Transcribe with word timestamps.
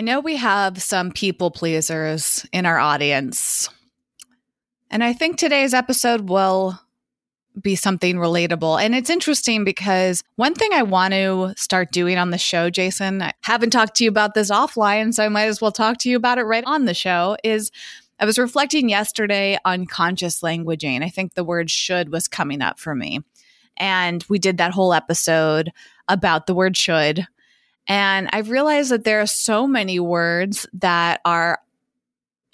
I 0.00 0.02
know 0.02 0.20
we 0.20 0.36
have 0.36 0.82
some 0.82 1.12
people 1.12 1.50
pleasers 1.50 2.46
in 2.52 2.64
our 2.64 2.78
audience. 2.78 3.68
And 4.90 5.04
I 5.04 5.12
think 5.12 5.36
today's 5.36 5.74
episode 5.74 6.30
will 6.30 6.80
be 7.60 7.76
something 7.76 8.16
relatable. 8.16 8.82
And 8.82 8.94
it's 8.94 9.10
interesting 9.10 9.62
because 9.62 10.24
one 10.36 10.54
thing 10.54 10.72
I 10.72 10.84
want 10.84 11.12
to 11.12 11.52
start 11.58 11.92
doing 11.92 12.16
on 12.16 12.30
the 12.30 12.38
show, 12.38 12.70
Jason, 12.70 13.20
I 13.20 13.34
haven't 13.42 13.72
talked 13.72 13.94
to 13.96 14.04
you 14.04 14.08
about 14.08 14.32
this 14.32 14.50
offline, 14.50 15.12
so 15.12 15.22
I 15.22 15.28
might 15.28 15.48
as 15.48 15.60
well 15.60 15.70
talk 15.70 15.98
to 15.98 16.08
you 16.08 16.16
about 16.16 16.38
it 16.38 16.44
right 16.44 16.64
on 16.64 16.86
the 16.86 16.94
show, 16.94 17.36
is 17.44 17.70
I 18.18 18.24
was 18.24 18.38
reflecting 18.38 18.88
yesterday 18.88 19.58
on 19.66 19.84
conscious 19.84 20.40
languaging. 20.40 21.04
I 21.04 21.10
think 21.10 21.34
the 21.34 21.44
word 21.44 21.70
should 21.70 22.10
was 22.10 22.26
coming 22.26 22.62
up 22.62 22.80
for 22.80 22.94
me. 22.94 23.20
And 23.76 24.24
we 24.30 24.38
did 24.38 24.56
that 24.56 24.72
whole 24.72 24.94
episode 24.94 25.70
about 26.08 26.46
the 26.46 26.54
word 26.54 26.74
should. 26.74 27.26
And 27.86 28.28
I've 28.32 28.50
realized 28.50 28.90
that 28.90 29.04
there 29.04 29.20
are 29.20 29.26
so 29.26 29.66
many 29.66 29.98
words 29.98 30.66
that 30.74 31.20
are 31.24 31.58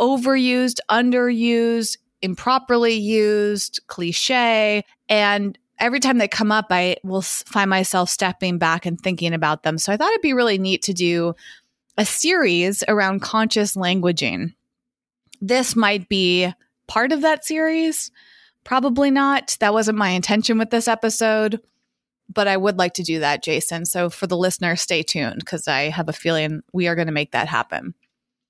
overused, 0.01 0.79
underused, 0.91 1.99
improperly 2.23 2.95
used, 2.95 3.81
cliche. 3.87 4.85
And 5.09 5.59
every 5.79 6.01
time 6.01 6.19
they 6.19 6.29
come 6.29 6.53
up, 6.53 6.67
I 6.71 6.97
will 7.05 7.23
find 7.23 7.71
myself 7.71 8.09
stepping 8.09 8.59
back 8.59 8.87
and 8.87 9.01
thinking 9.01 9.35
about 9.35 9.63
them. 9.63 9.79
So 9.79 9.93
I 9.93 9.97
thought 9.97 10.11
it'd 10.11 10.23
be 10.23 10.33
really 10.33 10.59
neat 10.59 10.83
to 10.83 10.93
do 10.93 11.35
a 11.99 12.05
series 12.05 12.85
around 12.89 13.21
conscious 13.21 13.75
languaging. 13.77 14.55
This 15.41 15.77
might 15.77 16.09
be 16.09 16.53
part 16.87 17.13
of 17.13 17.23
that 17.23 17.45
series. 17.45 18.11
Probably 18.65 19.11
not. 19.11 19.57
That 19.61 19.73
wasn't 19.73 19.99
my 19.99 20.11
intention 20.11 20.59
with 20.59 20.71
this 20.71 20.89
episode, 20.89 21.61
but 22.29 22.49
I 22.49 22.57
would 22.57 22.79
like 22.79 22.95
to 22.95 23.03
do 23.03 23.21
that, 23.21 23.43
Jason. 23.43 23.85
So 23.85 24.11
for 24.11 24.27
the 24.27 24.37
listener, 24.37 24.77
stay 24.77 25.03
tuned 25.03 25.41
because 25.41 25.69
I 25.69 25.91
have 25.91 26.09
a 26.09 26.13
feeling 26.13 26.63
we 26.73 26.89
are 26.89 26.95
going 26.95 27.07
to 27.07 27.13
make 27.13 27.33
that 27.33 27.49
happen. 27.49 27.95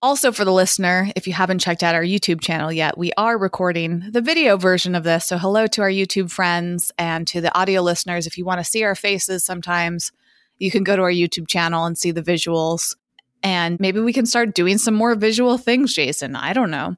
Also, 0.03 0.31
for 0.31 0.45
the 0.45 0.53
listener, 0.53 1.11
if 1.17 1.27
you 1.27 1.33
haven't 1.33 1.59
checked 1.59 1.83
out 1.83 1.95
our 1.95 2.03
YouTube 2.03 2.41
channel 2.41 2.71
yet, 2.71 2.99
we 2.99 3.13
are 3.17 3.39
recording 3.39 4.05
the 4.11 4.21
video 4.21 4.57
version 4.57 4.95
of 4.95 5.05
this. 5.05 5.27
So, 5.27 5.39
hello 5.39 5.67
to 5.69 5.83
our 5.83 5.91
YouTube 5.91 6.31
friends 6.31 6.93
and 6.99 7.27
to 7.29 7.41
the 7.41 7.57
audio 7.59 7.81
listeners. 7.81 8.27
If 8.27 8.37
you 8.37 8.45
want 8.45 8.61
to 8.61 8.65
see 8.65 8.85
our 8.85 8.95
faces 8.95 9.43
sometimes, 9.43 10.13
you 10.59 10.71
can 10.71 10.85
go 10.85 10.97
to 10.97 11.03
our 11.03 11.11
YouTube 11.11 11.49
channel 11.49 11.87
and 11.87 11.97
see 11.97 12.11
the 12.11 12.23
visuals. 12.23 12.95
And 13.43 13.81
maybe 13.81 14.01
we 14.01 14.13
can 14.13 14.27
start 14.27 14.55
doing 14.55 14.79
some 14.79 14.95
more 14.95 15.15
visual 15.15 15.57
things, 15.57 15.95
Jason. 15.95 16.37
I 16.37 16.53
don't 16.53 16.71
know. 16.71 16.97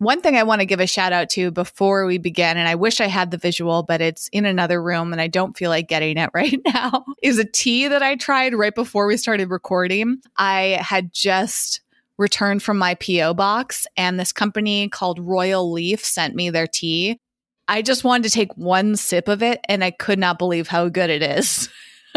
One 0.00 0.22
thing 0.22 0.34
I 0.34 0.44
want 0.44 0.62
to 0.62 0.66
give 0.66 0.80
a 0.80 0.86
shout 0.86 1.12
out 1.12 1.28
to 1.32 1.50
before 1.50 2.06
we 2.06 2.16
begin, 2.16 2.56
and 2.56 2.66
I 2.66 2.74
wish 2.74 3.02
I 3.02 3.06
had 3.06 3.30
the 3.30 3.36
visual, 3.36 3.82
but 3.82 4.00
it's 4.00 4.28
in 4.28 4.46
another 4.46 4.82
room 4.82 5.12
and 5.12 5.20
I 5.20 5.26
don't 5.26 5.54
feel 5.54 5.68
like 5.68 5.88
getting 5.88 6.16
it 6.16 6.30
right 6.34 6.58
now, 6.64 7.04
is 7.22 7.38
a 7.38 7.44
tea 7.44 7.86
that 7.86 8.02
I 8.02 8.16
tried 8.16 8.54
right 8.54 8.74
before 8.74 9.06
we 9.06 9.18
started 9.18 9.50
recording. 9.50 10.22
I 10.38 10.78
had 10.80 11.12
just 11.12 11.82
returned 12.16 12.62
from 12.62 12.78
my 12.78 12.94
PO 12.94 13.34
box, 13.34 13.86
and 13.94 14.18
this 14.18 14.32
company 14.32 14.88
called 14.88 15.18
Royal 15.18 15.70
Leaf 15.70 16.02
sent 16.02 16.34
me 16.34 16.48
their 16.48 16.66
tea. 16.66 17.20
I 17.68 17.82
just 17.82 18.02
wanted 18.02 18.22
to 18.22 18.30
take 18.30 18.56
one 18.56 18.96
sip 18.96 19.28
of 19.28 19.42
it, 19.42 19.60
and 19.68 19.84
I 19.84 19.90
could 19.90 20.18
not 20.18 20.38
believe 20.38 20.66
how 20.66 20.88
good 20.88 21.10
it 21.10 21.22
is. 21.22 21.68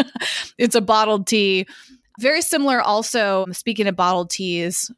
it's 0.57 0.75
a 0.75 0.81
bottled 0.81 1.27
tea. 1.27 1.67
Very 2.17 2.41
similar, 2.43 2.81
also, 2.81 3.45
speaking 3.51 3.87
of 3.87 3.97
bottled 3.97 4.29
teas, 4.29 4.89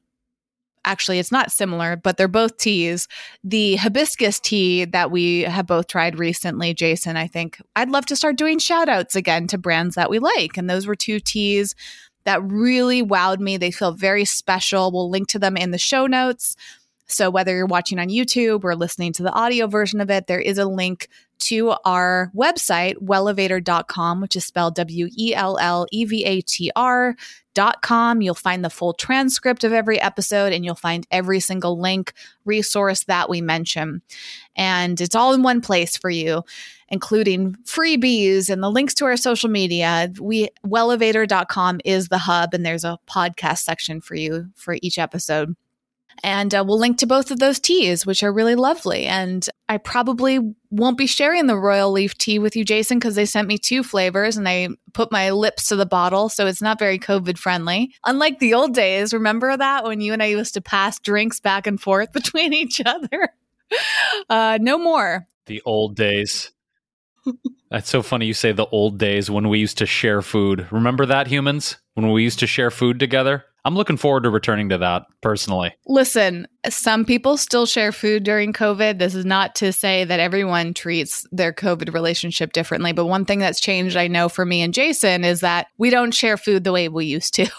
actually 0.86 1.20
it's 1.20 1.32
not 1.32 1.52
similar 1.52 1.96
but 1.96 2.18
they're 2.18 2.28
both 2.28 2.58
teas 2.58 3.08
the 3.44 3.76
hibiscus 3.76 4.40
tea 4.40 4.86
that 4.86 5.12
we 5.12 5.42
have 5.42 5.68
both 5.68 5.88
tried 5.88 6.18
recently 6.18 6.74
jason 6.74 7.18
i 7.18 7.28
think 7.28 7.62
i'd 7.76 7.90
love 7.90 8.06
to 8.06 8.16
start 8.16 8.38
doing 8.38 8.60
shout 8.60 8.88
outs 8.88 9.16
again 9.16 9.48
to 9.48 9.58
brands 9.58 9.96
that 9.96 10.10
we 10.10 10.20
like 10.20 10.58
and 10.58 10.70
those 10.70 10.88
were 10.88 10.96
two 10.96 11.20
teas 11.20 11.76
that 12.26 12.44
really 12.44 13.04
wowed 13.04 13.40
me. 13.40 13.58
They 13.58 13.72
feel 13.72 13.94
very 13.94 14.26
special. 14.26 14.92
We'll 14.92 15.10
link 15.10 15.30
to 15.30 15.40
them 15.40 15.56
in 15.56 15.72
the 15.72 15.78
show 15.78 16.08
notes. 16.08 16.56
So, 17.08 17.30
whether 17.30 17.56
you're 17.56 17.68
watching 17.68 18.00
on 18.00 18.10
YouTube 18.10 18.64
or 18.64 18.76
listening 18.76 19.14
to 19.14 19.24
the 19.24 19.32
audio 19.32 19.68
version 19.68 20.02
of 20.02 20.10
it, 20.10 20.26
there 20.26 20.40
is 20.40 20.58
a 20.58 20.66
link 20.66 21.08
to 21.40 21.76
our 21.86 22.32
website, 22.36 22.96
wellevatr.com, 22.96 24.22
which 24.22 24.36
is 24.36 24.46
spelled 24.46 24.76
W 24.76 25.10
E 25.18 25.34
L 25.34 25.58
L 25.58 25.86
E 25.92 26.06
V 26.06 26.24
A 26.26 26.42
T 26.42 26.72
R.com. 26.76 28.22
You'll 28.22 28.36
find 28.36 28.64
the 28.64 28.70
full 28.70 28.94
transcript 28.94 29.64
of 29.64 29.74
every 29.74 30.00
episode 30.00 30.54
and 30.54 30.66
you'll 30.66 30.76
find 30.76 31.08
every 31.12 31.40
single 31.40 31.80
link, 31.80 32.14
resource 32.46 33.04
that 33.06 33.30
we 33.30 33.42
mention. 33.42 34.02
And 34.56 35.00
it's 35.00 35.16
all 35.16 35.34
in 35.34 35.44
one 35.44 35.62
place 35.62 35.98
for 35.98 36.10
you 36.10 36.44
including 36.90 37.56
freebies 37.64 38.50
and 38.50 38.62
the 38.62 38.70
links 38.70 38.94
to 38.94 39.06
our 39.06 39.18
social 39.18 39.50
media. 39.50 40.12
We 40.20 40.50
wellevatr.com 40.66 41.82
is 41.84 42.10
the 42.10 42.20
hub 42.20 42.54
and 42.54 42.66
there's 42.66 42.84
a 42.84 43.00
podcast 43.10 43.60
section 43.60 44.02
for 44.02 44.16
you 44.16 44.48
for 44.56 44.78
each 44.82 45.00
episode. 45.00 45.56
And 46.24 46.54
uh, 46.54 46.64
we'll 46.66 46.80
link 46.80 46.98
to 47.00 47.08
both 47.08 47.32
of 47.32 47.40
those 47.40 47.60
teas, 47.60 48.06
which 48.06 48.24
are 48.24 48.32
really 48.32 48.56
lovely. 48.56 49.06
And 49.06 49.46
I 49.70 49.78
probably 49.78 50.40
won't 50.72 50.98
be 50.98 51.08
sharing 51.08 51.48
the 51.48 51.58
Royal 51.58 51.92
Leaf 51.92 52.18
tea 52.18 52.40
with 52.40 52.56
you, 52.56 52.66
Jason, 52.66 53.00
because 53.00 53.16
they 53.16 53.26
sent 53.26 53.48
me 53.48 53.58
two 53.58 53.84
flavors 53.84 54.38
and 54.38 54.48
I 54.48 54.70
put 54.94 55.12
my 55.12 55.32
lips 55.32 55.68
to 55.70 55.76
the 55.76 55.86
bottle. 55.86 56.30
So 56.30 56.48
it's 56.48 56.62
not 56.62 56.80
very 56.80 57.00
COVID 57.00 57.38
friendly. 57.38 57.94
Unlike 58.06 58.40
the 58.40 58.54
old 58.54 58.74
days, 58.74 59.14
remember 59.14 59.56
that 59.56 59.84
when 59.84 60.02
you 60.02 60.14
and 60.14 60.24
I 60.24 60.28
used 60.28 60.54
to 60.56 60.62
pass 60.62 61.00
drinks 61.00 61.40
back 61.40 61.68
and 61.68 61.80
forth 61.80 62.12
between 62.14 62.54
each 62.54 62.82
other? 62.86 63.30
Uh, 64.30 64.58
no 64.62 64.78
more. 64.78 65.28
The 65.48 65.62
old 65.66 65.96
days. 65.96 66.52
That's 67.72 67.90
so 67.90 68.02
funny 68.02 68.26
you 68.26 68.34
say 68.34 68.52
the 68.52 68.68
old 68.68 68.98
days 68.98 69.30
when 69.30 69.50
we 69.50 69.60
used 69.60 69.78
to 69.80 69.86
share 69.86 70.22
food. 70.22 70.68
Remember 70.72 71.06
that, 71.06 71.28
humans? 71.28 71.78
When 71.96 72.12
we 72.12 72.24
used 72.24 72.40
to 72.40 72.48
share 72.48 72.72
food 72.72 73.00
together? 73.00 73.44
I'm 73.66 73.76
looking 73.76 73.98
forward 73.98 74.24
to 74.24 74.30
returning 74.30 74.70
to 74.70 74.78
that 74.78 75.08
personally. 75.22 75.74
Listen, 75.88 76.48
some 76.70 77.04
people 77.04 77.36
still 77.36 77.66
share 77.66 77.92
food 77.92 78.24
during 78.24 78.54
COVID. 78.54 79.00
This 79.00 79.16
is 79.16 79.26
not 79.26 79.56
to 79.56 79.74
say 79.74 80.04
that 80.04 80.20
everyone 80.20 80.76
treats 80.76 81.26
their 81.32 81.52
COVID 81.52 81.92
relationship 81.92 82.54
differently, 82.54 82.94
but 82.94 83.08
one 83.08 83.26
thing 83.26 83.40
that's 83.40 83.60
changed, 83.60 83.98
I 83.98 84.08
know, 84.08 84.30
for 84.30 84.46
me 84.46 84.62
and 84.62 84.72
Jason 84.72 85.24
is 85.24 85.40
that 85.40 85.68
we 85.80 85.90
don't 85.90 86.14
share 86.14 86.38
food 86.38 86.64
the 86.64 86.72
way 86.72 86.90
we 86.90 87.08
used 87.08 87.34
to. 87.34 87.50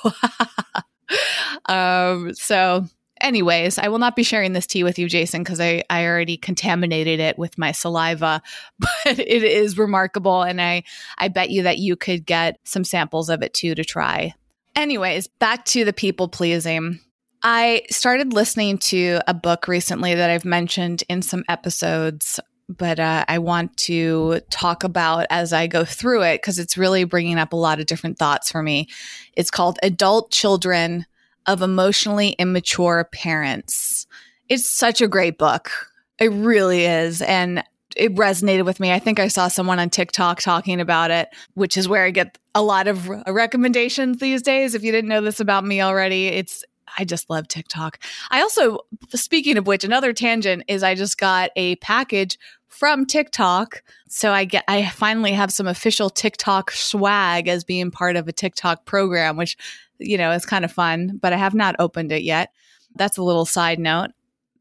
um, 1.66 2.32
so 2.34 2.86
anyways, 3.20 3.78
I 3.78 3.88
will 3.88 3.98
not 3.98 4.16
be 4.16 4.22
sharing 4.22 4.52
this 4.52 4.66
tea 4.66 4.84
with 4.84 4.98
you, 4.98 5.08
Jason, 5.08 5.42
because 5.42 5.60
I, 5.60 5.82
I 5.90 6.06
already 6.06 6.36
contaminated 6.36 7.20
it 7.20 7.38
with 7.38 7.58
my 7.58 7.72
saliva. 7.72 8.42
But 8.78 9.18
it 9.18 9.42
is 9.42 9.78
remarkable. 9.78 10.42
And 10.42 10.60
I, 10.60 10.82
I 11.18 11.28
bet 11.28 11.50
you 11.50 11.62
that 11.62 11.78
you 11.78 11.96
could 11.96 12.26
get 12.26 12.58
some 12.64 12.84
samples 12.84 13.28
of 13.28 13.42
it 13.42 13.54
too 13.54 13.74
to 13.74 13.84
try. 13.84 14.34
Anyways, 14.74 15.28
back 15.28 15.64
to 15.66 15.84
the 15.84 15.92
people 15.92 16.28
pleasing. 16.28 17.00
I 17.42 17.82
started 17.90 18.32
listening 18.32 18.78
to 18.78 19.20
a 19.26 19.34
book 19.34 19.68
recently 19.68 20.14
that 20.14 20.30
I've 20.30 20.44
mentioned 20.44 21.04
in 21.08 21.22
some 21.22 21.44
episodes, 21.48 22.40
but 22.68 22.98
uh, 22.98 23.24
I 23.28 23.38
want 23.38 23.76
to 23.78 24.40
talk 24.50 24.84
about 24.84 25.26
as 25.30 25.52
I 25.52 25.66
go 25.66 25.84
through 25.84 26.22
it 26.22 26.42
because 26.42 26.58
it's 26.58 26.76
really 26.76 27.04
bringing 27.04 27.38
up 27.38 27.52
a 27.52 27.56
lot 27.56 27.78
of 27.80 27.86
different 27.86 28.18
thoughts 28.18 28.50
for 28.50 28.62
me. 28.62 28.88
It's 29.36 29.50
called 29.50 29.78
Adult 29.82 30.30
Children 30.30 31.06
of 31.46 31.62
emotionally 31.62 32.30
immature 32.30 33.08
parents. 33.12 34.06
It's 34.48 34.68
such 34.68 35.00
a 35.00 35.08
great 35.08 35.38
book. 35.38 35.70
It 36.18 36.32
really 36.32 36.84
is. 36.84 37.22
And 37.22 37.62
it 37.96 38.14
resonated 38.14 38.64
with 38.64 38.78
me. 38.78 38.92
I 38.92 38.98
think 38.98 39.18
I 39.18 39.28
saw 39.28 39.48
someone 39.48 39.78
on 39.78 39.90
TikTok 39.90 40.40
talking 40.40 40.80
about 40.80 41.10
it, 41.10 41.28
which 41.54 41.76
is 41.76 41.88
where 41.88 42.04
I 42.04 42.10
get 42.10 42.38
a 42.54 42.62
lot 42.62 42.88
of 42.88 43.08
recommendations 43.26 44.18
these 44.18 44.42
days. 44.42 44.74
If 44.74 44.82
you 44.82 44.92
didn't 44.92 45.08
know 45.08 45.22
this 45.22 45.40
about 45.40 45.64
me 45.64 45.80
already, 45.80 46.28
it's 46.28 46.64
I 46.98 47.04
just 47.04 47.28
love 47.28 47.48
TikTok. 47.48 47.98
I 48.30 48.40
also, 48.40 48.80
speaking 49.10 49.58
of 49.58 49.66
which, 49.66 49.84
another 49.84 50.12
tangent 50.12 50.64
is 50.68 50.82
I 50.82 50.94
just 50.94 51.18
got 51.18 51.50
a 51.56 51.76
package 51.76 52.38
from 52.68 53.06
TikTok. 53.06 53.82
So 54.08 54.32
I 54.32 54.44
get 54.44 54.64
I 54.68 54.86
finally 54.86 55.32
have 55.32 55.52
some 55.52 55.66
official 55.66 56.10
TikTok 56.10 56.70
swag 56.70 57.48
as 57.48 57.64
being 57.64 57.90
part 57.90 58.16
of 58.16 58.28
a 58.28 58.32
TikTok 58.32 58.84
program, 58.84 59.36
which 59.36 59.56
you 59.98 60.18
know, 60.18 60.32
it's 60.32 60.46
kind 60.46 60.64
of 60.64 60.72
fun, 60.72 61.18
but 61.20 61.32
I 61.32 61.36
have 61.36 61.54
not 61.54 61.76
opened 61.78 62.12
it 62.12 62.22
yet. 62.22 62.52
That's 62.94 63.18
a 63.18 63.22
little 63.22 63.46
side 63.46 63.78
note. 63.78 64.10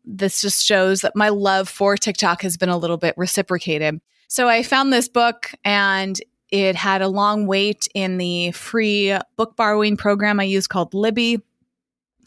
This 0.04 0.42
just 0.42 0.66
shows 0.66 1.02
that 1.02 1.16
my 1.16 1.30
love 1.30 1.68
for 1.70 1.98
TikTok 1.98 2.42
has 2.42 2.58
been 2.58 2.70
a 2.70 2.78
little 2.78 2.98
bit 2.98 3.16
reciprocated. 3.18 4.00
So 4.28 4.48
I 4.48 4.64
found 4.64 4.92
this 4.92 5.08
book 5.08 5.52
and 5.64 6.20
It 6.50 6.76
had 6.76 7.02
a 7.02 7.08
long 7.08 7.48
wait 7.48 7.88
in 7.94 8.18
the 8.18 8.52
free 8.52 9.18
book 9.36 9.56
borrowing 9.56 9.98
program 9.98 10.40
I 10.40 10.44
use 10.44 10.68
called 10.68 10.94
Libby. 10.94 11.42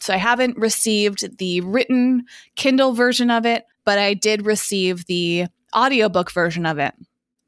So 0.01 0.13
I 0.13 0.17
haven't 0.17 0.59
received 0.59 1.39
the 1.39 1.61
written 1.61 2.25
Kindle 2.55 2.93
version 2.93 3.31
of 3.31 3.47
it, 3.47 3.65
but 3.85 3.99
I 3.99 4.15
did 4.15 4.45
receive 4.45 5.07
the 5.07 5.47
audiobook 5.75 6.31
version 6.31 6.67
of 6.67 6.79
it. 6.79 6.95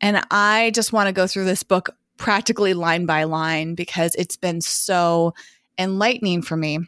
And 0.00 0.24
I 0.30 0.70
just 0.74 0.92
want 0.92 1.08
to 1.08 1.12
go 1.12 1.26
through 1.26 1.44
this 1.44 1.62
book 1.62 1.90
practically 2.20 2.74
line 2.74 3.06
by 3.06 3.24
line 3.24 3.74
because 3.74 4.14
it's 4.14 4.36
been 4.36 4.60
so 4.60 5.32
enlightening 5.78 6.42
for 6.42 6.54
me. 6.54 6.78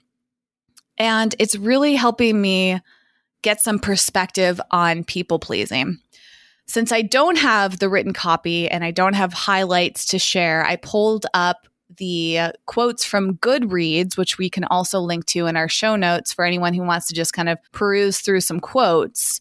And 0.98 1.34
it's 1.38 1.56
really 1.56 1.94
helping 1.94 2.40
me 2.40 2.78
get 3.40 3.60
some 3.60 3.78
perspective 3.78 4.60
on 4.70 5.04
people 5.04 5.38
pleasing. 5.38 5.98
Since 6.66 6.92
I 6.92 7.00
don't 7.00 7.38
have 7.38 7.78
the 7.78 7.88
written 7.88 8.12
copy 8.12 8.68
and 8.68 8.84
I 8.84 8.90
don't 8.90 9.14
have 9.14 9.32
highlights 9.32 10.04
to 10.06 10.18
share, 10.18 10.64
I 10.66 10.76
pulled 10.76 11.24
up 11.32 11.66
the 11.96 12.52
quotes 12.66 13.02
from 13.02 13.38
Goodreads, 13.38 14.18
which 14.18 14.36
we 14.36 14.50
can 14.50 14.64
also 14.64 15.00
link 15.00 15.24
to 15.26 15.46
in 15.46 15.56
our 15.56 15.68
show 15.68 15.96
notes 15.96 16.30
for 16.32 16.44
anyone 16.44 16.74
who 16.74 16.82
wants 16.82 17.06
to 17.08 17.14
just 17.14 17.32
kind 17.32 17.48
of 17.48 17.58
peruse 17.72 18.20
through 18.20 18.42
some 18.42 18.60
quotes. 18.60 19.40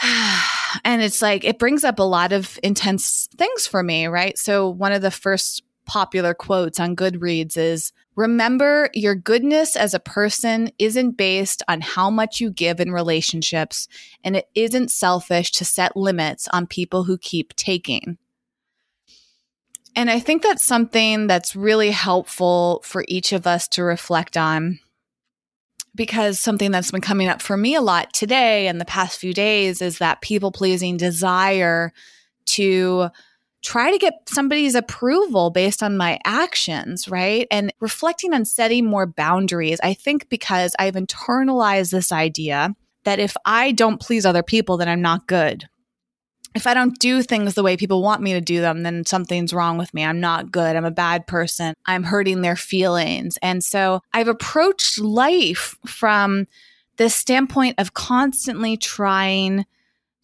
and 0.84 1.02
it's 1.02 1.22
like, 1.22 1.44
it 1.44 1.58
brings 1.58 1.84
up 1.84 1.98
a 1.98 2.04
lot 2.04 2.32
of 2.32 2.58
intense 2.62 3.28
things 3.36 3.66
for 3.66 3.82
me, 3.82 4.06
right? 4.06 4.38
So, 4.38 4.68
one 4.68 4.92
of 4.92 5.02
the 5.02 5.10
first 5.10 5.62
popular 5.86 6.34
quotes 6.34 6.80
on 6.80 6.96
Goodreads 6.96 7.56
is 7.56 7.92
Remember, 8.16 8.90
your 8.94 9.16
goodness 9.16 9.74
as 9.74 9.92
a 9.92 9.98
person 9.98 10.70
isn't 10.78 11.16
based 11.16 11.64
on 11.66 11.80
how 11.80 12.10
much 12.10 12.40
you 12.40 12.50
give 12.50 12.78
in 12.78 12.92
relationships, 12.92 13.88
and 14.22 14.36
it 14.36 14.48
isn't 14.54 14.92
selfish 14.92 15.50
to 15.52 15.64
set 15.64 15.96
limits 15.96 16.46
on 16.52 16.68
people 16.68 17.04
who 17.04 17.18
keep 17.18 17.56
taking. 17.56 18.18
And 19.96 20.10
I 20.10 20.20
think 20.20 20.42
that's 20.42 20.64
something 20.64 21.26
that's 21.26 21.56
really 21.56 21.90
helpful 21.90 22.82
for 22.84 23.04
each 23.08 23.32
of 23.32 23.46
us 23.46 23.66
to 23.68 23.82
reflect 23.82 24.36
on 24.36 24.78
because 25.94 26.40
something 26.40 26.70
that's 26.70 26.90
been 26.90 27.00
coming 27.00 27.28
up 27.28 27.40
for 27.40 27.56
me 27.56 27.74
a 27.74 27.80
lot 27.80 28.12
today 28.12 28.66
and 28.66 28.80
the 28.80 28.84
past 28.84 29.18
few 29.18 29.32
days 29.32 29.80
is 29.80 29.98
that 29.98 30.20
people 30.20 30.50
pleasing 30.50 30.96
desire 30.96 31.92
to 32.46 33.08
try 33.62 33.90
to 33.90 33.98
get 33.98 34.14
somebody's 34.28 34.74
approval 34.74 35.50
based 35.50 35.82
on 35.82 35.96
my 35.96 36.18
actions, 36.24 37.08
right? 37.08 37.46
And 37.50 37.72
reflecting 37.80 38.34
on 38.34 38.44
setting 38.44 38.84
more 38.84 39.06
boundaries. 39.06 39.80
I 39.82 39.94
think 39.94 40.28
because 40.28 40.76
I've 40.78 40.94
internalized 40.94 41.90
this 41.90 42.12
idea 42.12 42.74
that 43.04 43.18
if 43.18 43.36
I 43.44 43.72
don't 43.72 44.00
please 44.00 44.26
other 44.26 44.42
people, 44.42 44.76
then 44.76 44.88
I'm 44.88 45.02
not 45.02 45.26
good. 45.26 45.64
If 46.54 46.66
I 46.68 46.74
don't 46.74 46.98
do 47.00 47.22
things 47.22 47.54
the 47.54 47.64
way 47.64 47.76
people 47.76 48.02
want 48.02 48.22
me 48.22 48.32
to 48.32 48.40
do 48.40 48.60
them, 48.60 48.84
then 48.84 49.04
something's 49.04 49.52
wrong 49.52 49.76
with 49.76 49.92
me. 49.92 50.04
I'm 50.04 50.20
not 50.20 50.52
good. 50.52 50.76
I'm 50.76 50.84
a 50.84 50.90
bad 50.90 51.26
person. 51.26 51.74
I'm 51.86 52.04
hurting 52.04 52.42
their 52.42 52.56
feelings. 52.56 53.36
And 53.42 53.62
so 53.62 54.00
I've 54.12 54.28
approached 54.28 55.00
life 55.00 55.76
from 55.84 56.46
the 56.96 57.10
standpoint 57.10 57.74
of 57.78 57.94
constantly 57.94 58.76
trying 58.76 59.66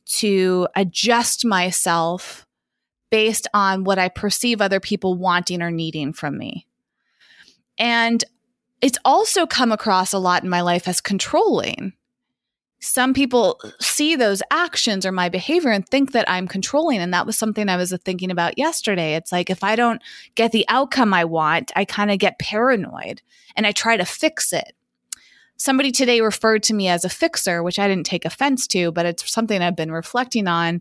to 0.06 0.68
adjust 0.76 1.44
myself 1.44 2.46
based 3.10 3.48
on 3.52 3.84
what 3.84 3.98
I 3.98 4.08
perceive 4.08 4.60
other 4.60 4.80
people 4.80 5.14
wanting 5.16 5.62
or 5.62 5.70
needing 5.70 6.12
from 6.12 6.38
me. 6.38 6.66
And 7.78 8.24
it's 8.80 8.98
also 9.04 9.46
come 9.46 9.72
across 9.72 10.12
a 10.12 10.18
lot 10.18 10.44
in 10.44 10.48
my 10.48 10.60
life 10.60 10.86
as 10.86 11.00
controlling. 11.00 11.92
Some 12.80 13.12
people 13.12 13.60
see 13.78 14.16
those 14.16 14.42
actions 14.50 15.04
or 15.04 15.12
my 15.12 15.28
behavior 15.28 15.70
and 15.70 15.86
think 15.86 16.12
that 16.12 16.28
I'm 16.30 16.48
controlling. 16.48 16.98
And 16.98 17.12
that 17.12 17.26
was 17.26 17.36
something 17.36 17.68
I 17.68 17.76
was 17.76 17.94
thinking 18.04 18.30
about 18.30 18.56
yesterday. 18.56 19.14
It's 19.14 19.30
like 19.30 19.50
if 19.50 19.62
I 19.62 19.76
don't 19.76 20.02
get 20.34 20.52
the 20.52 20.64
outcome 20.68 21.12
I 21.12 21.24
want, 21.24 21.70
I 21.76 21.84
kind 21.84 22.10
of 22.10 22.18
get 22.18 22.38
paranoid 22.38 23.20
and 23.54 23.66
I 23.66 23.72
try 23.72 23.98
to 23.98 24.04
fix 24.06 24.52
it. 24.54 24.72
Somebody 25.56 25.92
today 25.92 26.22
referred 26.22 26.62
to 26.64 26.74
me 26.74 26.88
as 26.88 27.04
a 27.04 27.10
fixer, 27.10 27.62
which 27.62 27.78
I 27.78 27.86
didn't 27.86 28.06
take 28.06 28.24
offense 28.24 28.66
to, 28.68 28.90
but 28.92 29.04
it's 29.04 29.30
something 29.30 29.60
I've 29.60 29.76
been 29.76 29.92
reflecting 29.92 30.48
on 30.48 30.80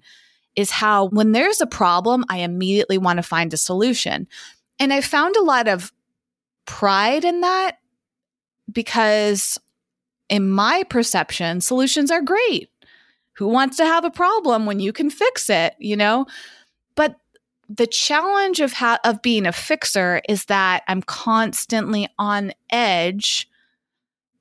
is 0.55 0.71
how 0.71 1.09
when 1.09 1.33
there's 1.33 1.59
a 1.59 1.67
problem, 1.67 2.23
I 2.29 2.37
immediately 2.37 2.97
want 2.97 3.17
to 3.17 3.23
find 3.23 3.53
a 3.53 3.57
solution. 3.57 4.25
And 4.79 4.93
I 4.93 5.01
found 5.01 5.35
a 5.35 5.43
lot 5.43 5.67
of 5.67 5.91
pride 6.65 7.25
in 7.25 7.41
that 7.41 7.79
because, 8.71 9.59
in 10.29 10.49
my 10.49 10.83
perception, 10.89 11.61
solutions 11.61 12.11
are 12.11 12.21
great. 12.21 12.69
Who 13.33 13.47
wants 13.47 13.77
to 13.77 13.85
have 13.85 14.05
a 14.05 14.11
problem 14.11 14.65
when 14.65 14.79
you 14.79 14.93
can 14.93 15.09
fix 15.09 15.49
it, 15.49 15.75
you 15.79 15.95
know? 15.95 16.25
But 16.95 17.15
the 17.69 17.87
challenge 17.87 18.59
of 18.59 18.73
ha- 18.73 18.99
of 19.03 19.21
being 19.21 19.45
a 19.45 19.51
fixer 19.51 20.21
is 20.27 20.45
that 20.45 20.83
I'm 20.87 21.01
constantly 21.01 22.07
on 22.17 22.51
edge 22.71 23.47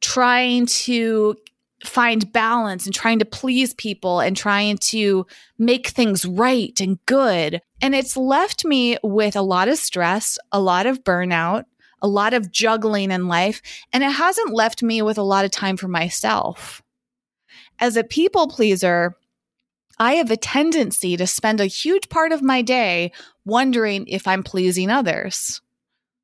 trying 0.01 0.67
to 0.67 1.37
find 1.85 2.33
balance 2.33 2.87
and 2.87 2.95
trying 2.95 3.21
to 3.21 3.25
please 3.25 3.75
people 3.75 4.21
and 4.21 4.37
trying 4.37 4.79
to 4.79 5.27
make 5.59 5.89
things 5.89 6.25
right 6.25 6.81
and 6.81 6.99
good. 7.07 7.61
And 7.81 7.95
it's 7.95 8.17
left 8.17 8.65
me 8.65 8.97
with 9.03 9.37
a 9.37 9.43
lot 9.43 9.69
of 9.69 9.79
stress, 9.79 10.39
a 10.51 10.61
lot 10.61 10.87
of 10.87 11.05
burnout, 11.05 11.65
a 12.01 12.09
lot 12.09 12.35
of 12.35 12.53
juggling 12.53 13.11
in 13.11 13.29
life, 13.29 13.63
and 13.93 14.03
it 14.03 14.11
hasn't 14.11 14.55
left 14.55 14.83
me 14.83 15.03
with 15.03 15.19
a 15.19 15.23
lot 15.23 15.45
of 15.45 15.51
time 15.51 15.77
for 15.77 15.89
myself. 15.89 16.83
As 17.79 17.97
a 17.97 18.05
people 18.05 18.49
pleaser, 18.49 19.17
I 19.99 20.15
have 20.15 20.31
a 20.31 20.37
tendency 20.37 21.17
to 21.17 21.27
spend 21.27 21.61
a 21.61 21.67
huge 21.67 22.09
part 22.09 22.33
of 22.33 22.43
my 22.43 22.63
day 22.63 23.13
wondering 23.45 24.07
if 24.07 24.29
I'm 24.29 24.43
pleasing 24.43 24.91
others. 24.91 25.61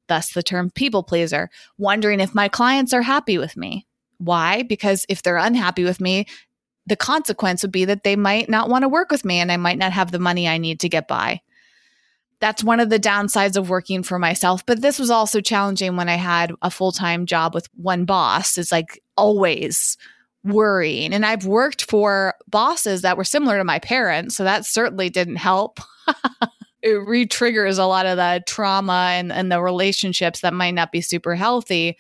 Thus, 0.07 0.33
the 0.33 0.43
term 0.43 0.71
people 0.71 1.03
pleaser, 1.03 1.51
wondering 1.79 2.21
if 2.21 2.35
my 2.35 2.49
clients 2.49 2.93
are 2.93 3.03
happy 3.03 3.39
with 3.39 3.57
me 3.57 3.87
why? 4.19 4.63
Because 4.63 5.07
if 5.09 5.23
they're 5.23 5.37
unhappy 5.37 5.85
with 5.85 6.01
me, 6.01 6.27
the 6.87 6.97
consequence 6.97 7.63
would 7.63 7.73
be 7.73 7.85
that 7.87 8.05
they 8.05 8.17
might 8.17 8.49
not 8.49 8.69
want 8.69 8.83
to 8.83 8.89
work 8.89 9.11
with 9.11 9.25
me 9.25 9.41
and 9.41 9.51
I 9.51 9.57
might 9.57 9.79
not 9.79 9.93
have 9.93 10.11
the 10.11 10.19
money 10.19 10.49
I 10.49 10.59
need 10.59 10.81
to 10.81 10.89
get 10.89 11.09
by. 11.09 11.41
That's 12.45 12.63
one 12.63 12.79
of 12.79 12.91
the 12.91 13.01
downsides 13.01 13.57
of 13.57 13.71
working 13.71 14.03
for 14.03 14.19
myself. 14.19 14.67
But 14.67 14.83
this 14.83 14.99
was 14.99 15.09
also 15.09 15.41
challenging 15.41 15.97
when 15.97 16.11
I 16.11 16.17
had 16.17 16.53
a 16.61 16.71
full 16.71 16.93
time 16.93 17.25
job 17.25 17.55
with 17.55 17.71
one 17.75 18.05
boss. 18.05 18.59
It's 18.59 18.71
like 18.71 19.03
always 19.17 19.97
worrying. 20.45 21.15
And 21.15 21.25
I've 21.25 21.47
worked 21.47 21.91
for 21.91 22.35
bosses 22.47 23.01
that 23.01 23.17
were 23.17 23.25
similar 23.25 23.57
to 23.57 23.65
my 23.65 23.79
parents. 23.79 24.37
So 24.37 24.45
that 24.45 24.67
certainly 24.67 25.09
didn't 25.09 25.37
help. 25.37 25.81
it 26.83 26.91
re 27.07 27.25
triggers 27.25 27.79
a 27.79 27.87
lot 27.87 28.05
of 28.05 28.19
the 28.19 28.43
trauma 28.47 29.13
and, 29.13 29.33
and 29.33 29.51
the 29.51 29.63
relationships 29.63 30.41
that 30.41 30.53
might 30.53 30.75
not 30.75 30.93
be 30.93 31.01
super 31.01 31.35
healthy. 31.35 31.97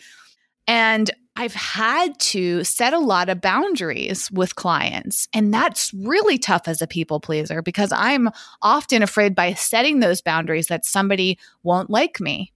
And 0.67 1.11
I've 1.37 1.55
had 1.55 2.19
to 2.21 2.62
set 2.62 2.93
a 2.93 2.99
lot 2.99 3.29
of 3.29 3.41
boundaries 3.41 4.31
with 4.31 4.55
clients. 4.55 5.29
And 5.33 5.53
that's 5.53 5.93
really 5.93 6.38
tough 6.38 6.69
as 6.69 6.81
a 6.81 6.87
people 6.87 7.19
pleaser 7.19 7.61
because 7.61 7.93
I'm 7.93 8.31
often 8.62 9.03
afraid 9.03 9.35
by 9.35 9.55
setting 9.55 9.99
those 9.99 10.21
boundaries 10.21 10.69
that 10.69 10.85
somebody 10.85 11.38
won't 11.64 11.91
like 11.91 12.21
me, 12.21 12.53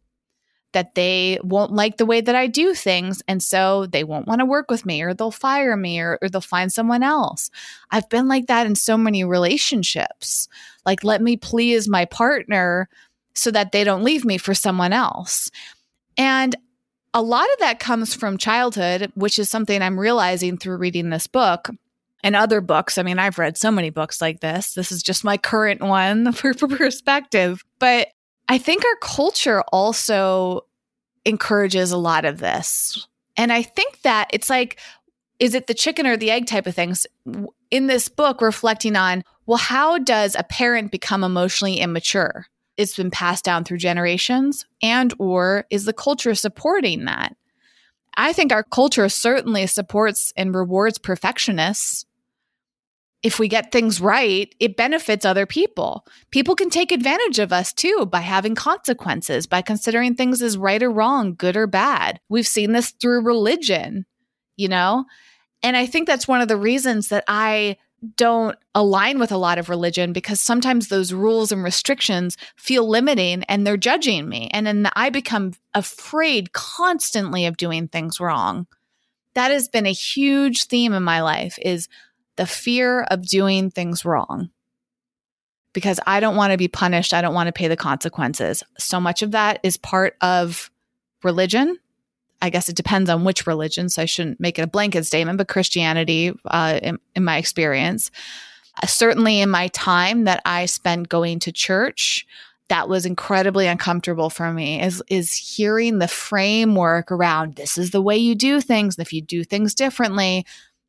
that 0.72 0.94
they 0.94 1.40
won't 1.42 1.72
like 1.72 1.96
the 1.96 2.06
way 2.06 2.20
that 2.20 2.36
I 2.36 2.46
do 2.46 2.72
things. 2.72 3.20
And 3.26 3.42
so 3.42 3.86
they 3.86 4.04
won't 4.04 4.28
want 4.28 4.40
to 4.40 4.46
work 4.46 4.70
with 4.70 4.86
me 4.86 5.02
or 5.02 5.12
they'll 5.12 5.32
fire 5.32 5.76
me 5.76 5.98
or, 5.98 6.16
or 6.22 6.28
they'll 6.28 6.40
find 6.40 6.72
someone 6.72 7.02
else. 7.02 7.50
I've 7.90 8.08
been 8.08 8.28
like 8.28 8.46
that 8.46 8.66
in 8.66 8.76
so 8.76 8.96
many 8.96 9.24
relationships. 9.24 10.48
Like, 10.86 11.02
let 11.02 11.20
me 11.20 11.36
please 11.36 11.88
my 11.88 12.04
partner 12.04 12.88
so 13.34 13.50
that 13.50 13.72
they 13.72 13.82
don't 13.82 14.04
leave 14.04 14.24
me 14.24 14.38
for 14.38 14.54
someone 14.54 14.92
else. 14.92 15.50
And 16.16 16.54
a 17.14 17.22
lot 17.22 17.46
of 17.52 17.58
that 17.60 17.80
comes 17.80 18.14
from 18.14 18.38
childhood, 18.38 19.10
which 19.14 19.38
is 19.38 19.48
something 19.48 19.80
I'm 19.80 19.98
realizing 19.98 20.58
through 20.58 20.76
reading 20.76 21.10
this 21.10 21.26
book 21.26 21.70
and 22.22 22.36
other 22.36 22.60
books. 22.60 22.98
I 22.98 23.02
mean, 23.02 23.18
I've 23.18 23.38
read 23.38 23.56
so 23.56 23.70
many 23.70 23.90
books 23.90 24.20
like 24.20 24.40
this. 24.40 24.74
This 24.74 24.92
is 24.92 25.02
just 25.02 25.24
my 25.24 25.36
current 25.36 25.80
one 25.80 26.32
for, 26.32 26.52
for 26.54 26.68
perspective. 26.68 27.64
But 27.78 28.08
I 28.48 28.58
think 28.58 28.84
our 28.84 28.96
culture 29.00 29.62
also 29.72 30.62
encourages 31.24 31.92
a 31.92 31.98
lot 31.98 32.24
of 32.24 32.38
this. 32.38 33.06
And 33.36 33.52
I 33.52 33.62
think 33.62 34.02
that 34.02 34.28
it's 34.32 34.50
like, 34.50 34.80
is 35.38 35.54
it 35.54 35.66
the 35.66 35.74
chicken 35.74 36.06
or 36.06 36.16
the 36.16 36.30
egg 36.30 36.46
type 36.46 36.66
of 36.66 36.74
things? 36.74 37.06
In 37.70 37.86
this 37.86 38.08
book, 38.08 38.40
reflecting 38.40 38.96
on, 38.96 39.22
well, 39.46 39.58
how 39.58 39.98
does 39.98 40.34
a 40.34 40.42
parent 40.42 40.90
become 40.90 41.22
emotionally 41.22 41.76
immature? 41.76 42.46
It's 42.78 42.96
been 42.96 43.10
passed 43.10 43.44
down 43.44 43.64
through 43.64 43.78
generations 43.78 44.64
and 44.82 45.12
or 45.18 45.66
is 45.70 45.84
the 45.84 45.92
culture 45.92 46.34
supporting 46.34 47.04
that? 47.04 47.36
I 48.16 48.32
think 48.32 48.52
our 48.52 48.62
culture 48.62 49.08
certainly 49.08 49.66
supports 49.66 50.32
and 50.36 50.54
rewards 50.54 50.98
perfectionists. 50.98 52.06
If 53.22 53.38
we 53.38 53.48
get 53.48 53.72
things 53.72 54.00
right 54.00 54.54
it 54.60 54.76
benefits 54.76 55.26
other 55.26 55.44
people. 55.44 56.06
People 56.30 56.54
can 56.54 56.70
take 56.70 56.92
advantage 56.92 57.38
of 57.38 57.52
us 57.52 57.72
too 57.72 58.06
by 58.06 58.20
having 58.20 58.54
consequences 58.54 59.46
by 59.46 59.60
considering 59.60 60.14
things 60.14 60.40
as 60.40 60.56
right 60.56 60.82
or 60.82 60.90
wrong 60.90 61.34
good 61.34 61.56
or 61.56 61.66
bad. 61.66 62.20
We've 62.30 62.46
seen 62.46 62.72
this 62.72 62.92
through 62.92 63.24
religion 63.24 64.06
you 64.58 64.68
know? 64.68 65.06
And 65.62 65.76
i 65.76 65.86
think 65.86 66.06
that's 66.06 66.28
one 66.28 66.42
of 66.42 66.48
the 66.48 66.56
reasons 66.56 67.08
that 67.08 67.24
i 67.26 67.76
don't 68.16 68.56
align 68.74 69.18
with 69.18 69.32
a 69.32 69.36
lot 69.36 69.58
of 69.58 69.68
religion 69.68 70.12
because 70.12 70.40
sometimes 70.40 70.88
those 70.88 71.12
rules 71.12 71.50
and 71.50 71.64
restrictions 71.64 72.36
feel 72.56 72.88
limiting 72.88 73.42
and 73.44 73.66
they're 73.66 73.76
judging 73.76 74.28
me. 74.28 74.48
And 74.52 74.66
then 74.66 74.88
I 74.94 75.10
become 75.10 75.54
afraid 75.74 76.52
constantly 76.52 77.46
of 77.46 77.56
doing 77.56 77.88
things 77.88 78.20
wrong. 78.20 78.66
That 79.34 79.50
has 79.50 79.68
been 79.68 79.86
a 79.86 79.92
huge 79.92 80.66
theme 80.66 80.92
in 80.92 81.02
my 81.02 81.22
life 81.22 81.58
is 81.60 81.88
the 82.36 82.46
fear 82.46 83.02
of 83.02 83.26
doing 83.26 83.70
things 83.70 84.04
wrong 84.04 84.50
because 85.72 86.00
I 86.06 86.20
don't 86.20 86.36
want 86.36 86.52
to 86.52 86.58
be 86.58 86.68
punished. 86.68 87.12
I 87.12 87.20
don't 87.20 87.34
want 87.34 87.48
to 87.48 87.52
pay 87.52 87.68
the 87.68 87.76
consequences. 87.76 88.62
So 88.78 89.00
much 89.00 89.22
of 89.22 89.32
that 89.32 89.60
is 89.62 89.76
part 89.76 90.16
of 90.20 90.70
religion. 91.22 91.78
I 92.40 92.50
guess 92.50 92.68
it 92.68 92.76
depends 92.76 93.10
on 93.10 93.24
which 93.24 93.46
religion, 93.46 93.88
so 93.88 94.02
I 94.02 94.04
shouldn't 94.04 94.40
make 94.40 94.58
it 94.58 94.62
a 94.62 94.68
blanket 94.68 95.04
statement, 95.06 95.38
but 95.38 95.48
Christianity, 95.48 96.32
uh, 96.46 96.78
in, 96.82 96.98
in, 97.16 97.24
my 97.24 97.36
experience, 97.36 98.10
uh, 98.82 98.86
certainly 98.86 99.40
in 99.40 99.50
my 99.50 99.68
time 99.68 100.24
that 100.24 100.40
I 100.44 100.66
spent 100.66 101.08
going 101.08 101.40
to 101.40 101.52
church, 101.52 102.26
that 102.68 102.88
was 102.88 103.06
incredibly 103.06 103.66
uncomfortable 103.66 104.30
for 104.30 104.52
me 104.52 104.80
is 104.82 105.02
is 105.08 105.32
hearing 105.32 105.98
the 105.98 106.08
framework 106.08 107.10
around 107.10 107.56
this 107.56 107.78
is 107.78 107.92
the 107.92 108.02
way 108.02 108.16
you 108.16 108.34
do 108.34 108.60
things 108.60 108.98
and 108.98 109.06
if 109.06 109.10
you 109.10 109.22
do 109.22 109.42
things 109.42 109.74
differently 109.74 110.44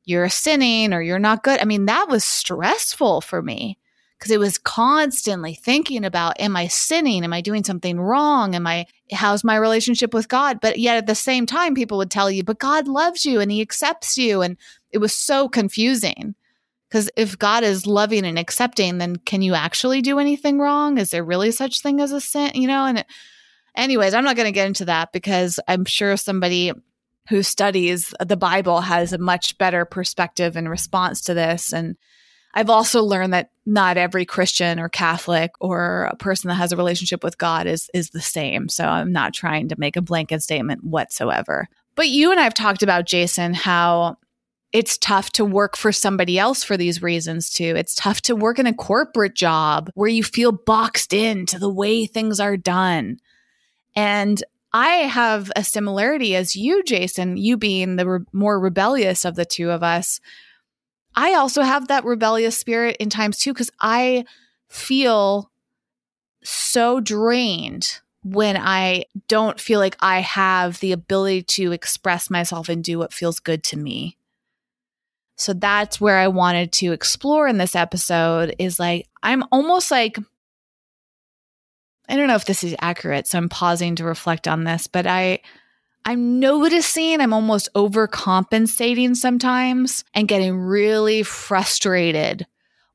you're 0.09 0.27
sinning 0.27 0.91
or 0.91 1.01
you're 1.01 1.19
not 1.19 1.43
good. 1.43 1.59
I 1.61 1.65
mean 1.65 1.85
that 1.85 2.09
was 2.09 2.23
stressful 2.23 3.21
for 3.21 3.41
me 3.41 3.77
because 4.19 4.31
it 4.31 4.39
was 4.39 4.57
constantly 4.57 5.53
thinking 5.53 6.03
about 6.03 6.39
am 6.39 6.55
i 6.55 6.67
sinning? 6.67 7.23
Am 7.23 7.33
i 7.33 7.41
doing 7.41 7.63
something 7.63 7.99
wrong? 7.99 8.53
Am 8.53 8.67
i 8.67 8.85
how's 9.11 9.43
my 9.43 9.55
relationship 9.55 10.13
with 10.13 10.27
god? 10.27 10.59
But 10.61 10.79
yet 10.79 10.97
at 10.97 11.07
the 11.07 11.15
same 11.15 11.45
time 11.45 11.73
people 11.73 11.97
would 11.97 12.11
tell 12.11 12.29
you 12.29 12.43
but 12.43 12.59
god 12.59 12.87
loves 12.87 13.25
you 13.25 13.39
and 13.39 13.51
he 13.51 13.61
accepts 13.61 14.17
you. 14.17 14.41
And 14.41 14.57
it 14.91 14.97
was 14.97 15.15
so 15.15 15.47
confusing. 15.47 16.35
Because 16.89 17.09
if 17.15 17.39
god 17.39 17.63
is 17.63 17.87
loving 17.87 18.25
and 18.25 18.37
accepting 18.37 18.97
then 18.97 19.15
can 19.15 19.41
you 19.41 19.53
actually 19.53 20.01
do 20.01 20.19
anything 20.19 20.59
wrong? 20.59 20.97
Is 20.97 21.11
there 21.11 21.23
really 21.23 21.51
such 21.51 21.81
thing 21.81 22.01
as 22.01 22.11
a 22.11 22.21
sin? 22.21 22.51
You 22.53 22.67
know 22.67 22.85
and 22.85 22.99
it, 22.99 23.05
anyways 23.75 24.13
i'm 24.13 24.23
not 24.23 24.35
going 24.35 24.47
to 24.47 24.51
get 24.51 24.67
into 24.67 24.85
that 24.85 25.13
because 25.13 25.59
i'm 25.67 25.85
sure 25.85 26.17
somebody 26.17 26.73
who 27.29 27.43
studies 27.43 28.13
the 28.19 28.35
bible 28.35 28.81
has 28.81 29.13
a 29.13 29.17
much 29.19 29.57
better 29.59 29.85
perspective 29.85 30.55
and 30.55 30.69
response 30.69 31.21
to 31.21 31.33
this. 31.33 31.71
And 31.71 31.95
I've 32.53 32.69
also 32.69 33.03
learned 33.03 33.33
that 33.33 33.51
not 33.65 33.97
every 33.97 34.25
Christian 34.25 34.79
or 34.79 34.89
Catholic 34.89 35.51
or 35.59 36.09
a 36.11 36.15
person 36.15 36.47
that 36.47 36.55
has 36.55 36.71
a 36.71 36.77
relationship 36.77 37.23
with 37.23 37.37
God 37.37 37.67
is 37.67 37.89
is 37.93 38.09
the 38.09 38.21
same. 38.21 38.69
So 38.69 38.85
I'm 38.85 39.11
not 39.11 39.33
trying 39.33 39.69
to 39.69 39.79
make 39.79 39.95
a 39.95 40.01
blanket 40.01 40.41
statement 40.41 40.83
whatsoever. 40.83 41.67
But 41.95 42.09
you 42.09 42.31
and 42.31 42.39
I've 42.39 42.53
talked 42.53 42.81
about 42.81 43.05
Jason 43.05 43.53
how 43.53 44.17
it's 44.71 44.97
tough 44.97 45.31
to 45.31 45.45
work 45.45 45.75
for 45.75 45.91
somebody 45.91 46.37
else 46.37 46.63
for 46.63 46.77
these 46.77 47.01
reasons 47.01 47.49
too. 47.49 47.73
It's 47.75 47.95
tough 47.95 48.21
to 48.21 48.35
work 48.35 48.59
in 48.59 48.67
a 48.67 48.73
corporate 48.73 49.35
job 49.35 49.89
where 49.95 50.09
you 50.09 50.23
feel 50.23 50.51
boxed 50.51 51.13
in 51.13 51.45
to 51.47 51.59
the 51.59 51.69
way 51.69 52.05
things 52.05 52.39
are 52.39 52.57
done. 52.57 53.17
And 53.95 54.43
I 54.71 54.89
have 54.89 55.51
a 55.55 55.63
similarity 55.63 56.35
as 56.35 56.55
you, 56.55 56.83
Jason, 56.83 57.37
you 57.37 57.57
being 57.57 57.95
the 57.95 58.07
re- 58.07 58.25
more 58.31 58.59
rebellious 58.59 59.25
of 59.25 59.35
the 59.35 59.45
two 59.45 59.71
of 59.71 59.81
us 59.81 60.19
I 61.15 61.33
also 61.33 61.61
have 61.61 61.87
that 61.87 62.05
rebellious 62.05 62.57
spirit 62.57 62.97
in 62.99 63.09
times 63.09 63.39
too, 63.39 63.53
because 63.53 63.71
I 63.79 64.25
feel 64.69 65.51
so 66.43 66.99
drained 66.99 67.99
when 68.23 68.57
I 68.57 69.05
don't 69.27 69.59
feel 69.59 69.79
like 69.79 69.97
I 69.99 70.19
have 70.19 70.79
the 70.79 70.91
ability 70.91 71.43
to 71.43 71.71
express 71.71 72.29
myself 72.29 72.69
and 72.69 72.83
do 72.83 72.99
what 72.99 73.13
feels 73.13 73.39
good 73.39 73.63
to 73.65 73.77
me. 73.77 74.17
So 75.35 75.53
that's 75.53 76.01
where 76.01 76.17
I 76.17 76.27
wanted 76.27 76.73
to 76.73 76.91
explore 76.91 77.47
in 77.47 77.57
this 77.57 77.75
episode 77.75 78.55
is 78.59 78.77
like, 78.77 79.07
I'm 79.23 79.43
almost 79.51 79.89
like, 79.89 80.17
I 82.09 82.17
don't 82.17 82.27
know 82.27 82.35
if 82.35 82.45
this 82.45 82.63
is 82.63 82.75
accurate. 82.81 83.25
So 83.25 83.37
I'm 83.37 83.47
pausing 83.47 83.95
to 83.95 84.03
reflect 84.03 84.49
on 84.49 84.65
this, 84.65 84.87
but 84.87 85.07
I, 85.07 85.39
I'm 86.05 86.39
noticing 86.39 87.21
I'm 87.21 87.33
almost 87.33 87.69
overcompensating 87.75 89.15
sometimes 89.15 90.03
and 90.13 90.27
getting 90.27 90.57
really 90.57 91.23
frustrated 91.23 92.47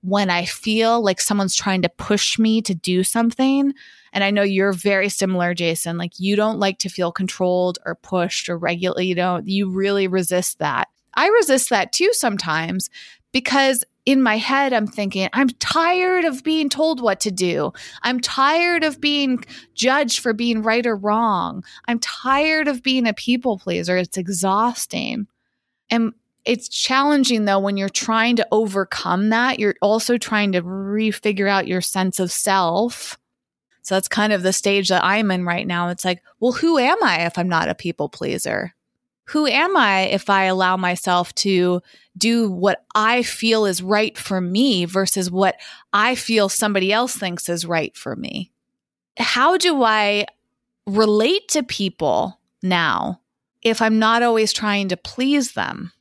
when 0.02 0.30
I 0.30 0.44
feel 0.44 1.02
like 1.02 1.20
someone's 1.20 1.56
trying 1.56 1.82
to 1.82 1.88
push 1.88 2.38
me 2.38 2.60
to 2.62 2.74
do 2.74 3.04
something. 3.04 3.72
And 4.12 4.22
I 4.22 4.30
know 4.30 4.42
you're 4.42 4.72
very 4.72 5.08
similar, 5.08 5.54
Jason. 5.54 5.96
Like 5.96 6.18
you 6.18 6.36
don't 6.36 6.58
like 6.58 6.78
to 6.80 6.88
feel 6.88 7.10
controlled 7.10 7.78
or 7.86 7.94
pushed 7.94 8.48
or 8.48 8.58
regularly, 8.58 9.06
you 9.06 9.14
know, 9.14 9.40
you 9.44 9.70
really 9.70 10.06
resist 10.06 10.58
that. 10.58 10.88
I 11.14 11.28
resist 11.28 11.70
that 11.70 11.92
too 11.92 12.10
sometimes 12.12 12.90
because 13.32 13.84
in 14.06 14.22
my 14.22 14.36
head, 14.36 14.72
I'm 14.72 14.86
thinking, 14.86 15.28
I'm 15.32 15.48
tired 15.48 16.24
of 16.24 16.44
being 16.44 16.68
told 16.68 17.00
what 17.00 17.20
to 17.20 17.30
do. 17.30 17.72
I'm 18.02 18.20
tired 18.20 18.84
of 18.84 19.00
being 19.00 19.44
judged 19.74 20.18
for 20.18 20.32
being 20.32 20.62
right 20.62 20.86
or 20.86 20.96
wrong. 20.96 21.64
I'm 21.86 21.98
tired 21.98 22.68
of 22.68 22.82
being 22.82 23.06
a 23.06 23.14
people 23.14 23.58
pleaser. 23.58 23.96
It's 23.96 24.18
exhausting. 24.18 25.26
And 25.88 26.12
it's 26.44 26.68
challenging 26.68 27.46
though 27.46 27.58
when 27.58 27.78
you're 27.78 27.88
trying 27.88 28.36
to 28.36 28.46
overcome 28.52 29.30
that. 29.30 29.58
You're 29.58 29.76
also 29.80 30.18
trying 30.18 30.52
to 30.52 30.62
refigure 30.62 31.48
out 31.48 31.66
your 31.66 31.80
sense 31.80 32.20
of 32.20 32.30
self. 32.30 33.18
So 33.80 33.94
that's 33.94 34.08
kind 34.08 34.32
of 34.32 34.42
the 34.42 34.52
stage 34.52 34.88
that 34.88 35.04
I'm 35.04 35.30
in 35.30 35.44
right 35.44 35.66
now. 35.66 35.88
It's 35.88 36.04
like, 36.04 36.22
well, 36.40 36.52
who 36.52 36.78
am 36.78 37.02
I 37.02 37.24
if 37.24 37.38
I'm 37.38 37.48
not 37.48 37.68
a 37.68 37.74
people 37.74 38.08
pleaser? 38.10 38.74
Who 39.26 39.46
am 39.46 39.76
I 39.76 40.02
if 40.02 40.28
I 40.28 40.44
allow 40.44 40.76
myself 40.76 41.34
to 41.36 41.80
do 42.16 42.50
what 42.50 42.84
I 42.94 43.22
feel 43.22 43.64
is 43.64 43.82
right 43.82 44.16
for 44.16 44.40
me 44.40 44.84
versus 44.84 45.30
what 45.30 45.56
I 45.92 46.14
feel 46.14 46.48
somebody 46.48 46.92
else 46.92 47.16
thinks 47.16 47.48
is 47.48 47.64
right 47.64 47.96
for 47.96 48.14
me? 48.14 48.52
How 49.18 49.56
do 49.56 49.82
I 49.82 50.26
relate 50.86 51.48
to 51.50 51.62
people 51.62 52.38
now 52.62 53.20
if 53.62 53.80
I'm 53.80 53.98
not 53.98 54.22
always 54.22 54.52
trying 54.52 54.88
to 54.88 54.96
please 54.96 55.52
them? 55.52 55.92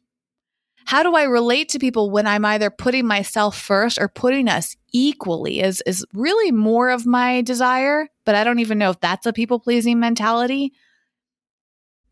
How 0.85 1.01
do 1.01 1.15
I 1.15 1.23
relate 1.23 1.69
to 1.69 1.79
people 1.79 2.11
when 2.11 2.27
I'm 2.27 2.43
either 2.43 2.69
putting 2.69 3.07
myself 3.07 3.57
first 3.57 3.97
or 3.97 4.09
putting 4.09 4.49
us 4.49 4.75
equally 4.91 5.61
is 5.61 5.81
is 5.85 6.05
really 6.13 6.51
more 6.51 6.89
of 6.89 7.05
my 7.05 7.41
desire, 7.41 8.09
but 8.25 8.35
I 8.35 8.43
don't 8.43 8.59
even 8.59 8.79
know 8.79 8.89
if 8.89 8.99
that's 8.99 9.25
a 9.25 9.31
people 9.31 9.61
pleasing 9.61 10.01
mentality 10.01 10.73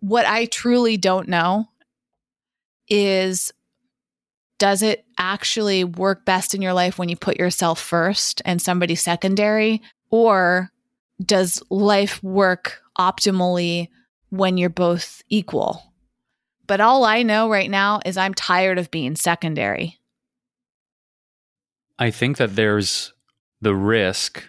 what 0.02 0.26
I 0.26 0.46
truly 0.46 0.98
don't 0.98 1.30
know 1.30 1.70
is 2.90 3.54
does 4.60 4.84
it 4.84 5.06
actually 5.18 5.84
work 5.84 6.26
best 6.26 6.54
in 6.54 6.62
your 6.62 6.74
life 6.74 7.00
when 7.00 7.10
you 7.10 7.16
put 7.16 7.40
yourself 7.40 7.80
first 7.80 8.42
and 8.46 8.62
somebody 8.62 8.94
secondary? 8.94 9.82
Or 10.12 10.70
does 11.24 11.64
life 11.70 12.22
work 12.22 12.82
optimally 13.00 13.88
when 14.30 14.58
you're 14.58 14.70
both 14.70 15.24
equal? 15.30 15.82
But 16.68 16.82
all 16.82 17.06
I 17.06 17.24
know 17.24 17.50
right 17.50 17.70
now 17.70 18.02
is 18.06 18.18
I'm 18.18 18.34
tired 18.34 18.78
of 18.78 18.92
being 18.92 19.16
secondary. 19.16 20.00
I 21.98 22.12
think 22.12 22.38
that 22.38 22.56
there's 22.56 23.14
the 23.62 23.76
risk 23.76 24.44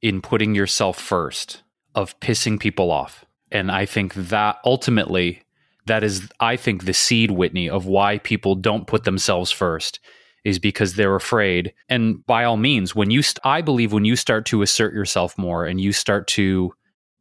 in 0.00 0.20
putting 0.20 0.54
yourself 0.54 0.98
first 0.98 1.62
of 1.94 2.18
pissing 2.20 2.58
people 2.58 2.90
off. 2.90 3.24
And 3.52 3.70
I 3.70 3.84
think 3.84 4.14
that 4.14 4.56
ultimately, 4.64 5.42
that 5.86 6.02
is, 6.02 6.28
I 6.40 6.56
think, 6.56 6.84
the 6.84 6.94
seed, 6.94 7.30
Whitney, 7.30 7.68
of 7.68 7.86
why 7.86 8.18
people 8.18 8.54
don't 8.54 8.86
put 8.86 9.04
themselves 9.04 9.50
first 9.50 10.00
is 10.42 10.58
because 10.58 10.94
they're 10.94 11.14
afraid. 11.14 11.72
And 11.88 12.24
by 12.26 12.44
all 12.44 12.56
means, 12.56 12.96
when 12.96 13.10
you, 13.10 13.22
st- 13.22 13.38
I 13.44 13.60
believe, 13.60 13.92
when 13.92 14.06
you 14.06 14.16
start 14.16 14.46
to 14.46 14.62
assert 14.62 14.94
yourself 14.94 15.36
more 15.38 15.66
and 15.66 15.80
you 15.80 15.92
start 15.92 16.26
to 16.28 16.72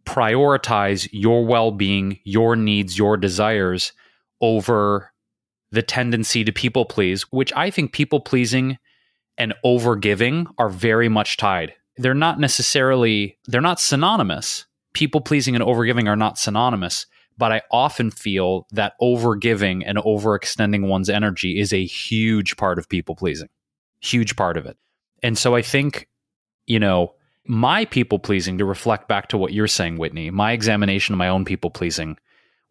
prioritize 0.06 1.08
your 1.12 1.46
well 1.46 1.72
being, 1.72 2.20
your 2.24 2.56
needs, 2.56 2.98
your 2.98 3.18
desires 3.18 3.92
over 4.40 5.12
the 5.72 5.84
tendency 5.84 6.44
to 6.44 6.52
people 6.52 6.86
please, 6.86 7.24
which 7.24 7.54
I 7.54 7.70
think 7.70 7.92
people 7.92 8.22
pleasing 8.22 8.78
and 9.38 9.54
over 9.64 9.96
giving 9.96 10.48
are 10.58 10.70
very 10.70 11.10
much 11.10 11.38
tied. 11.38 11.74
They're 11.98 12.14
not 12.14 12.40
necessarily, 12.40 13.38
they're 13.48 13.62
not 13.62 13.80
synonymous 13.80 14.66
people 14.94 15.22
pleasing 15.22 15.56
and 15.56 15.64
overgiving 15.64 16.08
are 16.08 16.16
not 16.16 16.38
synonymous, 16.38 17.06
but 17.38 17.52
I 17.52 17.62
often 17.72 18.12
feel 18.12 18.68
that 18.72 18.94
overgiving 19.02 19.84
and 19.86 19.98
overextending 19.98 20.88
one's 20.88 21.10
energy 21.10 21.60
is 21.60 21.74
a 21.74 21.86
huge 21.86 22.58
part 22.58 22.78
of 22.78 22.90
people 22.90 23.16
pleasing, 23.16 23.50
huge 24.00 24.36
part 24.36 24.58
of 24.58 24.66
it. 24.66 24.78
And 25.24 25.38
so 25.38 25.56
I 25.56 25.62
think, 25.62 26.08
you 26.68 26.80
know, 26.80 27.14
my 27.46 27.86
people 27.86 28.20
pleasing, 28.20 28.58
to 28.58 28.66
reflect 28.66 29.08
back 29.08 29.30
to 29.30 29.38
what 29.38 29.54
you're 29.54 29.68
saying, 29.68 29.98
Whitney, 29.98 30.30
my 30.30 30.52
examination 30.52 31.14
of 31.14 31.18
my 31.18 31.28
own 31.28 31.46
people 31.46 31.72
pleasing 31.72 32.18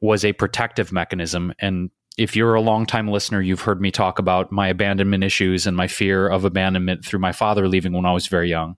was 0.00 0.24
a 0.24 0.32
protective 0.32 0.92
mechanism. 0.92 1.52
And 1.58 1.90
if 2.16 2.36
you're 2.36 2.54
a 2.54 2.60
longtime 2.60 3.08
listener, 3.08 3.40
you've 3.40 3.62
heard 3.62 3.80
me 3.80 3.90
talk 3.90 4.18
about 4.18 4.52
my 4.52 4.68
abandonment 4.68 5.24
issues 5.24 5.66
and 5.66 5.76
my 5.76 5.88
fear 5.88 6.28
of 6.28 6.44
abandonment 6.44 7.04
through 7.04 7.18
my 7.18 7.32
father 7.32 7.66
leaving 7.66 7.92
when 7.92 8.06
I 8.06 8.12
was 8.12 8.26
very 8.26 8.48
young. 8.48 8.76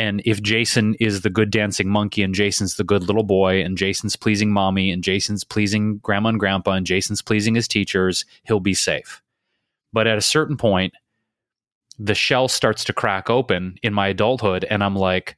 And 0.00 0.22
if 0.24 0.42
Jason 0.42 0.94
is 0.98 1.20
the 1.20 1.28
good 1.28 1.50
dancing 1.50 1.86
monkey 1.86 2.22
and 2.22 2.34
Jason's 2.34 2.76
the 2.76 2.84
good 2.84 3.02
little 3.02 3.22
boy 3.22 3.62
and 3.62 3.76
Jason's 3.76 4.16
pleasing 4.16 4.50
mommy 4.50 4.90
and 4.90 5.04
Jason's 5.04 5.44
pleasing 5.44 5.98
grandma 5.98 6.30
and 6.30 6.40
grandpa 6.40 6.72
and 6.72 6.86
Jason's 6.86 7.20
pleasing 7.20 7.54
his 7.54 7.68
teachers, 7.68 8.24
he'll 8.44 8.60
be 8.60 8.72
safe. 8.72 9.20
But 9.92 10.06
at 10.06 10.16
a 10.16 10.22
certain 10.22 10.56
point, 10.56 10.94
the 11.98 12.14
shell 12.14 12.48
starts 12.48 12.82
to 12.84 12.94
crack 12.94 13.28
open 13.28 13.76
in 13.82 13.92
my 13.92 14.08
adulthood 14.08 14.64
and 14.70 14.82
I'm 14.82 14.96
like, 14.96 15.36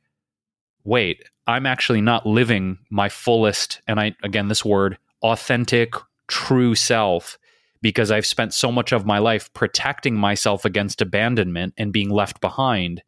wait, 0.85 1.25
I'm 1.49 1.67
actually 1.67 2.01
not 2.01 2.25
living 2.25 2.79
my 2.89 3.09
fullest, 3.09 3.81
and 3.89 3.99
I, 3.99 4.15
again, 4.23 4.47
this 4.47 4.65
word, 4.65 4.97
authentic, 5.23 5.95
true 6.29 6.77
self 6.77 7.37
because 7.81 8.13
I've 8.13 8.27
spent 8.27 8.55
so 8.55 8.71
much 8.71 8.93
of 8.93 9.07
my 9.07 9.19
life 9.19 9.53
protecting 9.55 10.15
myself 10.15 10.65
against 10.65 11.03
abandonment 11.03 11.75
and 11.77 11.93
being 11.93 12.11
left 12.11 12.41
behind 12.41 13.03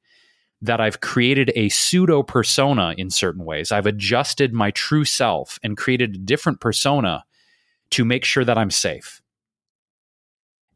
that 0.65 0.81
I've 0.81 1.01
created 1.01 1.53
a 1.55 1.69
pseudo 1.69 2.23
persona 2.23 2.95
in 2.97 3.11
certain 3.11 3.45
ways. 3.45 3.71
I've 3.71 3.87
adjusted 3.87 4.55
my 4.55 4.71
true 4.71 5.05
self 5.05 5.59
and 5.63 5.77
created 5.77 6.15
a 6.15 6.19
different 6.19 6.61
persona 6.61 7.25
to 7.91 8.05
make 8.05 8.25
sure 8.25 8.45
that 8.45 8.57
I'm 8.57 8.71
safe. 8.71 9.21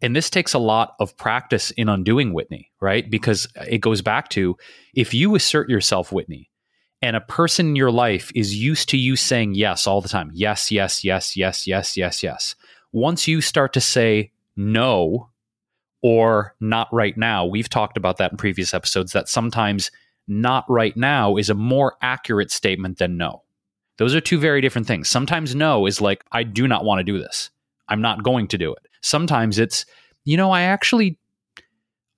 And 0.03 0.15
this 0.15 0.29
takes 0.29 0.53
a 0.53 0.59
lot 0.59 0.95
of 1.01 1.17
practice 1.17 1.71
in 1.73 1.89
undoing 1.89 2.35
Whitney, 2.35 2.71
right? 2.81 3.11
Because 3.11 3.49
it 3.67 3.79
goes 3.79 4.03
back 4.03 4.29
to 4.31 4.57
if 4.95 5.15
you 5.15 5.35
assert 5.35 5.71
yourself, 5.71 6.13
Whitney, 6.13 6.51
and 7.01 7.17
a 7.17 7.23
person 7.23 7.69
in 7.69 7.77
your 7.77 7.91
life 7.91 8.31
is 8.35 8.55
used 8.55 8.91
to 8.91 8.99
you 8.99 9.17
saying 9.17 9.55
yes 9.55 9.87
all 9.87 10.01
the 10.01 10.09
time 10.09 10.31
yes, 10.35 10.71
yes, 10.71 11.03
yes, 11.03 11.37
yes, 11.37 11.67
yes, 11.67 11.97
yes, 11.97 12.23
yes. 12.23 12.55
Once 12.93 13.27
you 13.27 13.41
start 13.41 13.73
to 13.73 13.81
say 13.81 14.33
no 14.55 15.31
or 16.03 16.55
not 16.61 16.89
right 16.93 17.17
now, 17.17 17.45
we've 17.45 17.69
talked 17.69 17.97
about 17.97 18.19
that 18.19 18.33
in 18.33 18.39
previous 18.39 18.73
episodes 18.73 19.13
that 19.13 19.29
sometimes 19.29 19.91
not 20.27 20.65
right 20.69 20.97
now 20.97 21.37
is 21.37 21.51
a 21.51 21.55
more 21.55 21.97
accurate 22.03 22.51
statement 22.51 22.99
than 22.99 23.17
no. 23.17 23.43
Those 23.97 24.15
are 24.15 24.21
two 24.21 24.39
very 24.39 24.61
different 24.61 24.87
things. 24.87 25.09
Sometimes 25.09 25.55
no 25.55 25.87
is 25.87 26.01
like, 26.01 26.25
I 26.31 26.45
do 26.45 26.69
not 26.69 26.85
want 26.85 27.01
to 27.01 27.05
do 27.05 27.19
this. 27.19 27.51
I'm 27.89 28.01
not 28.01 28.23
going 28.23 28.47
to 28.49 28.59
do 28.59 28.73
it. 28.73 28.87
Sometimes 29.01 29.59
it's, 29.59 29.87
you 30.25 30.37
know, 30.37 30.51
I 30.51 30.63
actually 30.63 31.19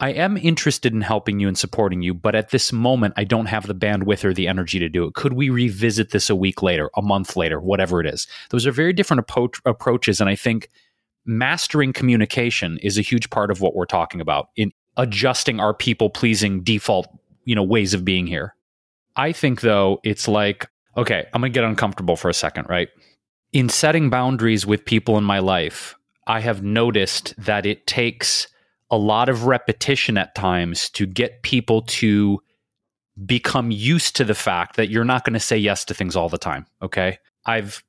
I 0.00 0.10
am 0.10 0.38
interested 0.38 0.94
in 0.94 1.02
helping 1.02 1.40
you 1.40 1.46
and 1.46 1.58
supporting 1.58 2.00
you, 2.00 2.14
but 2.14 2.34
at 2.34 2.50
this 2.50 2.72
moment, 2.72 3.14
I 3.18 3.24
don't 3.24 3.46
have 3.46 3.66
the 3.66 3.74
bandwidth 3.74 4.24
or 4.24 4.32
the 4.32 4.48
energy 4.48 4.78
to 4.78 4.88
do 4.88 5.04
it. 5.04 5.14
Could 5.14 5.34
we 5.34 5.50
revisit 5.50 6.10
this 6.10 6.30
a 6.30 6.34
week 6.34 6.62
later, 6.62 6.90
a 6.96 7.02
month 7.02 7.36
later, 7.36 7.60
whatever 7.60 8.00
it 8.00 8.06
is? 8.06 8.26
Those 8.48 8.66
are 8.66 8.72
very 8.72 8.94
different 8.94 9.26
appro- 9.26 9.60
approaches. 9.66 10.18
And 10.18 10.30
I 10.30 10.36
think 10.36 10.70
mastering 11.26 11.92
communication 11.92 12.78
is 12.78 12.98
a 12.98 13.02
huge 13.02 13.30
part 13.30 13.50
of 13.50 13.60
what 13.60 13.74
we're 13.74 13.84
talking 13.84 14.20
about 14.20 14.48
in 14.56 14.72
adjusting 14.96 15.60
our 15.60 15.74
people 15.74 16.10
pleasing 16.10 16.62
default, 16.62 17.06
you 17.44 17.54
know, 17.54 17.62
ways 17.62 17.94
of 17.94 18.04
being 18.04 18.26
here. 18.26 18.54
I 19.16 19.32
think 19.32 19.60
though, 19.60 20.00
it's 20.02 20.28
like, 20.28 20.68
okay, 20.96 21.26
I'm 21.32 21.40
going 21.40 21.52
to 21.52 21.56
get 21.56 21.64
uncomfortable 21.64 22.16
for 22.16 22.28
a 22.28 22.34
second, 22.34 22.68
right? 22.68 22.88
In 23.52 23.68
setting 23.68 24.10
boundaries 24.10 24.66
with 24.66 24.84
people 24.84 25.18
in 25.18 25.24
my 25.24 25.38
life, 25.38 25.94
I 26.26 26.40
have 26.40 26.62
noticed 26.62 27.34
that 27.38 27.66
it 27.66 27.86
takes 27.86 28.46
a 28.90 28.96
lot 28.96 29.28
of 29.28 29.46
repetition 29.46 30.16
at 30.16 30.34
times 30.34 30.90
to 30.90 31.06
get 31.06 31.42
people 31.42 31.82
to 31.82 32.40
become 33.24 33.70
used 33.70 34.16
to 34.16 34.24
the 34.24 34.34
fact 34.34 34.76
that 34.76 34.90
you're 34.90 35.04
not 35.04 35.24
going 35.24 35.34
to 35.34 35.40
say 35.40 35.56
yes 35.56 35.84
to 35.84 35.94
things 35.94 36.16
all 36.16 36.28
the 36.28 36.38
time. 36.38 36.66
Okay. 36.82 37.18
I've 37.46 37.82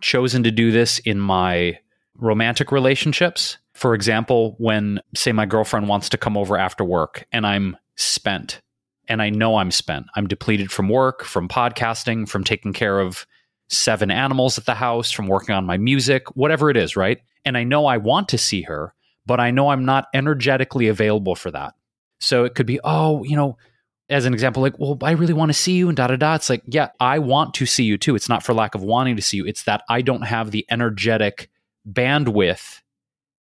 chosen 0.00 0.42
to 0.44 0.50
do 0.50 0.70
this 0.70 0.98
in 1.00 1.18
my 1.18 1.78
romantic 2.18 2.72
relationships. 2.72 3.58
For 3.74 3.94
example, 3.94 4.56
when, 4.58 5.00
say, 5.14 5.32
my 5.32 5.46
girlfriend 5.46 5.88
wants 5.88 6.08
to 6.10 6.18
come 6.18 6.36
over 6.36 6.56
after 6.56 6.84
work 6.84 7.26
and 7.32 7.46
I'm 7.46 7.76
spent 7.96 8.60
and 9.08 9.22
I 9.22 9.30
know 9.30 9.56
I'm 9.56 9.70
spent, 9.70 10.06
I'm 10.14 10.26
depleted 10.26 10.70
from 10.70 10.88
work, 10.88 11.24
from 11.24 11.48
podcasting, 11.48 12.28
from 12.28 12.44
taking 12.44 12.72
care 12.72 13.00
of 13.00 13.26
seven 13.68 14.10
animals 14.10 14.58
at 14.58 14.66
the 14.66 14.74
house, 14.74 15.10
from 15.10 15.28
working 15.28 15.54
on 15.54 15.64
my 15.64 15.78
music, 15.78 16.28
whatever 16.36 16.70
it 16.70 16.76
is, 16.76 16.96
right? 16.96 17.18
And 17.44 17.56
I 17.56 17.64
know 17.64 17.86
I 17.86 17.96
want 17.96 18.28
to 18.30 18.38
see 18.38 18.62
her 18.62 18.94
but 19.28 19.38
I 19.38 19.50
know 19.50 19.68
I'm 19.68 19.84
not 19.84 20.08
energetically 20.14 20.88
available 20.88 21.34
for 21.34 21.50
that. 21.50 21.74
So 22.18 22.44
it 22.44 22.54
could 22.54 22.64
be, 22.64 22.80
oh, 22.82 23.22
you 23.24 23.36
know, 23.36 23.58
as 24.08 24.24
an 24.24 24.32
example, 24.32 24.62
like, 24.62 24.78
well, 24.78 24.96
I 25.02 25.10
really 25.12 25.34
want 25.34 25.50
to 25.50 25.54
see 25.54 25.74
you 25.74 25.88
and 25.88 25.96
da 25.96 26.06
da 26.06 26.16
da. 26.16 26.34
It's 26.34 26.48
like, 26.48 26.62
yeah, 26.66 26.88
I 26.98 27.18
want 27.18 27.52
to 27.54 27.66
see 27.66 27.84
you 27.84 27.98
too. 27.98 28.16
It's 28.16 28.30
not 28.30 28.42
for 28.42 28.54
lack 28.54 28.74
of 28.74 28.82
wanting 28.82 29.16
to 29.16 29.22
see 29.22 29.36
you. 29.36 29.44
It's 29.44 29.64
that 29.64 29.82
I 29.90 30.00
don't 30.00 30.22
have 30.22 30.50
the 30.50 30.64
energetic 30.70 31.50
bandwidth 31.90 32.80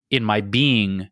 in 0.10 0.24
my 0.24 0.42
being 0.42 1.10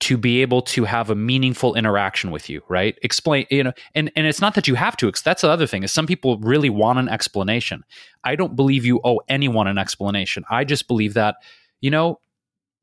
to 0.00 0.16
be 0.16 0.42
able 0.42 0.62
to 0.62 0.84
have 0.84 1.10
a 1.10 1.14
meaningful 1.14 1.74
interaction 1.74 2.32
with 2.32 2.50
you, 2.50 2.60
right? 2.68 2.98
Explain, 3.02 3.46
you 3.50 3.62
know, 3.62 3.72
and 3.94 4.10
and 4.16 4.26
it's 4.26 4.40
not 4.40 4.54
that 4.54 4.66
you 4.66 4.74
have 4.74 4.96
to. 4.96 5.12
That's 5.24 5.42
the 5.42 5.48
other 5.48 5.66
thing 5.66 5.84
is 5.84 5.92
some 5.92 6.06
people 6.06 6.38
really 6.38 6.70
want 6.70 6.98
an 6.98 7.08
explanation. 7.08 7.84
I 8.24 8.34
don't 8.34 8.56
believe 8.56 8.84
you 8.84 9.00
owe 9.04 9.20
anyone 9.28 9.68
an 9.68 9.78
explanation. 9.78 10.44
I 10.50 10.64
just 10.64 10.88
believe 10.88 11.14
that, 11.14 11.36
you 11.80 11.90
know, 11.90 12.18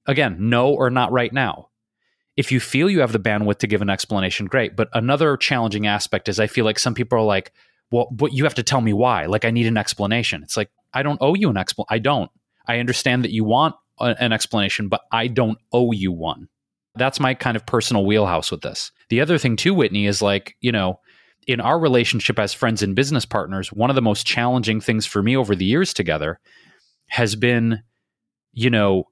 Again, 0.09 0.37
no 0.39 0.73
or 0.73 0.89
not 0.89 1.11
right 1.11 1.31
now. 1.31 1.69
If 2.35 2.51
you 2.51 2.59
feel 2.59 2.89
you 2.89 3.01
have 3.01 3.11
the 3.11 3.19
bandwidth 3.19 3.59
to 3.59 3.67
give 3.67 3.83
an 3.83 3.91
explanation, 3.91 4.47
great. 4.47 4.75
But 4.75 4.89
another 4.93 5.37
challenging 5.37 5.85
aspect 5.85 6.27
is 6.27 6.39
I 6.39 6.47
feel 6.47 6.65
like 6.65 6.79
some 6.79 6.95
people 6.95 7.19
are 7.19 7.23
like, 7.23 7.51
well, 7.91 8.07
but 8.11 8.33
you 8.33 8.43
have 8.45 8.55
to 8.55 8.63
tell 8.63 8.81
me 8.81 8.91
why. 8.91 9.27
Like, 9.27 9.45
I 9.45 9.51
need 9.51 9.67
an 9.67 9.77
explanation. 9.77 10.41
It's 10.41 10.57
like, 10.57 10.71
I 10.95 11.03
don't 11.03 11.19
owe 11.21 11.35
you 11.35 11.47
an 11.51 11.57
explanation. 11.57 11.87
I 11.91 11.99
don't. 11.99 12.31
I 12.67 12.79
understand 12.79 13.23
that 13.23 13.31
you 13.31 13.43
want 13.43 13.75
a- 13.99 14.15
an 14.19 14.31
explanation, 14.31 14.87
but 14.87 15.01
I 15.11 15.27
don't 15.27 15.57
owe 15.71 15.91
you 15.91 16.11
one. 16.11 16.47
That's 16.95 17.19
my 17.19 17.33
kind 17.33 17.55
of 17.55 17.65
personal 17.65 18.05
wheelhouse 18.05 18.51
with 18.51 18.61
this. 18.61 18.91
The 19.09 19.21
other 19.21 19.37
thing, 19.37 19.55
too, 19.55 19.73
Whitney, 19.73 20.05
is 20.05 20.21
like, 20.21 20.55
you 20.61 20.71
know, 20.71 20.99
in 21.47 21.61
our 21.61 21.79
relationship 21.79 22.37
as 22.37 22.53
friends 22.53 22.83
and 22.83 22.95
business 22.95 23.25
partners, 23.25 23.71
one 23.71 23.89
of 23.89 23.95
the 23.95 24.01
most 24.01 24.25
challenging 24.25 24.81
things 24.81 25.05
for 25.05 25.23
me 25.23 25.35
over 25.35 25.55
the 25.55 25.65
years 25.65 25.93
together 25.93 26.39
has 27.07 27.35
been, 27.35 27.81
you 28.53 28.69
know, 28.69 29.05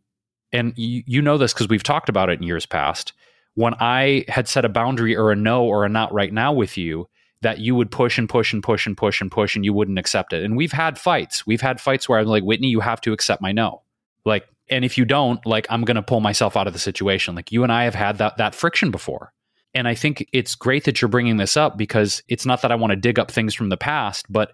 and 0.52 0.74
you, 0.76 1.04
you 1.08 1.22
know 1.22 1.38
this 1.38 1.54
because 1.54 1.68
we've 1.68 1.84
talked 1.84 2.10
about 2.10 2.30
it 2.30 2.40
in 2.40 2.44
years 2.44 2.66
past. 2.66 3.14
When 3.56 3.74
I 3.80 4.26
had 4.28 4.48
set 4.48 4.66
a 4.66 4.70
boundary 4.70 5.16
or 5.16 5.32
a 5.32 5.36
no 5.36 5.64
or 5.64 5.84
a 5.84 5.90
not 5.90 6.14
right 6.14 6.32
now 6.32 6.54
with 6.54 6.78
you, 6.78 7.08
that 7.42 7.60
you 7.60 7.76
would 7.76 7.92
push 7.92 8.18
and 8.18 8.28
push 8.28 8.54
and 8.54 8.64
push 8.64 8.88
and 8.88 8.98
push 8.98 9.22
and 9.22 9.32
push 9.32 9.56
and 9.56 9.64
you 9.64 9.74
wouldn't 9.74 10.00
accept 10.00 10.34
it. 10.34 10.44
And 10.44 10.58
we've 10.58 10.72
had 10.72 10.98
fights. 10.98 11.46
We've 11.46 11.62
had 11.62 11.80
fights 11.80 12.10
where 12.10 12.20
I'm 12.20 12.26
like, 12.26 12.44
Whitney, 12.44 12.70
you 12.70 12.80
have 12.80 13.02
to 13.02 13.14
accept 13.14 13.42
my 13.42 13.52
no. 13.52 13.84
Like, 14.26 14.48
and 14.70 14.84
if 14.84 14.98
you 14.98 15.06
don't, 15.06 15.46
like, 15.46 15.68
I'm 15.70 15.84
going 15.84 15.96
to 15.96 16.02
pull 16.02 16.20
myself 16.20 16.58
out 16.58 16.68
of 16.68 16.74
the 16.74 16.80
situation. 16.80 17.36
Like, 17.36 17.52
you 17.52 17.64
and 17.64 17.72
I 17.72 17.84
have 17.84 17.96
had 17.96 18.18
that 18.18 18.38
that 18.38 18.56
friction 18.56 18.92
before. 18.92 19.34
And 19.74 19.88
I 19.88 19.94
think 19.96 20.28
it's 20.34 20.56
great 20.56 20.86
that 20.86 21.02
you're 21.02 21.10
bringing 21.10 21.38
this 21.38 21.56
up 21.56 21.78
because 21.78 22.24
it's 22.28 22.46
not 22.46 22.62
that 22.64 22.72
I 22.72 22.76
want 22.76 22.92
to 22.92 22.96
dig 22.96 23.20
up 23.20 23.30
things 23.30 23.54
from 23.54 23.70
the 23.70 23.78
past, 23.78 24.26
but 24.30 24.54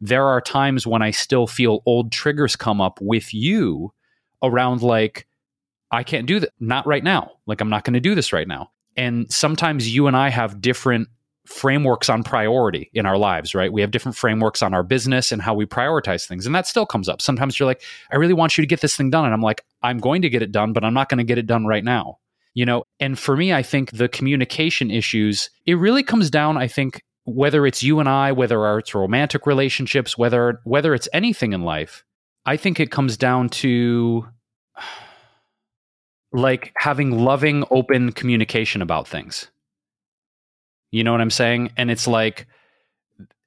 there 0.00 0.26
are 0.26 0.40
times 0.40 0.86
when 0.86 1.00
I 1.00 1.12
still 1.12 1.46
feel 1.46 1.82
old 1.86 2.10
triggers 2.10 2.56
come 2.56 2.80
up 2.80 2.98
with 3.00 3.32
you 3.32 3.92
around 4.42 4.82
like, 4.82 5.26
I 5.90 6.02
can't 6.02 6.26
do 6.26 6.40
that. 6.40 6.50
Not 6.58 6.86
right 6.86 7.04
now. 7.04 7.32
Like, 7.46 7.60
I'm 7.60 7.70
not 7.70 7.84
going 7.84 7.94
to 7.94 8.00
do 8.00 8.14
this 8.14 8.32
right 8.32 8.48
now. 8.48 8.70
And 8.96 9.32
sometimes 9.32 9.94
you 9.94 10.08
and 10.08 10.16
I 10.16 10.28
have 10.28 10.60
different 10.60 11.08
frameworks 11.46 12.08
on 12.08 12.22
priority 12.22 12.90
in 12.94 13.06
our 13.06 13.18
lives, 13.18 13.54
right? 13.54 13.72
We 13.72 13.80
have 13.82 13.90
different 13.90 14.16
frameworks 14.16 14.62
on 14.62 14.72
our 14.72 14.82
business 14.82 15.30
and 15.30 15.42
how 15.42 15.54
we 15.54 15.66
prioritize 15.66 16.26
things. 16.26 16.46
And 16.46 16.54
that 16.54 16.66
still 16.66 16.86
comes 16.86 17.08
up. 17.08 17.20
Sometimes 17.20 17.58
you're 17.58 17.66
like, 17.66 17.82
I 18.10 18.16
really 18.16 18.32
want 18.32 18.56
you 18.56 18.62
to 18.62 18.66
get 18.66 18.80
this 18.80 18.96
thing 18.96 19.10
done. 19.10 19.26
And 19.26 19.34
I'm 19.34 19.42
like, 19.42 19.64
I'm 19.82 19.98
going 19.98 20.22
to 20.22 20.30
get 20.30 20.42
it 20.42 20.52
done, 20.52 20.72
but 20.72 20.84
I'm 20.84 20.94
not 20.94 21.08
going 21.08 21.18
to 21.18 21.24
get 21.24 21.38
it 21.38 21.46
done 21.46 21.66
right 21.66 21.84
now. 21.84 22.18
You 22.54 22.64
know, 22.64 22.84
and 23.00 23.18
for 23.18 23.36
me, 23.36 23.52
I 23.52 23.62
think 23.62 23.90
the 23.90 24.08
communication 24.08 24.90
issues, 24.90 25.50
it 25.66 25.74
really 25.74 26.04
comes 26.04 26.30
down, 26.30 26.56
I 26.56 26.68
think, 26.68 27.02
whether 27.24 27.66
it's 27.66 27.82
you 27.82 28.00
and 28.00 28.08
I, 28.08 28.32
whether 28.32 28.78
it's 28.78 28.94
romantic 28.94 29.46
relationships, 29.46 30.16
whether 30.16 30.60
whether 30.64 30.94
it's 30.94 31.08
anything 31.12 31.52
in 31.52 31.62
life, 31.62 32.04
I 32.46 32.56
think 32.56 32.78
it 32.78 32.90
comes 32.90 33.16
down 33.16 33.48
to 33.50 34.28
like 36.32 36.72
having 36.76 37.24
loving, 37.24 37.64
open 37.70 38.12
communication 38.12 38.82
about 38.82 39.08
things. 39.08 39.48
You 40.94 41.02
know 41.02 41.10
what 41.10 41.20
I'm 41.20 41.30
saying? 41.30 41.72
And 41.76 41.90
it's 41.90 42.06
like, 42.06 42.46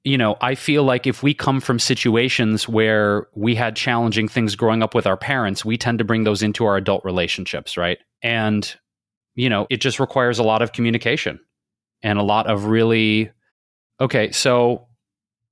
you 0.03 0.17
know, 0.17 0.35
I 0.41 0.53
feel 0.53 0.83
like 0.83 1.07
if 1.07 1.23
we 1.23 1.33
come 1.33 1.61
from 1.61 1.79
situations 1.79 2.67
where 2.67 3.27
we 3.35 3.55
had 3.55 3.77
challenging 3.77 4.27
things 4.27 4.57
growing 4.57 4.83
up 4.83 4.93
with 4.93 5.07
our 5.07 5.15
parents, 5.15 5.63
we 5.63 5.77
tend 5.77 5.99
to 5.99 6.03
bring 6.03 6.25
those 6.25 6.43
into 6.43 6.65
our 6.65 6.75
adult 6.75 7.05
relationships, 7.05 7.77
right? 7.77 7.99
And, 8.21 8.75
you 9.35 9.47
know, 9.47 9.65
it 9.69 9.77
just 9.77 9.97
requires 9.97 10.39
a 10.39 10.43
lot 10.43 10.61
of 10.61 10.73
communication 10.73 11.39
and 12.03 12.19
a 12.19 12.21
lot 12.21 12.47
of 12.47 12.65
really, 12.65 13.31
okay, 14.01 14.29
so 14.33 14.85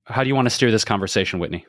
how 0.04 0.22
do 0.22 0.28
you 0.28 0.34
want 0.34 0.44
to 0.44 0.50
steer 0.50 0.70
this 0.70 0.84
conversation, 0.84 1.38
Whitney? 1.38 1.64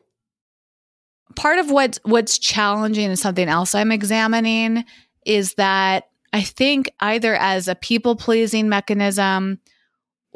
Part 1.38 1.58
of 1.58 1.72
what's 1.72 2.02
what's 2.04 2.38
challenging 2.38 3.06
and 3.06 3.18
something 3.18 3.48
else 3.48 3.74
I'm 3.74 3.94
examining 3.94 4.84
is 5.26 5.54
that 5.54 6.10
I 6.34 6.42
think 6.42 6.92
either 7.00 7.34
as 7.36 7.70
a 7.70 7.76
people 7.76 8.18
pleasing 8.18 8.68
mechanism 8.68 9.62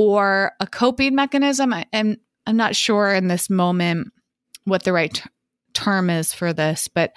or 0.02 0.54
a 0.60 0.66
coping 0.66 1.14
mechanism, 1.14 1.72
I, 1.74 1.86
am 1.94 2.18
I'm 2.48 2.58
not 2.58 2.76
sure 2.76 3.14
in 3.14 3.28
this 3.28 3.52
moment 3.52 4.12
what 4.64 4.84
the 4.84 4.94
right 4.94 5.14
t- 5.14 5.22
term 5.74 6.10
is 6.10 6.34
for 6.34 6.54
this, 6.54 6.88
but 6.88 7.14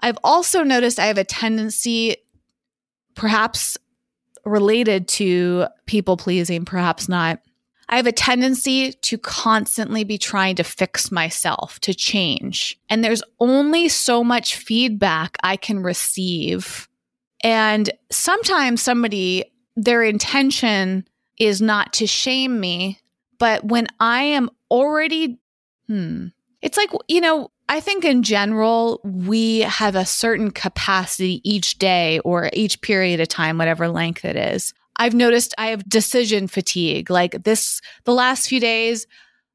I've 0.00 0.18
also 0.22 0.62
noticed 0.62 0.98
I 0.98 1.06
have 1.06 1.16
a 1.16 1.24
tendency, 1.24 2.16
perhaps 3.14 3.78
related 4.44 5.08
to 5.08 5.66
people 5.86 6.18
pleasing, 6.18 6.66
perhaps 6.66 7.08
not. 7.08 7.40
I 7.88 7.96
have 7.96 8.06
a 8.06 8.12
tendency 8.12 8.92
to 8.92 9.16
constantly 9.16 10.04
be 10.04 10.18
trying 10.18 10.56
to 10.56 10.64
fix 10.64 11.10
myself, 11.10 11.80
to 11.80 11.94
change. 11.94 12.78
And 12.90 13.02
there's 13.02 13.22
only 13.40 13.88
so 13.88 14.22
much 14.22 14.56
feedback 14.56 15.38
I 15.42 15.56
can 15.56 15.82
receive. 15.82 16.88
And 17.42 17.90
sometimes 18.10 18.82
somebody 18.82 19.44
their 19.76 20.02
intention 20.02 21.06
is 21.38 21.60
not 21.60 21.92
to 21.94 22.06
shame 22.06 22.60
me, 22.60 23.00
but 23.38 23.64
when 23.64 23.86
I 24.00 24.22
am 24.22 24.50
already, 24.70 25.38
hmm, 25.88 26.28
it's 26.62 26.76
like, 26.76 26.90
you 27.08 27.20
know, 27.20 27.50
I 27.68 27.80
think 27.80 28.04
in 28.04 28.22
general, 28.22 29.00
we 29.04 29.60
have 29.60 29.96
a 29.96 30.04
certain 30.04 30.50
capacity 30.50 31.40
each 31.44 31.78
day 31.78 32.18
or 32.20 32.50
each 32.52 32.80
period 32.82 33.20
of 33.20 33.28
time, 33.28 33.58
whatever 33.58 33.88
length 33.88 34.24
it 34.24 34.36
is. 34.36 34.74
I've 34.96 35.14
noticed 35.14 35.54
I 35.58 35.68
have 35.68 35.88
decision 35.88 36.46
fatigue. 36.46 37.10
Like 37.10 37.44
this, 37.44 37.80
the 38.04 38.12
last 38.12 38.48
few 38.48 38.60
days, 38.60 39.06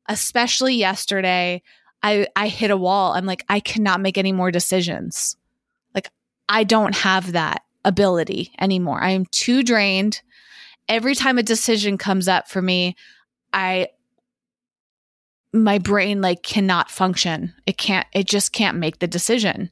especially 0.08 0.76
yesterday, 0.76 1.62
I, 2.02 2.28
I 2.36 2.48
hit 2.48 2.72
a 2.72 2.78
wall. 2.78 3.14
I'm 3.14 3.26
like, 3.26 3.46
I 3.48 3.60
cannot 3.60 4.02
make 4.02 4.18
any 4.18 4.32
more 4.32 4.52
decisions. 4.52 5.38
Like, 5.94 6.10
I 6.48 6.64
don't 6.64 6.96
have 6.96 7.34
that 7.34 7.64
ability 7.86 8.52
anymore. 8.60 9.02
I 9.02 9.12
am 9.12 9.26
too 9.28 9.64
drained. 9.64 10.22
Every 10.90 11.16
time 11.16 11.38
a 11.38 11.44
decision 11.44 11.98
comes 11.98 12.28
up 12.28 12.50
for 12.50 12.62
me, 12.62 12.96
I 13.54 13.90
my 15.54 15.78
brain 15.78 16.22
like 16.22 16.44
cannot 16.44 16.92
function. 16.92 17.54
It 17.66 17.78
can't 17.78 18.08
it 18.14 18.28
just 18.28 18.52
can't 18.52 18.78
make 18.78 19.00
the 19.00 19.08
decision. 19.08 19.72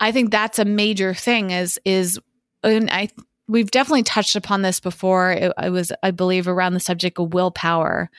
I 0.00 0.12
think 0.12 0.30
that's 0.30 0.58
a 0.58 0.64
major 0.64 1.14
thing 1.14 1.50
is 1.50 1.80
is 1.84 2.18
and 2.62 2.90
I 2.90 3.08
we've 3.48 3.70
definitely 3.70 4.04
touched 4.04 4.36
upon 4.36 4.62
this 4.62 4.80
before. 4.80 5.32
It, 5.32 5.52
it 5.62 5.70
was 5.70 5.92
I 6.02 6.10
believe 6.10 6.48
around 6.48 6.74
the 6.74 6.80
subject 6.80 7.18
of 7.18 7.34
willpower. 7.34 8.10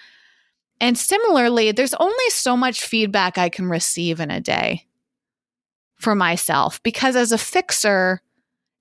And 0.79 0.97
similarly, 0.97 1.71
there's 1.71 1.93
only 1.93 2.29
so 2.29 2.57
much 2.57 2.83
feedback 2.83 3.37
I 3.37 3.49
can 3.49 3.69
receive 3.69 4.19
in 4.19 4.31
a 4.31 4.41
day 4.41 4.85
for 5.95 6.13
myself 6.13 6.83
because 6.83 7.15
as 7.15 7.31
a 7.31 7.37
fixer, 7.37 8.21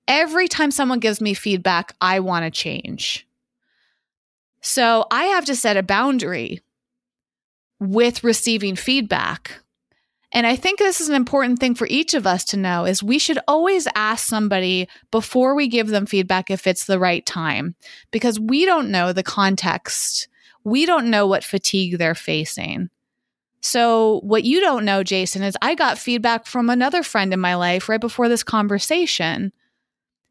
every 0.08 0.48
time 0.48 0.70
someone 0.70 1.00
gives 1.00 1.20
me 1.20 1.34
feedback, 1.34 1.94
I 2.00 2.20
want 2.20 2.44
to 2.44 2.50
change. 2.50 3.26
So 4.60 5.06
I 5.10 5.24
have 5.24 5.44
to 5.46 5.56
set 5.56 5.76
a 5.76 5.82
boundary 5.82 6.60
with 7.80 8.22
receiving 8.22 8.76
feedback. 8.76 9.58
And 10.30 10.46
I 10.46 10.56
think 10.56 10.78
this 10.78 11.00
is 11.00 11.08
an 11.08 11.14
important 11.14 11.58
thing 11.58 11.74
for 11.74 11.86
each 11.90 12.14
of 12.14 12.26
us 12.26 12.44
to 12.46 12.56
know 12.56 12.86
is 12.86 13.02
we 13.02 13.18
should 13.18 13.38
always 13.46 13.86
ask 13.94 14.26
somebody 14.26 14.88
before 15.10 15.54
we 15.54 15.68
give 15.68 15.88
them 15.88 16.06
feedback 16.06 16.50
if 16.50 16.66
it's 16.66 16.86
the 16.86 16.98
right 16.98 17.26
time 17.26 17.74
because 18.12 18.40
we 18.40 18.64
don't 18.64 18.90
know 18.90 19.12
the 19.12 19.22
context. 19.22 20.28
We 20.64 20.86
don't 20.86 21.10
know 21.10 21.26
what 21.26 21.44
fatigue 21.44 21.98
they're 21.98 22.14
facing. 22.14 22.88
So, 23.60 24.20
what 24.24 24.44
you 24.44 24.60
don't 24.60 24.84
know, 24.84 25.04
Jason, 25.04 25.42
is 25.42 25.56
I 25.62 25.74
got 25.76 25.98
feedback 25.98 26.46
from 26.46 26.68
another 26.68 27.02
friend 27.02 27.32
in 27.32 27.38
my 27.38 27.54
life 27.54 27.88
right 27.88 28.00
before 28.00 28.28
this 28.28 28.42
conversation. 28.42 29.52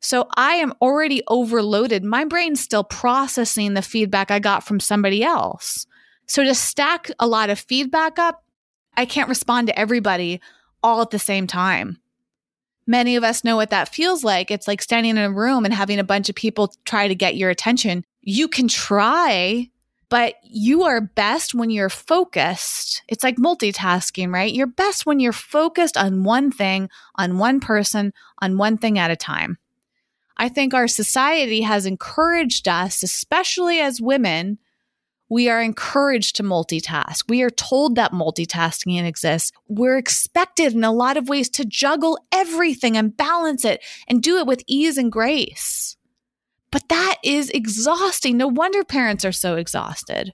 So, 0.02 0.28
I 0.36 0.56
am 0.56 0.74
already 0.82 1.22
overloaded. 1.30 2.04
My 2.04 2.26
brain's 2.26 2.60
still 2.60 2.84
processing 2.84 3.74
the 3.74 3.82
feedback 3.82 4.32
I 4.32 4.40
got 4.40 4.66
from 4.66 4.80
somebody 4.80 5.24
else. 5.24 5.86
So 6.32 6.46
to 6.46 6.56
stack 6.56 7.12
a 7.20 7.28
lot 7.28 7.50
of 7.50 7.60
feedback 7.60 8.18
up, 8.18 8.46
I 8.96 9.06
can't 9.06 9.28
respond 9.28 9.68
to 9.68 9.78
everybody 9.78 10.40
all 10.82 11.02
at 11.02 11.10
the 11.10 11.20
same 11.20 11.46
time. 11.46 11.98
Many 12.88 13.18
of 13.18 13.24
us 13.26 13.44
know 13.44 13.58
what 13.58 13.70
that 13.72 13.94
feels 13.94 14.24
like. 14.24 14.50
It's 14.50 14.66
like 14.66 14.82
standing 14.82 15.18
in 15.18 15.18
a 15.18 15.30
room 15.30 15.66
and 15.66 15.74
having 15.74 16.00
a 16.00 16.06
bunch 16.06 16.30
of 16.30 16.36
people 16.36 16.74
try 16.86 17.10
to 17.10 17.16
get 17.16 17.36
your 17.36 17.50
attention. 17.50 18.06
You 18.22 18.48
can 18.48 18.70
try, 18.70 19.70
but 20.08 20.36
you 20.44 20.84
are 20.84 21.02
best 21.02 21.54
when 21.54 21.70
you're 21.70 21.90
focused. 21.90 23.04
It's 23.10 23.26
like 23.26 23.36
multitasking, 23.36 24.34
right? 24.34 24.54
You're 24.54 24.68
best 24.68 25.06
when 25.06 25.20
you're 25.20 25.34
focused 25.34 25.98
on 25.98 26.24
one 26.24 26.50
thing, 26.50 26.90
on 27.16 27.40
one 27.40 27.60
person, 27.60 28.14
on 28.42 28.58
one 28.58 28.78
thing 28.78 28.98
at 28.98 29.12
a 29.12 29.18
time. 29.18 29.58
I 30.42 30.50
think 30.50 30.74
our 30.74 30.88
society 30.88 31.62
has 31.62 31.86
encouraged 31.86 32.68
us, 32.68 33.04
especially 33.04 33.80
as 33.80 34.02
women, 34.02 34.58
we 35.30 35.50
are 35.50 35.62
encouraged 35.62 36.36
to 36.38 36.44
multitask. 36.44 37.30
We 37.30 37.44
are 37.44 37.52
told 37.52 37.94
that 37.96 38.12
multitasking 38.12 39.06
exists. 39.06 39.52
We're 39.68 40.00
expected 40.00 40.74
in 40.74 40.84
a 40.84 40.92
lot 40.92 41.16
of 41.16 41.30
ways 41.30 41.48
to 41.52 41.64
juggle 41.64 42.18
everything 42.32 42.98
and 42.98 43.16
balance 43.16 43.64
it 43.64 43.84
and 44.08 44.24
do 44.24 44.38
it 44.38 44.48
with 44.48 44.64
ease 44.66 44.98
and 44.98 45.12
grace. 45.12 45.96
But 46.72 46.90
that 46.90 47.18
is 47.24 47.52
exhausting. 47.52 48.36
No 48.36 48.48
wonder 48.48 48.84
parents 48.84 49.24
are 49.24 49.32
so 49.32 49.58
exhausted. 49.58 50.34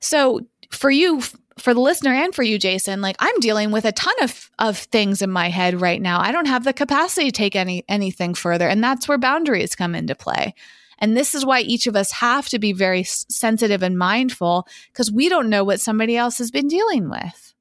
So, 0.00 0.40
for 0.70 0.90
you, 0.90 1.22
for 1.58 1.74
the 1.74 1.80
listener 1.80 2.12
and 2.12 2.34
for 2.34 2.42
you, 2.42 2.58
Jason, 2.58 3.00
like 3.00 3.16
I'm 3.18 3.38
dealing 3.40 3.70
with 3.70 3.84
a 3.84 3.92
ton 3.92 4.14
of, 4.22 4.50
of 4.58 4.78
things 4.78 5.22
in 5.22 5.30
my 5.30 5.48
head 5.48 5.80
right 5.80 6.00
now. 6.00 6.20
I 6.20 6.32
don't 6.32 6.46
have 6.46 6.64
the 6.64 6.72
capacity 6.72 7.26
to 7.26 7.32
take 7.32 7.56
any 7.56 7.84
anything 7.88 8.34
further. 8.34 8.68
And 8.68 8.82
that's 8.82 9.08
where 9.08 9.18
boundaries 9.18 9.74
come 9.74 9.94
into 9.94 10.14
play. 10.14 10.54
And 10.98 11.16
this 11.16 11.34
is 11.34 11.44
why 11.44 11.60
each 11.60 11.86
of 11.86 11.96
us 11.96 12.10
have 12.12 12.48
to 12.48 12.58
be 12.58 12.72
very 12.72 13.04
sensitive 13.04 13.82
and 13.82 13.98
mindful 13.98 14.66
because 14.92 15.12
we 15.12 15.28
don't 15.28 15.50
know 15.50 15.64
what 15.64 15.80
somebody 15.80 16.16
else 16.16 16.38
has 16.38 16.50
been 16.50 16.68
dealing 16.68 17.10
with. 17.10 17.54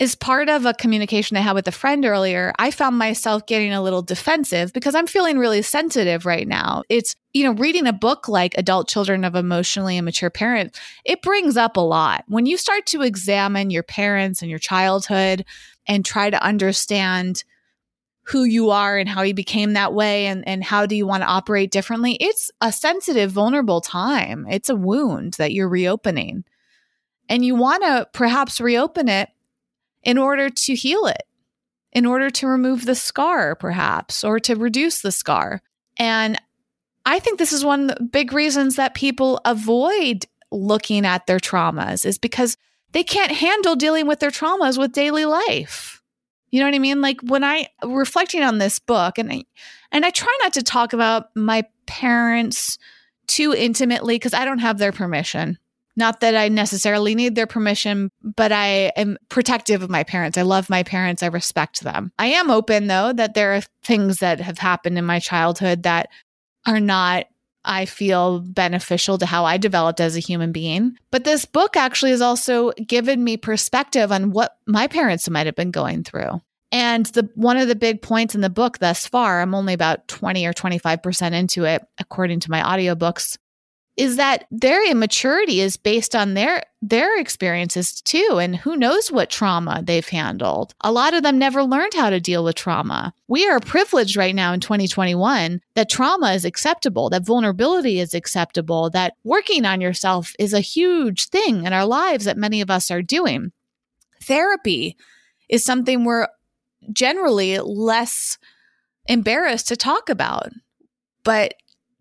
As 0.00 0.14
part 0.14 0.48
of 0.48 0.64
a 0.64 0.72
communication 0.72 1.36
I 1.36 1.40
had 1.40 1.52
with 1.52 1.68
a 1.68 1.72
friend 1.72 2.06
earlier, 2.06 2.54
I 2.58 2.70
found 2.70 2.96
myself 2.96 3.44
getting 3.44 3.70
a 3.74 3.82
little 3.82 4.00
defensive 4.00 4.72
because 4.72 4.94
I'm 4.94 5.06
feeling 5.06 5.36
really 5.36 5.60
sensitive 5.60 6.24
right 6.24 6.48
now. 6.48 6.84
It's, 6.88 7.14
you 7.34 7.44
know, 7.44 7.52
reading 7.52 7.86
a 7.86 7.92
book 7.92 8.26
like 8.26 8.56
Adult 8.56 8.88
Children 8.88 9.26
of 9.26 9.34
Emotionally 9.34 9.98
Immature 9.98 10.30
Parents, 10.30 10.80
it 11.04 11.20
brings 11.20 11.58
up 11.58 11.76
a 11.76 11.80
lot. 11.80 12.24
When 12.28 12.46
you 12.46 12.56
start 12.56 12.86
to 12.86 13.02
examine 13.02 13.68
your 13.68 13.82
parents 13.82 14.40
and 14.40 14.48
your 14.48 14.58
childhood 14.58 15.44
and 15.86 16.02
try 16.02 16.30
to 16.30 16.42
understand 16.42 17.44
who 18.22 18.44
you 18.44 18.70
are 18.70 18.96
and 18.96 19.06
how 19.08 19.20
you 19.20 19.34
became 19.34 19.74
that 19.74 19.92
way 19.92 20.28
and, 20.28 20.48
and 20.48 20.64
how 20.64 20.86
do 20.86 20.96
you 20.96 21.06
want 21.06 21.24
to 21.24 21.28
operate 21.28 21.70
differently, 21.70 22.16
it's 22.20 22.50
a 22.62 22.72
sensitive, 22.72 23.32
vulnerable 23.32 23.82
time. 23.82 24.46
It's 24.48 24.70
a 24.70 24.74
wound 24.76 25.34
that 25.34 25.52
you're 25.52 25.68
reopening. 25.68 26.44
And 27.28 27.44
you 27.44 27.54
want 27.54 27.82
to 27.82 28.08
perhaps 28.14 28.62
reopen 28.62 29.10
it 29.10 29.28
in 30.02 30.18
order 30.18 30.48
to 30.48 30.74
heal 30.74 31.06
it, 31.06 31.22
in 31.92 32.06
order 32.06 32.30
to 32.30 32.46
remove 32.46 32.84
the 32.84 32.94
scar, 32.94 33.54
perhaps, 33.54 34.24
or 34.24 34.40
to 34.40 34.54
reduce 34.54 35.02
the 35.02 35.12
scar. 35.12 35.62
And 35.96 36.40
I 37.06 37.18
think 37.18 37.38
this 37.38 37.52
is 37.52 37.64
one 37.64 37.90
of 37.90 37.96
the 37.96 38.04
big 38.04 38.32
reasons 38.32 38.76
that 38.76 38.94
people 38.94 39.40
avoid 39.44 40.26
looking 40.50 41.06
at 41.06 41.26
their 41.26 41.38
traumas 41.38 42.04
is 42.04 42.18
because 42.18 42.56
they 42.92 43.04
can't 43.04 43.32
handle 43.32 43.76
dealing 43.76 44.06
with 44.06 44.20
their 44.20 44.30
traumas 44.30 44.78
with 44.78 44.92
daily 44.92 45.24
life. 45.24 46.02
You 46.50 46.60
know 46.60 46.66
what 46.66 46.74
I 46.74 46.80
mean? 46.80 47.00
Like 47.00 47.20
when 47.22 47.44
I 47.44 47.68
reflecting 47.84 48.42
on 48.42 48.58
this 48.58 48.78
book 48.78 49.18
and 49.18 49.32
I 49.32 49.44
and 49.92 50.04
I 50.04 50.10
try 50.10 50.36
not 50.42 50.52
to 50.54 50.62
talk 50.62 50.92
about 50.92 51.34
my 51.36 51.64
parents 51.86 52.78
too 53.26 53.54
intimately 53.54 54.16
because 54.16 54.34
I 54.34 54.44
don't 54.44 54.58
have 54.58 54.78
their 54.78 54.92
permission. 54.92 55.58
Not 55.96 56.20
that 56.20 56.36
I 56.36 56.48
necessarily 56.48 57.14
need 57.14 57.34
their 57.34 57.46
permission, 57.46 58.10
but 58.22 58.52
I 58.52 58.92
am 58.96 59.18
protective 59.28 59.82
of 59.82 59.90
my 59.90 60.04
parents. 60.04 60.38
I 60.38 60.42
love 60.42 60.70
my 60.70 60.82
parents. 60.82 61.22
I 61.22 61.26
respect 61.26 61.82
them. 61.82 62.12
I 62.18 62.26
am 62.26 62.50
open 62.50 62.86
though 62.86 63.12
that 63.12 63.34
there 63.34 63.54
are 63.54 63.62
things 63.82 64.18
that 64.18 64.40
have 64.40 64.58
happened 64.58 64.98
in 64.98 65.04
my 65.04 65.18
childhood 65.18 65.82
that 65.82 66.08
are 66.66 66.80
not 66.80 67.26
I 67.64 67.84
feel 67.84 68.40
beneficial 68.40 69.18
to 69.18 69.26
how 69.26 69.44
I 69.44 69.58
developed 69.58 70.00
as 70.00 70.16
a 70.16 70.20
human 70.20 70.52
being. 70.52 70.96
But 71.10 71.24
this 71.24 71.44
book 71.44 71.76
actually 71.76 72.12
has 72.12 72.22
also 72.22 72.72
given 72.72 73.22
me 73.22 73.36
perspective 73.36 74.10
on 74.10 74.30
what 74.30 74.56
my 74.66 74.86
parents 74.86 75.28
might 75.28 75.46
have 75.46 75.56
been 75.56 75.70
going 75.70 76.04
through. 76.04 76.40
And 76.72 77.06
the 77.06 77.28
one 77.34 77.56
of 77.56 77.68
the 77.68 77.74
big 77.74 78.00
points 78.00 78.34
in 78.34 78.40
the 78.42 78.50
book 78.50 78.78
thus 78.78 79.06
far, 79.06 79.40
I'm 79.40 79.54
only 79.54 79.74
about 79.74 80.06
20 80.08 80.46
or 80.46 80.52
25% 80.52 81.32
into 81.32 81.64
it 81.64 81.82
according 81.98 82.40
to 82.40 82.50
my 82.50 82.62
audiobooks, 82.62 83.36
is 83.96 84.16
that 84.16 84.46
their 84.50 84.88
immaturity 84.88 85.60
is 85.60 85.76
based 85.76 86.14
on 86.14 86.34
their 86.34 86.62
their 86.80 87.20
experiences 87.20 88.00
too 88.00 88.38
and 88.40 88.56
who 88.56 88.76
knows 88.76 89.12
what 89.12 89.28
trauma 89.28 89.82
they've 89.84 90.08
handled. 90.08 90.74
A 90.80 90.92
lot 90.92 91.12
of 91.12 91.22
them 91.22 91.38
never 91.38 91.62
learned 91.62 91.92
how 91.94 92.08
to 92.08 92.20
deal 92.20 92.42
with 92.42 92.54
trauma. 92.54 93.12
We 93.28 93.46
are 93.46 93.60
privileged 93.60 94.16
right 94.16 94.34
now 94.34 94.52
in 94.54 94.60
2021 94.60 95.60
that 95.74 95.90
trauma 95.90 96.32
is 96.32 96.44
acceptable 96.46 97.10
that 97.10 97.26
vulnerability 97.26 98.00
is 98.00 98.14
acceptable 98.14 98.88
that 98.90 99.14
working 99.24 99.66
on 99.66 99.80
yourself 99.80 100.32
is 100.38 100.54
a 100.54 100.60
huge 100.60 101.26
thing 101.28 101.66
in 101.66 101.72
our 101.72 101.84
lives 101.84 102.24
that 102.24 102.38
many 102.38 102.62
of 102.62 102.70
us 102.70 102.90
are 102.90 103.02
doing. 103.02 103.52
Therapy 104.22 104.96
is 105.48 105.64
something 105.64 106.04
we're 106.04 106.28
generally 106.92 107.58
less 107.58 108.38
embarrassed 109.06 109.68
to 109.68 109.76
talk 109.76 110.08
about 110.08 110.50
but 111.24 111.54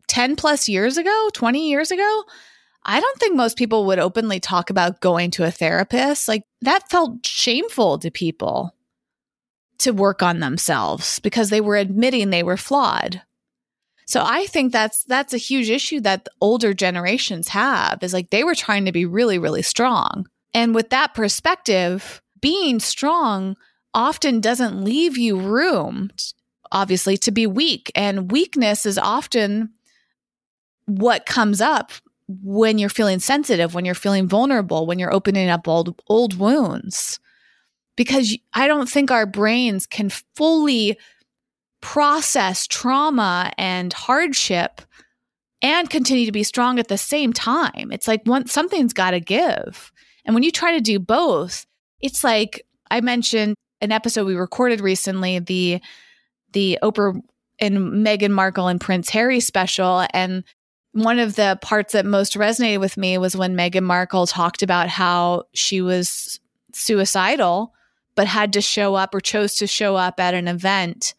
10 0.09 0.35
plus 0.35 0.67
years 0.67 0.97
ago, 0.97 1.29
20 1.33 1.69
years 1.69 1.91
ago, 1.91 2.23
I 2.83 2.99
don't 2.99 3.19
think 3.19 3.35
most 3.35 3.57
people 3.57 3.85
would 3.85 3.99
openly 3.99 4.39
talk 4.39 4.69
about 4.69 5.01
going 5.01 5.31
to 5.31 5.45
a 5.45 5.51
therapist. 5.51 6.27
Like 6.27 6.43
that 6.61 6.89
felt 6.89 7.25
shameful 7.25 7.99
to 7.99 8.11
people 8.11 8.75
to 9.79 9.91
work 9.91 10.21
on 10.21 10.39
themselves 10.39 11.19
because 11.19 11.49
they 11.49 11.61
were 11.61 11.77
admitting 11.77 12.29
they 12.29 12.43
were 12.43 12.57
flawed. 12.57 13.21
So 14.07 14.23
I 14.25 14.47
think 14.47 14.73
that's 14.73 15.03
that's 15.03 15.33
a 15.33 15.37
huge 15.37 15.69
issue 15.69 15.99
that 16.01 16.27
older 16.41 16.73
generations 16.73 17.49
have 17.49 18.01
is 18.01 18.13
like 18.13 18.31
they 18.31 18.43
were 18.43 18.55
trying 18.55 18.85
to 18.85 18.91
be 18.91 19.05
really 19.05 19.37
really 19.37 19.61
strong. 19.61 20.27
And 20.53 20.73
with 20.73 20.89
that 20.89 21.13
perspective, 21.13 22.21
being 22.41 22.79
strong 22.79 23.55
often 23.93 24.41
doesn't 24.41 24.83
leave 24.83 25.17
you 25.17 25.39
room 25.39 26.11
obviously 26.71 27.17
to 27.17 27.31
be 27.31 27.47
weak. 27.47 27.91
And 27.95 28.31
weakness 28.31 28.85
is 28.85 28.97
often 28.97 29.71
what 30.89 31.25
comes 31.25 31.61
up 31.61 31.91
when 32.27 32.77
you're 32.77 32.89
feeling 32.89 33.19
sensitive, 33.19 33.73
when 33.73 33.85
you're 33.85 33.95
feeling 33.95 34.27
vulnerable, 34.27 34.85
when 34.85 34.99
you're 34.99 35.13
opening 35.13 35.49
up 35.49 35.67
old 35.67 35.99
old 36.07 36.37
wounds. 36.37 37.19
Because 37.95 38.37
I 38.53 38.67
don't 38.67 38.89
think 38.89 39.11
our 39.11 39.25
brains 39.25 39.85
can 39.85 40.09
fully 40.35 40.97
process 41.81 42.67
trauma 42.67 43.51
and 43.57 43.91
hardship 43.93 44.81
and 45.61 45.89
continue 45.89 46.25
to 46.25 46.31
be 46.31 46.43
strong 46.43 46.79
at 46.79 46.87
the 46.87 46.97
same 46.97 47.33
time. 47.33 47.91
It's 47.91 48.07
like 48.07 48.21
one, 48.23 48.47
something's 48.47 48.93
got 48.93 49.11
to 49.11 49.19
give. 49.19 49.91
And 50.25 50.33
when 50.33 50.43
you 50.43 50.51
try 50.51 50.71
to 50.71 50.81
do 50.81 50.99
both, 50.99 51.65
it's 51.99 52.23
like 52.23 52.65
I 52.89 53.01
mentioned 53.01 53.55
an 53.81 53.91
episode 53.91 54.25
we 54.25 54.35
recorded 54.35 54.81
recently, 54.81 55.39
the 55.39 55.81
the 56.53 56.79
Oprah 56.81 57.19
and 57.59 57.77
Meghan 58.05 58.31
Markle 58.31 58.67
and 58.67 58.79
Prince 58.79 59.09
Harry 59.09 59.39
special. 59.39 60.05
And 60.13 60.43
one 60.93 61.19
of 61.19 61.35
the 61.35 61.57
parts 61.61 61.93
that 61.93 62.05
most 62.05 62.33
resonated 62.33 62.79
with 62.79 62.97
me 62.97 63.17
was 63.17 63.35
when 63.35 63.55
Meghan 63.55 63.83
Markle 63.83 64.27
talked 64.27 64.63
about 64.63 64.89
how 64.89 65.43
she 65.53 65.81
was 65.81 66.39
suicidal, 66.73 67.73
but 68.15 68.27
had 68.27 68.53
to 68.53 68.61
show 68.61 68.95
up 68.95 69.13
or 69.13 69.19
chose 69.19 69.55
to 69.55 69.67
show 69.67 69.95
up 69.95 70.19
at 70.19 70.33
an 70.33 70.47
event 70.47 71.13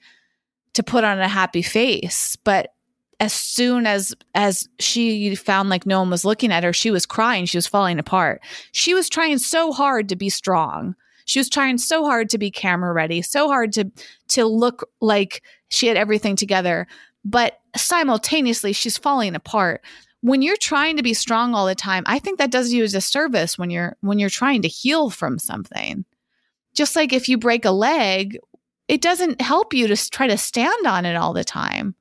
to 0.75 0.83
put 0.83 1.05
on 1.05 1.21
a 1.21 1.29
happy 1.29 1.63
face. 1.63 2.37
But 2.37 2.75
as 3.21 3.33
soon 3.33 3.87
as 3.87 4.15
as 4.35 4.69
she 4.79 5.35
found 5.35 5.69
like 5.69 5.87
no 5.87 6.01
one 6.01 6.11
was 6.11 6.25
looking 6.25 6.53
at 6.53 6.65
her, 6.65 6.73
she 6.73 6.91
was 6.91 7.07
crying, 7.07 7.45
she 7.45 7.59
was 7.59 7.67
falling 7.67 7.99
apart. 7.99 8.43
She 8.73 8.95
was 8.95 9.09
trying 9.09 9.39
so 9.39 9.73
hard 9.73 10.09
to 10.09 10.17
be 10.17 10.31
strong. 10.31 10.95
She 11.27 11.39
was 11.39 11.51
trying 11.51 11.79
so 11.79 12.05
hard 12.05 12.29
to 12.31 12.39
be 12.39 12.51
camera 12.51 12.93
ready, 12.93 13.23
so 13.23 13.47
hard 13.47 13.73
to 13.75 13.91
to 14.29 14.47
look 14.47 14.89
like 15.01 15.43
she 15.69 15.87
had 15.87 15.97
everything 15.97 16.35
together, 16.35 16.87
but 17.25 17.60
simultaneously 17.77 18.73
she's 18.73 18.99
falling 18.99 19.35
apart. 19.35 19.83
When 20.23 20.43
you're 20.43 20.57
trying 20.57 20.97
to 20.97 21.03
be 21.03 21.15
strong 21.15 21.55
all 21.55 21.67
the 21.67 21.75
time, 21.75 22.03
I 22.07 22.19
think 22.19 22.39
that 22.39 22.51
does 22.51 22.73
you 22.73 22.85
a 22.85 22.89
disservice 22.89 23.57
when 23.57 23.71
you're 23.71 23.97
when 24.01 24.19
you're 24.19 24.29
trying 24.29 24.63
to 24.63 24.69
heal 24.69 25.11
from 25.11 25.39
something. 25.39 26.05
Just 26.75 26.95
like 26.95 27.13
if 27.13 27.29
you 27.29 27.39
break 27.39 27.65
a 27.65 27.71
leg, 27.71 28.39
it 28.87 29.01
doesn't 29.01 29.41
help 29.41 29.73
you 29.73 29.87
to 29.89 30.11
try 30.11 30.27
to 30.27 30.37
stand 30.37 30.87
on 30.87 31.07
it 31.07 31.17
all 31.17 31.33
the 31.33 31.45
time. 31.45 31.95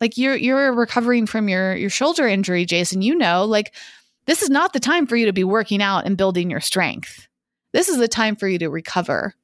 Like 0.00 0.18
you're 0.18 0.36
you're 0.36 0.72
recovering 0.74 1.26
from 1.26 1.48
your 1.48 1.74
your 1.76 1.90
shoulder 1.90 2.26
injury, 2.26 2.64
Jason, 2.64 3.02
you 3.02 3.14
know, 3.14 3.44
like 3.44 3.74
this 4.26 4.42
is 4.42 4.50
not 4.50 4.72
the 4.72 4.80
time 4.80 5.06
for 5.06 5.16
you 5.16 5.26
to 5.26 5.32
be 5.32 5.44
working 5.44 5.82
out 5.82 6.06
and 6.06 6.16
building 6.16 6.50
your 6.50 6.60
strength. 6.60 7.26
This 7.72 7.88
is 7.88 7.98
the 7.98 8.08
time 8.08 8.36
for 8.36 8.48
you 8.48 8.58
to 8.58 8.68
recover. 8.68 9.34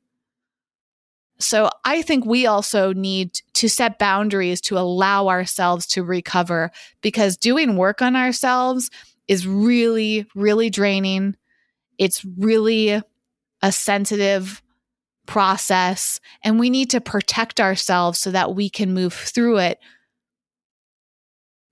So 1.39 1.69
I 1.85 2.03
think 2.03 2.25
we 2.25 2.47
also 2.47 2.93
need 2.93 3.41
to 3.55 3.69
set 3.69 3.99
boundaries 3.99 4.61
to 4.63 4.79
allow 4.79 5.29
ourselves 5.29 5.87
to 5.89 6.03
recover 6.03 6.71
because 7.03 7.37
doing 7.37 7.77
work 7.77 8.01
on 8.01 8.17
ourselves 8.17 8.91
is 9.29 9.47
really, 9.47 10.27
really 10.35 10.71
draining. 10.71 11.37
It's 11.99 12.25
really 12.39 13.03
a 13.63 13.73
sensitive 13.73 14.63
process, 15.27 16.21
and 16.43 16.59
we 16.61 16.71
need 16.71 16.91
to 16.91 17.01
protect 17.01 17.61
ourselves 17.61 18.21
so 18.21 18.31
that 18.31 18.55
we 18.55 18.71
can 18.71 18.95
move 18.95 19.13
through 19.13 19.59
it 19.59 19.79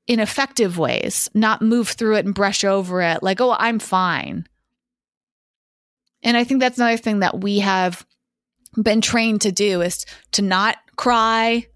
in 0.07 0.21
effective 0.21 0.77
ways, 0.77 1.31
not 1.35 1.63
move 1.63 1.89
through 1.89 2.17
it 2.17 2.27
and 2.27 2.35
brush 2.35 2.65
over 2.65 3.01
it 3.01 3.23
like, 3.23 3.41
oh, 3.41 3.57
I'm 3.59 3.79
fine. 3.79 4.47
And 6.23 6.37
I 6.37 6.45
think 6.45 6.61
that's 6.61 6.79
another 6.79 6.97
thing 6.97 7.21
that 7.21 7.41
we 7.41 7.61
have 7.61 8.05
been 8.81 9.01
trained 9.01 9.43
to 9.43 9.53
do 9.53 9.81
is 9.81 10.05
to 10.33 10.43
not 10.43 10.77
cry. 10.97 11.67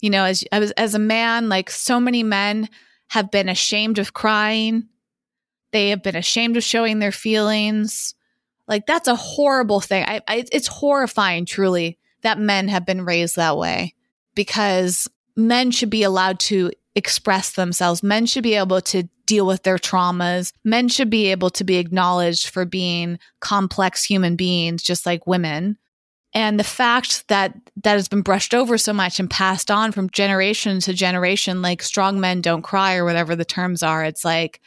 You 0.00 0.10
know, 0.10 0.24
as 0.24 0.44
as, 0.52 0.70
as 0.72 0.94
a 0.94 0.98
man, 0.98 1.48
like 1.48 1.70
so 1.70 1.98
many 1.98 2.22
men 2.22 2.68
have 3.08 3.30
been 3.30 3.48
ashamed 3.48 3.98
of 3.98 4.12
crying. 4.12 4.88
They 5.72 5.90
have 5.90 6.02
been 6.02 6.16
ashamed 6.16 6.56
of 6.56 6.64
showing 6.64 6.98
their 6.98 7.12
feelings. 7.12 8.14
Like 8.68 8.86
that's 8.86 9.08
a 9.08 9.16
horrible 9.16 9.80
thing. 9.80 10.04
I, 10.06 10.20
I, 10.28 10.44
it's 10.52 10.68
horrifying, 10.68 11.46
truly, 11.46 11.98
that 12.22 12.38
men 12.38 12.68
have 12.68 12.86
been 12.86 13.04
raised 13.04 13.36
that 13.36 13.56
way 13.56 13.94
because 14.34 15.08
men 15.36 15.70
should 15.70 15.90
be 15.90 16.02
allowed 16.02 16.38
to 16.40 16.70
express 16.94 17.52
themselves. 17.52 18.02
Men 18.02 18.26
should 18.26 18.42
be 18.42 18.54
able 18.54 18.80
to 18.82 19.08
deal 19.26 19.46
with 19.46 19.62
their 19.62 19.78
traumas. 19.78 20.52
Men 20.64 20.88
should 20.88 21.10
be 21.10 21.26
able 21.30 21.50
to 21.50 21.64
be 21.64 21.76
acknowledged 21.76 22.48
for 22.48 22.64
being 22.64 23.18
complex 23.40 24.04
human 24.04 24.36
beings, 24.36 24.82
just 24.82 25.06
like 25.06 25.26
women. 25.26 25.78
And 26.34 26.58
the 26.58 26.64
fact 26.64 27.28
that 27.28 27.54
that 27.82 27.92
has 27.94 28.08
been 28.08 28.22
brushed 28.22 28.54
over 28.54 28.76
so 28.76 28.92
much 28.92 29.20
and 29.20 29.30
passed 29.30 29.70
on 29.70 29.92
from 29.92 30.10
generation 30.10 30.80
to 30.80 30.92
generation, 30.92 31.62
like 31.62 31.82
strong 31.82 32.20
men 32.20 32.40
don't 32.40 32.62
cry 32.62 32.96
or 32.96 33.04
whatever 33.04 33.36
the 33.36 33.44
terms 33.44 33.82
are, 33.82 34.04
it's 34.04 34.24
like, 34.24 34.60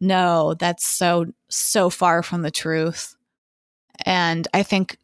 no, 0.00 0.54
that's 0.54 0.84
so, 0.84 1.26
so 1.48 1.88
far 1.88 2.22
from 2.22 2.42
the 2.42 2.50
truth. 2.50 3.14
And 4.04 4.48
I 4.52 4.64
think 4.64 4.98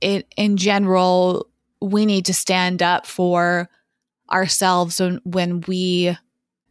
it, 0.00 0.26
in 0.36 0.56
general, 0.56 1.48
we 1.82 2.06
need 2.06 2.26
to 2.26 2.34
stand 2.34 2.82
up 2.82 3.06
for 3.06 3.68
ourselves 4.30 4.98
when, 4.98 5.20
when 5.24 5.60
we 5.62 6.16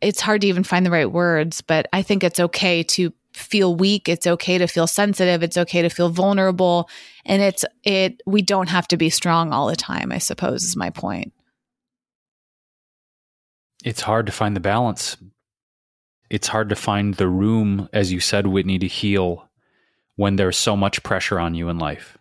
it's 0.01 0.19
hard 0.19 0.41
to 0.41 0.47
even 0.47 0.63
find 0.63 0.83
the 0.83 0.91
right 0.91 1.11
words 1.11 1.61
but 1.61 1.87
i 1.93 2.01
think 2.01 2.23
it's 2.23 2.39
okay 2.39 2.81
to 2.81 3.13
feel 3.41 3.75
weak 3.75 4.07
it's 4.07 4.27
okay 4.27 4.57
to 4.57 4.67
feel 4.67 4.87
sensitive 4.87 5.43
it's 5.43 5.57
okay 5.57 5.81
to 5.81 5.89
feel 5.89 6.09
vulnerable 6.09 6.89
and 7.25 7.41
it's 7.41 7.65
it 7.83 8.21
we 8.25 8.41
don't 8.41 8.69
have 8.69 8.87
to 8.87 8.97
be 8.97 9.09
strong 9.09 9.51
all 9.51 9.67
the 9.67 9.75
time 9.75 10.11
i 10.11 10.17
suppose 10.17 10.63
is 10.63 10.75
my 10.75 10.89
point. 10.89 11.33
It's 13.83 14.01
hard 14.01 14.25
to 14.27 14.31
find 14.31 14.55
the 14.55 14.59
balance. 14.61 15.17
It's 16.29 16.47
hard 16.47 16.69
to 16.69 16.75
find 16.75 17.15
the 17.15 17.27
room 17.27 17.89
as 17.91 18.11
you 18.11 18.19
said 18.19 18.47
whitney 18.47 18.79
to 18.79 18.87
heal 18.87 19.49
when 20.15 20.35
there's 20.35 20.57
so 20.57 20.77
much 20.77 21.03
pressure 21.03 21.39
on 21.39 21.55
you 21.55 21.67
in 21.67 21.79
life. 21.79 22.17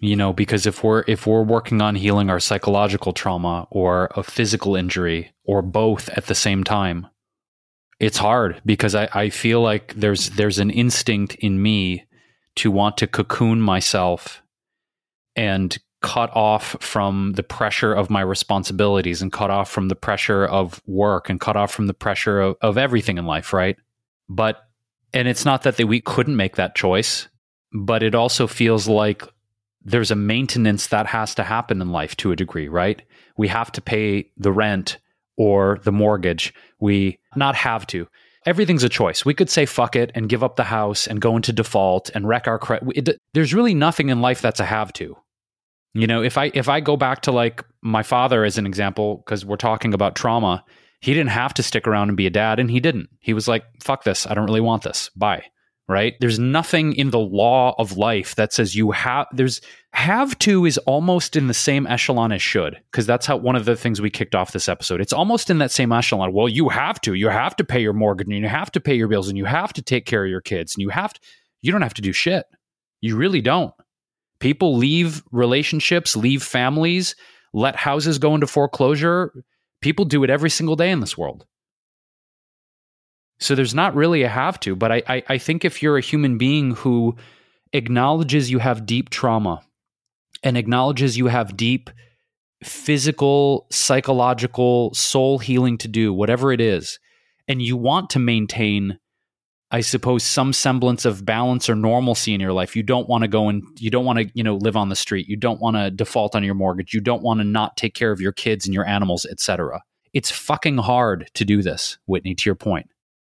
You 0.00 0.16
know 0.16 0.32
because 0.32 0.66
if 0.66 0.84
we're 0.84 1.04
if 1.06 1.26
we're 1.26 1.42
working 1.42 1.80
on 1.80 1.94
healing 1.94 2.28
our 2.28 2.40
psychological 2.40 3.12
trauma 3.12 3.66
or 3.70 4.10
a 4.14 4.22
physical 4.22 4.76
injury 4.76 5.32
or 5.44 5.62
both 5.62 6.08
at 6.10 6.26
the 6.26 6.34
same 6.34 6.64
time 6.64 7.06
it's 7.98 8.18
hard 8.18 8.60
because 8.64 8.94
I, 8.94 9.08
I 9.12 9.30
feel 9.30 9.60
like 9.60 9.94
there's 9.94 10.30
there's 10.30 10.58
an 10.58 10.70
instinct 10.70 11.34
in 11.36 11.62
me 11.62 12.04
to 12.56 12.70
want 12.70 12.98
to 12.98 13.06
cocoon 13.06 13.60
myself 13.60 14.42
and 15.34 15.76
cut 16.02 16.30
off 16.34 16.76
from 16.80 17.32
the 17.32 17.42
pressure 17.42 17.92
of 17.92 18.10
my 18.10 18.20
responsibilities 18.20 19.22
and 19.22 19.32
cut 19.32 19.50
off 19.50 19.70
from 19.70 19.88
the 19.88 19.96
pressure 19.96 20.44
of 20.44 20.80
work 20.86 21.28
and 21.28 21.40
cut 21.40 21.56
off 21.56 21.72
from 21.72 21.86
the 21.86 21.94
pressure 21.94 22.40
of, 22.40 22.56
of 22.60 22.78
everything 22.78 23.18
in 23.18 23.26
life 23.26 23.52
right 23.52 23.76
but 24.28 24.68
and 25.12 25.26
it's 25.26 25.44
not 25.44 25.62
that 25.62 25.82
we 25.82 26.00
couldn't 26.00 26.36
make 26.36 26.56
that 26.56 26.74
choice 26.74 27.28
but 27.72 28.02
it 28.02 28.14
also 28.14 28.46
feels 28.46 28.86
like 28.86 29.22
there's 29.86 30.10
a 30.10 30.16
maintenance 30.16 30.88
that 30.88 31.06
has 31.06 31.34
to 31.36 31.44
happen 31.44 31.80
in 31.80 31.90
life 31.90 32.16
to 32.16 32.32
a 32.32 32.36
degree, 32.36 32.68
right? 32.68 33.00
We 33.36 33.48
have 33.48 33.70
to 33.72 33.80
pay 33.80 34.30
the 34.36 34.52
rent 34.52 34.98
or 35.36 35.78
the 35.84 35.92
mortgage. 35.92 36.52
We 36.80 37.18
not 37.34 37.54
have 37.54 37.86
to. 37.88 38.08
Everything's 38.44 38.84
a 38.84 38.88
choice. 38.88 39.24
We 39.24 39.34
could 39.34 39.50
say 39.50 39.66
fuck 39.66 39.96
it 39.96 40.12
and 40.14 40.28
give 40.28 40.44
up 40.44 40.56
the 40.56 40.64
house 40.64 41.06
and 41.06 41.20
go 41.20 41.34
into 41.34 41.52
default 41.52 42.10
and 42.14 42.28
wreck 42.28 42.46
our 42.46 42.58
credit. 42.58 43.20
There's 43.34 43.54
really 43.54 43.74
nothing 43.74 44.08
in 44.08 44.20
life 44.20 44.40
that's 44.40 44.60
a 44.60 44.64
have 44.64 44.92
to. 44.94 45.16
You 45.94 46.06
know, 46.06 46.22
if 46.22 46.38
I 46.38 46.50
if 46.54 46.68
I 46.68 46.80
go 46.80 46.96
back 46.96 47.22
to 47.22 47.32
like 47.32 47.64
my 47.82 48.02
father 48.02 48.44
as 48.44 48.58
an 48.58 48.66
example 48.66 49.16
because 49.24 49.44
we're 49.44 49.56
talking 49.56 49.94
about 49.94 50.14
trauma, 50.14 50.64
he 51.00 51.14
didn't 51.14 51.30
have 51.30 51.54
to 51.54 51.62
stick 51.62 51.88
around 51.88 52.08
and 52.08 52.16
be 52.16 52.26
a 52.26 52.30
dad 52.30 52.60
and 52.60 52.70
he 52.70 52.80
didn't. 52.80 53.08
He 53.20 53.34
was 53.34 53.48
like, 53.48 53.64
fuck 53.82 54.04
this. 54.04 54.26
I 54.26 54.34
don't 54.34 54.46
really 54.46 54.60
want 54.60 54.82
this. 54.82 55.10
Bye 55.16 55.46
right? 55.88 56.14
There's 56.20 56.38
nothing 56.38 56.94
in 56.94 57.10
the 57.10 57.18
law 57.18 57.74
of 57.78 57.96
life 57.96 58.34
that 58.34 58.52
says 58.52 58.74
you 58.74 58.90
have 58.90 59.26
there's 59.32 59.60
have 59.92 60.38
to 60.40 60.66
is 60.66 60.78
almost 60.78 61.36
in 61.36 61.46
the 61.46 61.54
same 61.54 61.86
echelon 61.86 62.32
as 62.32 62.42
should 62.42 62.76
because 62.90 63.06
that's 63.06 63.24
how 63.24 63.36
one 63.36 63.56
of 63.56 63.64
the 63.64 63.76
things 63.76 64.00
we 64.00 64.10
kicked 64.10 64.34
off 64.34 64.52
this 64.52 64.68
episode. 64.68 65.00
It's 65.00 65.12
almost 65.12 65.48
in 65.48 65.58
that 65.58 65.70
same 65.70 65.92
echelon. 65.92 66.32
Well, 66.32 66.48
you 66.48 66.68
have 66.68 67.00
to. 67.02 67.14
You 67.14 67.28
have 67.28 67.56
to 67.56 67.64
pay 67.64 67.80
your 67.80 67.92
mortgage 67.92 68.26
and 68.26 68.36
you 68.36 68.48
have 68.48 68.72
to 68.72 68.80
pay 68.80 68.94
your 68.94 69.08
bills 69.08 69.28
and 69.28 69.38
you 69.38 69.44
have 69.44 69.72
to 69.74 69.82
take 69.82 70.06
care 70.06 70.24
of 70.24 70.30
your 70.30 70.40
kids 70.40 70.74
and 70.74 70.82
you 70.82 70.88
have 70.88 71.14
to 71.14 71.20
you 71.62 71.72
don't 71.72 71.82
have 71.82 71.94
to 71.94 72.02
do 72.02 72.12
shit. 72.12 72.46
You 73.00 73.16
really 73.16 73.40
don't. 73.40 73.72
People 74.38 74.76
leave 74.76 75.22
relationships, 75.32 76.16
leave 76.16 76.42
families, 76.42 77.14
let 77.52 77.74
houses 77.76 78.18
go 78.18 78.34
into 78.34 78.46
foreclosure. 78.46 79.32
People 79.80 80.04
do 80.04 80.24
it 80.24 80.30
every 80.30 80.50
single 80.50 80.76
day 80.76 80.90
in 80.90 81.00
this 81.00 81.16
world. 81.16 81.46
So 83.38 83.54
there's 83.54 83.74
not 83.74 83.94
really 83.94 84.22
a 84.22 84.28
have 84.28 84.58
to, 84.60 84.74
but 84.74 84.90
I, 84.92 85.02
I, 85.06 85.22
I 85.28 85.38
think 85.38 85.64
if 85.64 85.82
you're 85.82 85.98
a 85.98 86.02
human 86.02 86.38
being 86.38 86.72
who 86.72 87.16
acknowledges 87.72 88.50
you 88.50 88.58
have 88.60 88.86
deep 88.86 89.10
trauma 89.10 89.62
and 90.42 90.56
acknowledges 90.56 91.18
you 91.18 91.26
have 91.26 91.56
deep 91.56 91.90
physical, 92.64 93.66
psychological, 93.70 94.94
soul 94.94 95.38
healing 95.38 95.76
to 95.78 95.88
do, 95.88 96.12
whatever 96.12 96.52
it 96.52 96.60
is, 96.60 96.98
and 97.46 97.60
you 97.60 97.76
want 97.76 98.10
to 98.10 98.18
maintain 98.18 98.98
I 99.70 99.80
suppose 99.80 100.22
some 100.22 100.52
semblance 100.52 101.04
of 101.04 101.24
balance 101.24 101.68
or 101.68 101.74
normalcy 101.74 102.32
in 102.32 102.40
your 102.40 102.52
life. 102.52 102.76
You 102.76 102.84
don't 102.84 103.08
want 103.08 103.22
to 103.22 103.28
go 103.28 103.48
and 103.48 103.64
you 103.78 103.90
don't 103.90 104.04
want 104.04 104.20
to, 104.20 104.30
you 104.32 104.44
know, 104.44 104.54
live 104.54 104.76
on 104.76 104.90
the 104.90 104.96
street. 104.96 105.28
You 105.28 105.36
don't 105.36 105.60
want 105.60 105.76
to 105.76 105.90
default 105.90 106.36
on 106.36 106.44
your 106.44 106.54
mortgage. 106.54 106.94
You 106.94 107.00
don't 107.00 107.22
want 107.22 107.40
to 107.40 107.44
not 107.44 107.76
take 107.76 107.92
care 107.92 108.12
of 108.12 108.20
your 108.20 108.32
kids 108.32 108.64
and 108.64 108.72
your 108.72 108.86
animals, 108.86 109.26
etc. 109.26 109.82
It's 110.12 110.30
fucking 110.30 110.78
hard 110.78 111.28
to 111.34 111.44
do 111.44 111.62
this, 111.62 111.98
Whitney, 112.06 112.36
to 112.36 112.48
your 112.48 112.54
point. 112.54 112.88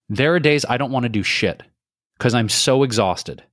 There 0.10 0.36
are 0.36 0.40
days 0.40 0.66
I 0.68 0.78
don't 0.78 0.92
want 0.92 1.04
to 1.04 1.10
do 1.10 1.24
shit 1.24 1.64
because 2.18 2.34
I'm 2.34 2.50
so 2.50 2.84
exhausted. 2.84 3.44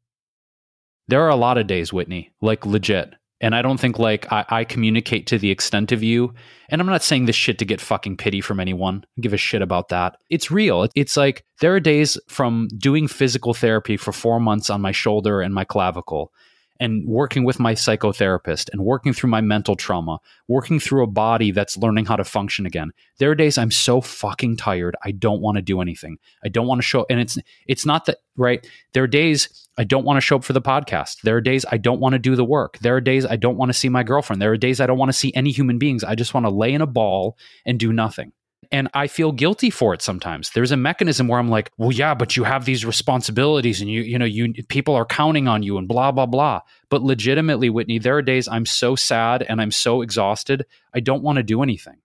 There 1.09 1.23
are 1.23 1.31
a 1.31 1.37
lot 1.37 1.59
of 1.59 1.67
days, 1.67 1.93
Whitney, 1.93 2.33
like 2.41 2.67
legit. 2.67 3.15
And 3.41 3.57
I 3.57 3.63
don't 3.63 3.81
think 3.81 3.99
like 3.99 4.31
I, 4.31 4.45
I, 4.49 4.65
communicate 4.65 5.27
to 5.27 5.39
the 5.39 5.51
extent 5.51 5.91
of 5.91 6.01
you. 6.01 6.33
And 6.69 6.81
I'm 6.81 6.87
not 6.87 7.03
saying 7.03 7.27
this 7.27 7.35
shit 7.35 7.59
to 7.59 7.65
get 7.65 7.81
fucking 7.81 8.17
pity 8.17 8.41
from 8.41 8.61
anyone. 8.61 9.05
I 9.19 9.21
give 9.21 9.33
a 9.33 9.37
shit 9.37 9.63
about 9.63 9.89
that. 9.89 10.17
It's 10.31 10.53
real. 10.53 10.87
It's 10.95 11.17
like 11.17 11.45
there 11.61 11.75
are 11.75 11.81
days 11.81 12.17
from 12.29 12.69
doing 12.79 13.09
physical 13.09 13.53
therapy 13.53 13.97
for 13.97 14.13
four 14.13 14.39
months 14.39 14.71
on 14.71 14.81
my 14.81 14.93
shoulder 14.93 15.41
and 15.41 15.53
my 15.53 15.65
clavicle 15.65 16.33
and 16.81 17.07
working 17.07 17.45
with 17.45 17.61
my 17.61 17.75
psychotherapist 17.75 18.69
and 18.73 18.85
working 18.85 19.13
through 19.13 19.31
my 19.31 19.41
mental 19.41 19.77
trauma, 19.77 20.19
working 20.49 20.81
through 20.81 21.05
a 21.05 21.07
body 21.07 21.51
that's 21.51 21.77
learning 21.77 22.07
how 22.07 22.17
to 22.17 22.25
function 22.25 22.67
again. 22.67 22.91
There 23.19 23.31
are 23.31 23.35
days 23.35 23.59
I'm 23.59 23.71
so 23.71 24.01
fucking 24.01 24.57
tired. 24.57 24.97
I 25.05 25.13
don't 25.13 25.41
want 25.41 25.57
to 25.57 25.63
do 25.63 25.81
anything. 25.81 26.19
I 26.45 26.49
don't 26.49 26.67
want 26.67 26.81
to 26.81 26.87
show 26.87 27.07
and 27.09 27.21
it's 27.21 27.39
it's 27.67 27.87
not 27.87 28.07
that 28.07 28.19
right. 28.37 28.67
There 28.93 29.05
are 29.05 29.09
days 29.09 29.69
I 29.79 29.85
don't 29.85 30.05
want 30.05 30.17
to 30.17 30.21
show 30.21 30.37
up 30.37 30.45
for 30.45 30.53
the 30.53 30.61
podcast. 30.61 31.23
There 31.23 31.37
are 31.37 31.41
days 31.41 31.65
I 31.71 31.77
don't 31.79 32.01
want 32.01 32.15
to 32.15 32.19
do 32.19 32.37
the 32.37 32.45
work. 32.45 32.79
There 32.79 32.97
are 32.97 33.01
days 33.01 33.25
I 33.25 33.37
don't 33.37 33.57
want 33.57 33.71
to 33.71 33.79
see 33.79 33.89
my 33.89 34.03
girlfriend. 34.03 34.43
There 34.43 34.53
are 34.53 34.57
days 34.57 34.81
I 34.81 34.87
don't 34.87 34.99
want 34.99 35.11
to 35.11 35.19
see 35.19 35.33
any 35.35 35.51
human 35.51 35.79
beings. 35.79 36.05
I 36.05 36.15
just 36.15 36.35
want 36.35 36.47
to 36.47 36.51
lay 36.51 36.73
in 36.73 36.81
a 36.81 36.87
ball 36.87 37.37
and 37.65 37.79
do 37.79 37.93
nothing 37.93 38.33
and 38.73 38.89
I 38.95 39.07
feel 39.07 39.33
guilty 39.33 39.69
for 39.69 39.93
it 39.93 40.01
sometimes. 40.01 40.51
There's 40.51 40.73
a 40.73 40.79
mechanism 40.79 41.29
where 41.29 41.39
I'm 41.39 41.51
like, 41.51 41.71
well, 41.77 41.93
yeah, 41.93 42.15
but 42.15 42.37
you 42.37 42.45
have 42.45 42.65
these 42.65 42.87
responsibilities 42.87 43.83
and 43.83 43.91
you, 43.91 44.01
you 44.01 44.19
know, 44.19 44.25
you 44.25 44.55
people 44.69 44.95
are 44.95 45.05
counting 45.05 45.47
on 45.47 45.63
you 45.63 45.77
and 45.77 45.87
blah, 45.87 46.11
blah, 46.11 46.25
blah. 46.25 46.63
But 46.89 47.03
legitimately, 47.03 47.69
Whitney, 47.69 47.99
there 47.99 48.17
are 48.17 48.23
days 48.23 48.49
I'm 48.49 48.65
so 48.65 48.97
sad 48.97 49.43
and 49.43 49.61
I'm 49.61 49.71
so 49.71 50.01
exhausted, 50.01 50.65
I 50.95 51.01
don't 51.01 51.23
want 51.23 51.37
to 51.37 51.43
do 51.43 51.63
anything. 51.63 51.99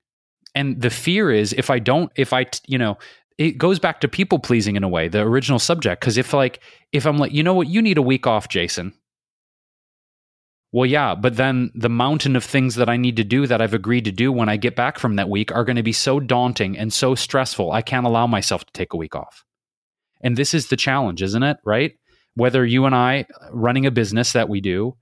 And 0.53 0.82
the 0.82 0.89
fear 0.89 1.32
is 1.32 1.53
if 1.53 1.69
I 1.69 1.80
don't, 1.80 2.12
if 2.17 2.34
I, 2.34 2.47
you 2.67 2.77
know, 2.77 2.97
it 3.38 3.58
goes 3.58 3.80
back 3.80 4.01
to 4.01 4.10
people 4.10 4.39
pleasing 4.39 4.75
in 4.75 4.84
a 4.84 4.89
way, 4.89 5.08
the 5.08 5.21
original 5.21 5.60
subject. 5.60 6.01
Cause 6.01 6.17
if 6.17 6.34
like, 6.34 6.60
if 6.91 7.06
I'm 7.06 7.17
like, 7.17 7.32
you 7.32 7.43
know 7.43 7.53
what, 7.53 7.67
you 7.67 7.82
need 7.82 7.97
a 7.97 8.01
week 8.01 8.27
off, 8.27 8.49
Jason. 8.49 8.93
Well, 10.71 10.86
yeah, 10.86 11.15
but 11.15 11.38
then 11.38 11.71
the 11.75 11.89
mountain 11.89 12.36
of 12.36 12.43
things 12.43 12.75
that 12.75 12.89
I 12.89 12.97
need 12.97 13.15
to 13.17 13.23
do 13.23 13.47
that 13.47 13.62
I've 13.62 13.73
agreed 13.73 14.06
to 14.06 14.12
do 14.12 14.32
when 14.32 14.49
I 14.49 14.58
get 14.58 14.75
back 14.75 14.99
from 14.99 15.15
that 15.15 15.30
week 15.30 15.51
are 15.51 15.63
going 15.63 15.77
to 15.77 15.84
be 15.84 15.93
so 15.93 16.19
daunting 16.19 16.77
and 16.77 16.91
so 16.91 17.15
stressful. 17.15 17.71
I 17.71 17.82
can't 17.82 18.06
allow 18.06 18.27
myself 18.27 18.65
to 18.65 18.73
take 18.73 18.93
a 18.93 18.97
week 18.97 19.15
off. 19.15 19.45
And 20.21 20.36
this 20.36 20.53
is 20.53 20.67
the 20.67 20.75
challenge, 20.75 21.21
isn't 21.21 21.43
it? 21.43 21.58
Right? 21.65 21.93
Whether 22.36 22.65
you 22.65 22.86
and 22.86 22.93
I 22.93 23.25
running 23.51 23.86
a 23.86 23.91
business 23.91 24.34
that 24.34 24.49
we 24.49 24.60
do, 24.62 24.97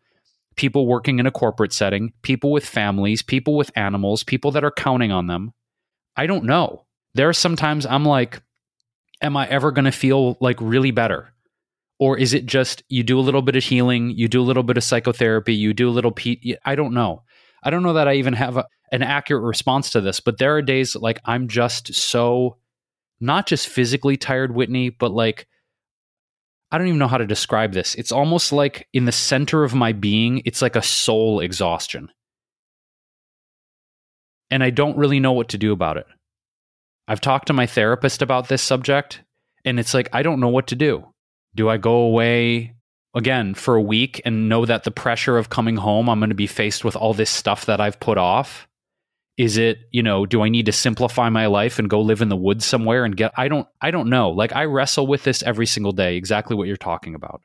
people 0.55 0.87
working 0.87 1.19
in 1.19 1.25
a 1.25 1.31
corporate 1.31 1.73
setting, 1.73 2.13
people 2.21 2.51
with 2.51 2.65
families, 2.65 3.21
people 3.21 3.55
with 3.55 3.71
animals, 3.75 4.23
people 4.23 4.51
that 4.51 4.63
are 4.63 4.71
counting 4.71 5.11
on 5.11 5.27
them. 5.27 5.53
I 6.15 6.27
don't 6.27 6.45
know. 6.45 6.85
There 7.13 7.27
are 7.27 7.33
sometimes 7.33 7.85
I'm 7.85 8.05
like, 8.05 8.41
am 9.21 9.35
I 9.35 9.47
ever 9.47 9.71
going 9.71 9.85
to 9.85 9.91
feel 9.91 10.37
like 10.39 10.57
really 10.61 10.91
better? 10.91 11.33
Or 11.99 12.17
is 12.17 12.33
it 12.33 12.45
just 12.45 12.83
you 12.89 13.03
do 13.03 13.19
a 13.19 13.21
little 13.21 13.41
bit 13.41 13.55
of 13.55 13.63
healing 13.63 14.11
you 14.11 14.27
do 14.27 14.41
a 14.41 14.43
little 14.43 14.63
bit 14.63 14.77
of 14.77 14.83
psychotherapy 14.83 15.53
you 15.53 15.73
do 15.73 15.89
a 15.89 15.91
little 15.91 16.11
p 16.11 16.57
i 16.65 16.75
don't 16.75 16.93
know. 16.93 17.23
I 17.63 17.69
don't 17.69 17.83
know 17.83 17.93
that 17.93 18.07
i 18.07 18.13
even 18.15 18.33
have 18.33 18.57
a, 18.57 18.65
an 18.91 19.01
accurate 19.01 19.43
response 19.43 19.91
to 19.91 20.01
this 20.01 20.19
but 20.19 20.37
there 20.37 20.55
are 20.55 20.61
days 20.61 20.95
like 20.95 21.19
i'm 21.25 21.47
just 21.47 21.93
so 21.93 22.57
not 23.19 23.47
just 23.47 23.67
physically 23.67 24.17
tired 24.17 24.53
whitney 24.53 24.89
but 24.89 25.11
like 25.11 25.47
i 26.71 26.77
don't 26.77 26.87
even 26.87 26.99
know 26.99 27.07
how 27.07 27.17
to 27.17 27.25
describe 27.25 27.73
this. 27.73 27.95
It's 27.95 28.11
almost 28.11 28.51
like 28.51 28.87
in 28.93 29.05
the 29.05 29.11
center 29.11 29.63
of 29.63 29.73
my 29.73 29.93
being 29.93 30.41
it's 30.45 30.61
like 30.61 30.75
a 30.75 30.81
soul 30.81 31.39
exhaustion. 31.39 32.09
And 34.51 34.63
i 34.63 34.69
don't 34.69 34.97
really 34.97 35.19
know 35.19 35.33
what 35.33 35.49
to 35.49 35.57
do 35.57 35.71
about 35.71 35.97
it. 35.97 36.05
I've 37.07 37.21
talked 37.21 37.47
to 37.47 37.53
my 37.53 37.65
therapist 37.65 38.21
about 38.21 38.47
this 38.47 38.61
subject 38.61 39.23
and 39.63 39.79
it's 39.79 39.93
like 39.93 40.09
i 40.13 40.21
don't 40.21 40.39
know 40.39 40.49
what 40.49 40.67
to 40.67 40.75
do 40.75 41.05
do 41.55 41.69
I 41.69 41.77
go 41.77 41.95
away 41.99 42.75
again 43.15 43.53
for 43.53 43.75
a 43.75 43.81
week 43.81 44.21
and 44.25 44.49
know 44.49 44.65
that 44.65 44.83
the 44.83 44.91
pressure 44.91 45.37
of 45.37 45.49
coming 45.49 45.77
home, 45.77 46.09
I'm 46.09 46.19
going 46.19 46.29
to 46.29 46.35
be 46.35 46.47
faced 46.47 46.83
with 46.83 46.95
all 46.95 47.13
this 47.13 47.29
stuff 47.29 47.65
that 47.65 47.79
I've 47.79 47.99
put 47.99 48.17
off? 48.17 48.67
Is 49.37 49.57
it, 49.57 49.79
you 49.91 50.03
know, 50.03 50.25
do 50.25 50.43
I 50.43 50.49
need 50.49 50.67
to 50.67 50.71
simplify 50.71 51.29
my 51.29 51.47
life 51.47 51.79
and 51.79 51.89
go 51.89 52.01
live 52.01 52.21
in 52.21 52.29
the 52.29 52.37
woods 52.37 52.65
somewhere 52.65 53.03
and 53.03 53.17
get 53.17 53.33
I 53.35 53.47
don't 53.47 53.67
I 53.81 53.91
don't 53.91 54.09
know. 54.09 54.29
Like 54.29 54.55
I 54.55 54.65
wrestle 54.65 55.07
with 55.07 55.23
this 55.23 55.43
every 55.43 55.65
single 55.65 55.91
day, 55.91 56.15
exactly 56.15 56.55
what 56.55 56.67
you're 56.67 56.77
talking 56.77 57.15
about. 57.15 57.41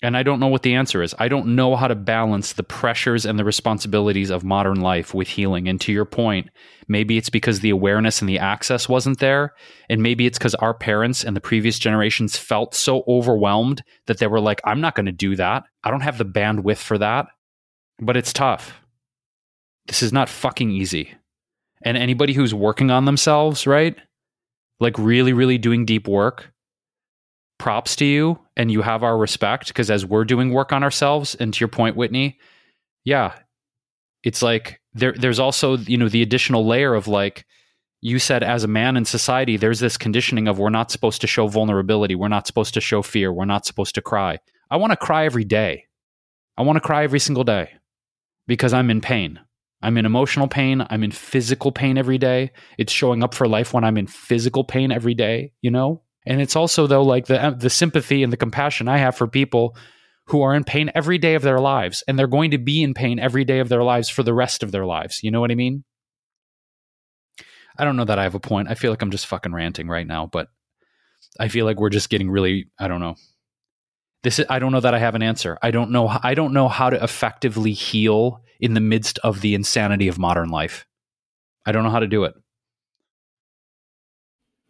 And 0.00 0.16
I 0.16 0.22
don't 0.22 0.38
know 0.38 0.46
what 0.46 0.62
the 0.62 0.74
answer 0.74 1.02
is. 1.02 1.12
I 1.18 1.26
don't 1.26 1.56
know 1.56 1.74
how 1.74 1.88
to 1.88 1.96
balance 1.96 2.52
the 2.52 2.62
pressures 2.62 3.26
and 3.26 3.36
the 3.36 3.44
responsibilities 3.44 4.30
of 4.30 4.44
modern 4.44 4.80
life 4.80 5.12
with 5.12 5.26
healing. 5.26 5.68
And 5.68 5.80
to 5.80 5.92
your 5.92 6.04
point, 6.04 6.50
maybe 6.86 7.16
it's 7.16 7.30
because 7.30 7.60
the 7.60 7.70
awareness 7.70 8.20
and 8.20 8.28
the 8.28 8.38
access 8.38 8.88
wasn't 8.88 9.18
there. 9.18 9.54
And 9.88 10.00
maybe 10.00 10.24
it's 10.24 10.38
because 10.38 10.54
our 10.56 10.72
parents 10.72 11.24
and 11.24 11.34
the 11.34 11.40
previous 11.40 11.80
generations 11.80 12.36
felt 12.36 12.76
so 12.76 13.02
overwhelmed 13.08 13.82
that 14.06 14.18
they 14.18 14.28
were 14.28 14.40
like, 14.40 14.60
I'm 14.64 14.80
not 14.80 14.94
going 14.94 15.06
to 15.06 15.12
do 15.12 15.34
that. 15.34 15.64
I 15.82 15.90
don't 15.90 16.02
have 16.02 16.18
the 16.18 16.24
bandwidth 16.24 16.78
for 16.78 16.98
that. 16.98 17.26
But 18.00 18.16
it's 18.16 18.32
tough. 18.32 18.74
This 19.88 20.04
is 20.04 20.12
not 20.12 20.28
fucking 20.28 20.70
easy. 20.70 21.12
And 21.82 21.96
anybody 21.96 22.34
who's 22.34 22.54
working 22.54 22.92
on 22.92 23.04
themselves, 23.04 23.66
right? 23.66 23.96
Like 24.78 24.96
really, 24.96 25.32
really 25.32 25.58
doing 25.58 25.84
deep 25.84 26.06
work, 26.06 26.52
props 27.58 27.96
to 27.96 28.04
you 28.04 28.38
and 28.58 28.70
you 28.70 28.82
have 28.82 29.02
our 29.02 29.16
respect 29.16 29.68
because 29.68 29.90
as 29.90 30.04
we're 30.04 30.24
doing 30.24 30.52
work 30.52 30.72
on 30.72 30.82
ourselves 30.82 31.34
and 31.36 31.54
to 31.54 31.60
your 31.60 31.68
point 31.68 31.96
whitney 31.96 32.38
yeah 33.04 33.32
it's 34.22 34.42
like 34.42 34.80
there 34.92 35.14
there's 35.14 35.38
also 35.38 35.76
you 35.76 35.96
know 35.96 36.08
the 36.08 36.22
additional 36.22 36.66
layer 36.66 36.94
of 36.94 37.08
like 37.08 37.46
you 38.00 38.18
said 38.18 38.42
as 38.42 38.64
a 38.64 38.68
man 38.68 38.96
in 38.96 39.04
society 39.04 39.56
there's 39.56 39.80
this 39.80 39.96
conditioning 39.96 40.48
of 40.48 40.58
we're 40.58 40.70
not 40.70 40.90
supposed 40.90 41.20
to 41.20 41.26
show 41.26 41.46
vulnerability 41.46 42.14
we're 42.14 42.28
not 42.28 42.46
supposed 42.46 42.74
to 42.74 42.80
show 42.80 43.00
fear 43.00 43.32
we're 43.32 43.44
not 43.44 43.64
supposed 43.64 43.94
to 43.94 44.02
cry. 44.02 44.38
I 44.70 44.76
want 44.76 44.90
to 44.90 44.98
cry 44.98 45.24
every 45.24 45.44
day. 45.44 45.84
I 46.58 46.62
want 46.62 46.76
to 46.76 46.80
cry 46.80 47.04
every 47.04 47.20
single 47.20 47.44
day 47.44 47.70
because 48.46 48.72
i'm 48.74 48.90
in 48.90 49.00
pain. 49.00 49.40
I'm 49.80 49.96
in 49.96 50.06
emotional 50.06 50.48
pain 50.48 50.84
i'm 50.90 51.04
in 51.04 51.12
physical 51.12 51.72
pain 51.72 51.96
every 51.96 52.18
day. 52.18 52.50
It's 52.76 52.92
showing 52.92 53.22
up 53.22 53.34
for 53.34 53.46
life 53.46 53.72
when 53.72 53.84
i'm 53.84 53.96
in 53.96 54.06
physical 54.06 54.64
pain 54.64 54.92
every 54.92 55.14
day 55.14 55.52
you 55.62 55.70
know 55.70 56.02
and 56.28 56.42
it's 56.42 56.54
also 56.54 56.86
though 56.86 57.02
like 57.02 57.26
the 57.26 57.56
the 57.58 57.70
sympathy 57.70 58.22
and 58.22 58.32
the 58.32 58.36
compassion 58.36 58.86
I 58.86 58.98
have 58.98 59.16
for 59.16 59.26
people 59.26 59.74
who 60.26 60.42
are 60.42 60.54
in 60.54 60.62
pain 60.62 60.90
every 60.94 61.16
day 61.16 61.34
of 61.34 61.42
their 61.42 61.58
lives 61.58 62.04
and 62.06 62.18
they're 62.18 62.26
going 62.26 62.50
to 62.50 62.58
be 62.58 62.82
in 62.82 62.92
pain 62.92 63.18
every 63.18 63.44
day 63.44 63.60
of 63.60 63.70
their 63.70 63.82
lives 63.82 64.10
for 64.10 64.22
the 64.22 64.34
rest 64.34 64.62
of 64.62 64.70
their 64.70 64.84
lives. 64.84 65.22
You 65.22 65.30
know 65.30 65.40
what 65.40 65.50
I 65.50 65.54
mean? 65.54 65.84
I 67.78 67.84
don't 67.84 67.96
know 67.96 68.04
that 68.04 68.18
I 68.18 68.24
have 68.24 68.34
a 68.34 68.40
point. 68.40 68.68
I 68.68 68.74
feel 68.74 68.92
like 68.92 69.00
I'm 69.00 69.10
just 69.10 69.26
fucking 69.26 69.54
ranting 69.54 69.88
right 69.88 70.06
now, 70.06 70.26
but 70.26 70.48
I 71.40 71.48
feel 71.48 71.64
like 71.64 71.80
we're 71.80 71.88
just 71.88 72.10
getting 72.10 72.30
really 72.30 72.66
I 72.78 72.88
don't 72.88 73.00
know. 73.00 73.16
This 74.22 74.38
is, 74.38 74.46
I 74.50 74.58
don't 74.58 74.72
know 74.72 74.80
that 74.80 74.94
I 74.94 74.98
have 74.98 75.14
an 75.14 75.22
answer. 75.22 75.58
I 75.62 75.70
don't 75.70 75.90
know 75.90 76.08
I 76.22 76.34
don't 76.34 76.52
know 76.52 76.68
how 76.68 76.90
to 76.90 77.02
effectively 77.02 77.72
heal 77.72 78.42
in 78.60 78.74
the 78.74 78.80
midst 78.80 79.18
of 79.20 79.40
the 79.40 79.54
insanity 79.54 80.08
of 80.08 80.18
modern 80.18 80.50
life. 80.50 80.86
I 81.64 81.72
don't 81.72 81.84
know 81.84 81.90
how 81.90 82.00
to 82.00 82.06
do 82.06 82.24
it. 82.24 82.34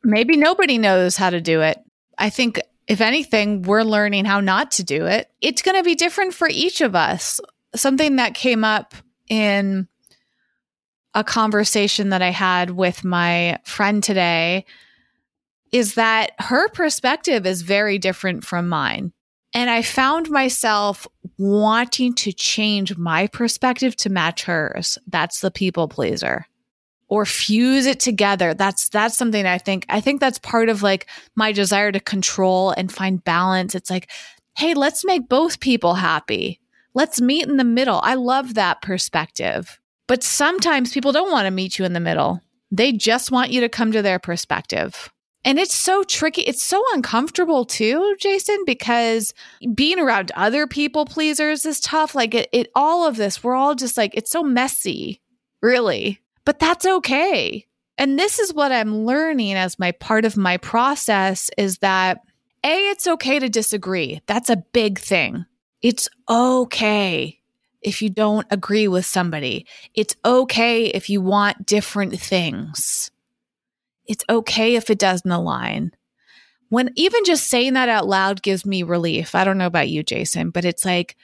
Maybe 0.05 0.37
nobody 0.37 0.79
knows 0.79 1.17
how 1.17 1.31
to 1.31 1.41
do 1.41 1.61
it. 1.61 1.79
I 2.17 2.31
think, 2.31 2.61
if 2.87 3.01
anything, 3.01 3.63
we're 3.63 3.83
learning 3.83 4.25
how 4.25 4.41
not 4.41 4.73
to 4.73 4.85
do 4.85 5.07
it. 5.07 5.31
It's 5.41 5.63
going 5.63 5.77
to 5.77 5.83
be 5.83 5.95
different 5.95 6.35
for 6.35 6.49
each 6.49 6.81
of 6.81 6.95
us. 6.95 7.41
Something 7.75 8.17
that 8.17 8.35
came 8.35 8.65
up 8.65 8.95
in 9.29 9.89
a 11.15 11.25
conversation 11.25 12.11
that 12.11 12.23
I 12.23 12.31
had 12.31 12.71
with 12.71 13.05
my 13.05 13.59
friend 13.65 14.03
today 14.03 14.65
is 15.73 15.95
that 15.95 16.33
her 16.39 16.69
perspective 16.69 17.47
is 17.47 17.63
very 17.63 17.99
different 17.99 18.45
from 18.45 18.69
mine. 18.69 19.13
And 19.55 19.69
I 19.69 19.83
found 19.83 20.31
myself 20.31 21.07
wanting 21.37 22.15
to 22.15 22.33
change 22.33 22.97
my 22.97 23.27
perspective 23.27 23.97
to 23.97 24.11
match 24.11 24.45
hers. 24.45 24.99
That's 25.07 25.41
the 25.41 25.51
people 25.51 25.89
pleaser 25.89 26.47
or 27.09 27.25
fuse 27.25 27.87
it 27.87 28.01
together. 28.01 28.55
That's 28.55 28.89
that's 28.89 29.17
something 29.17 29.47
I 29.47 29.59
think 29.59 29.87
I 29.89 30.01
think 30.01 30.21
that's 30.21 30.39
part 30.39 30.69
of 30.69 30.83
like 30.83 31.07
my 31.35 31.53
desire 31.53 31.91
to 31.93 32.01
control 32.01 32.71
and 32.71 32.93
find 32.93 33.25
balance. 33.25 33.75
It's 33.75 33.91
like, 33.91 34.11
hey, 34.57 34.75
let's 34.75 35.05
make 35.05 35.29
both 35.29 35.61
people 35.61 35.95
happy. 35.95 36.61
Let's 36.95 37.21
meet 37.21 37.49
in 37.49 37.57
the 37.57 37.65
middle. 37.65 38.01
I 38.03 38.15
love 38.15 38.55
that 38.55 38.83
perspective. 38.83 39.81
But 40.07 40.23
sometimes 40.23 40.93
people 40.93 41.13
don't 41.13 41.31
want 41.31 41.47
to 41.47 41.51
meet 41.51 41.79
you 41.79 41.85
in 41.85 41.93
the 41.93 42.01
middle. 42.01 42.41
They 42.71 42.93
just 42.93 43.31
want 43.31 43.51
you 43.51 43.61
to 43.61 43.69
come 43.69 43.93
to 43.93 44.03
their 44.03 44.19
perspective. 44.19 45.11
And 45.45 45.59
it's 45.59 45.75
so 45.75 46.03
tricky. 46.03 46.43
It's 46.43 46.63
so 46.63 46.83
uncomfortable 46.93 47.65
too, 47.65 48.17
Jason, 48.19 48.59
because 48.67 49.33
being 49.75 49.99
around 49.99 50.33
other 50.35 50.67
people 50.67 51.05
pleasers 51.05 51.65
is 51.65 51.81
tough. 51.81 52.15
Like 52.15 52.35
it, 52.35 52.49
it 52.53 52.71
all 52.75 53.07
of 53.07 53.17
this, 53.17 53.43
we're 53.43 53.55
all 53.55 53.75
just 53.75 53.97
like, 53.97 54.15
it's 54.15 54.31
so 54.31 54.43
messy, 54.43 55.23
really 55.63 56.21
but 56.49 56.59
that's 56.59 56.87
okay. 56.87 57.67
And 57.99 58.19
this 58.19 58.39
is 58.39 58.55
what 58.55 58.73
I'm 58.73 59.05
learning 59.05 59.53
as 59.53 59.79
my 59.79 59.93
part 59.93 60.25
of 60.25 60.39
my 60.39 60.57
process 60.57 61.51
is 61.59 61.77
that 61.81 62.23
A, 62.65 62.89
it's 62.89 63.07
okay 63.07 63.39
to 63.39 63.51
disagree. 63.51 64.23
That's 64.25 64.49
a 64.49 64.65
big 64.73 64.99
thing. 64.99 65.45
It's 65.83 66.09
okay 66.27 67.39
if 67.83 68.01
you 68.01 68.09
don't 68.09 68.47
agree 68.49 68.89
with 68.89 69.05
somebody. 69.05 69.67
It's 69.95 70.17
okay 70.25 70.87
if 70.87 71.11
you 71.11 71.21
want 71.21 71.67
different 71.67 72.19
things. 72.19 73.11
It's 74.07 74.25
okay 74.31 74.77
if 74.77 74.89
it 74.89 74.99
doesn't 74.99 75.31
align. 75.31 75.93
When 76.71 76.93
even 76.97 77.25
just 77.27 77.49
saying 77.49 77.75
that 77.75 77.91
out 77.91 78.09
loud 78.09 78.41
gives 78.41 78.65
me 78.65 78.85
relief. 78.85 79.35
I 79.35 79.45
don't 79.45 79.59
know 79.59 79.67
about 79.67 79.91
you, 79.91 80.03
Jason, 80.03 80.49
but 80.49 80.65
it's 80.65 80.87
like 80.87 81.15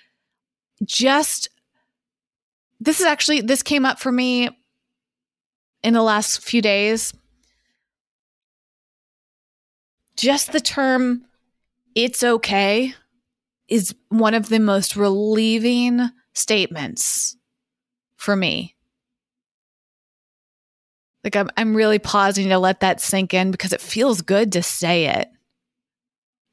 just 0.84 1.48
this 2.78 3.00
is 3.00 3.06
actually 3.06 3.40
this 3.40 3.62
came 3.62 3.86
up 3.86 3.98
for 3.98 4.12
me 4.12 4.50
in 5.84 5.92
the 5.92 6.02
last 6.02 6.40
few 6.40 6.62
days. 6.62 7.12
Just 10.16 10.52
the 10.52 10.60
term 10.60 11.26
it's 11.94 12.24
okay 12.24 12.94
is 13.68 13.94
one 14.08 14.34
of 14.34 14.48
the 14.48 14.58
most 14.58 14.96
relieving 14.96 16.08
statements 16.32 17.36
for 18.16 18.34
me. 18.34 18.74
Like 21.22 21.36
I'm 21.36 21.50
I'm 21.56 21.76
really 21.76 21.98
pausing 21.98 22.48
to 22.48 22.58
let 22.58 22.80
that 22.80 23.00
sink 23.00 23.34
in 23.34 23.50
because 23.50 23.72
it 23.72 23.80
feels 23.80 24.22
good 24.22 24.52
to 24.52 24.62
say 24.62 25.06
it. 25.06 25.28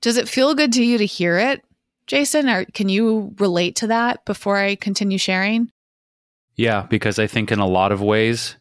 Does 0.01 0.17
it 0.17 0.29
feel 0.29 0.55
good 0.55 0.73
to 0.73 0.84
you 0.84 0.97
to 0.97 1.05
hear 1.05 1.38
it, 1.38 1.63
Jason? 2.07 2.49
Or 2.49 2.65
can 2.65 2.89
you 2.89 3.34
relate 3.38 3.77
to 3.77 3.88
that 3.88 4.25
before 4.25 4.57
I 4.57 4.75
continue 4.75 5.17
sharing? 5.17 5.71
Yeah, 6.55 6.86
because 6.89 7.19
I 7.19 7.27
think 7.27 7.51
in 7.51 7.59
a 7.59 7.67
lot 7.67 7.91
of 7.91 8.01
ways, 8.01 8.55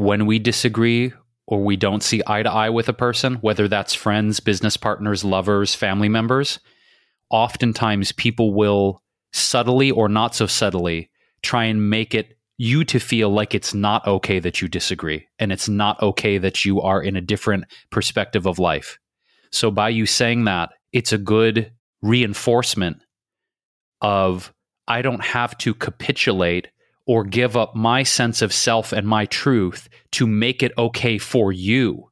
when 0.00 0.24
we 0.24 0.38
disagree 0.38 1.12
or 1.46 1.62
we 1.62 1.76
don't 1.76 2.02
see 2.02 2.22
eye 2.26 2.42
to 2.42 2.50
eye 2.50 2.70
with 2.70 2.88
a 2.88 2.92
person, 2.94 3.34
whether 3.42 3.68
that's 3.68 3.92
friends, 3.92 4.40
business 4.40 4.74
partners, 4.74 5.24
lovers, 5.24 5.74
family 5.74 6.08
members, 6.08 6.58
oftentimes 7.28 8.10
people 8.12 8.54
will 8.54 9.02
subtly 9.34 9.90
or 9.90 10.08
not 10.08 10.34
so 10.34 10.46
subtly 10.46 11.10
try 11.42 11.64
and 11.64 11.90
make 11.90 12.14
it 12.14 12.38
you 12.56 12.82
to 12.82 12.98
feel 12.98 13.28
like 13.28 13.54
it's 13.54 13.74
not 13.74 14.06
okay 14.06 14.38
that 14.38 14.62
you 14.62 14.68
disagree 14.68 15.26
and 15.38 15.52
it's 15.52 15.68
not 15.68 16.00
okay 16.00 16.38
that 16.38 16.64
you 16.64 16.80
are 16.80 17.02
in 17.02 17.14
a 17.14 17.20
different 17.20 17.64
perspective 17.90 18.46
of 18.46 18.58
life. 18.58 18.98
So 19.52 19.70
by 19.70 19.90
you 19.90 20.06
saying 20.06 20.44
that, 20.44 20.70
it's 20.94 21.12
a 21.12 21.18
good 21.18 21.72
reinforcement 22.00 23.02
of 24.00 24.50
I 24.88 25.02
don't 25.02 25.22
have 25.22 25.58
to 25.58 25.74
capitulate 25.74 26.68
or 27.10 27.24
give 27.24 27.56
up 27.56 27.74
my 27.74 28.04
sense 28.04 28.40
of 28.40 28.52
self 28.52 28.92
and 28.92 29.04
my 29.04 29.26
truth 29.26 29.88
to 30.12 30.28
make 30.28 30.62
it 30.62 30.70
okay 30.78 31.18
for 31.18 31.50
you 31.50 32.08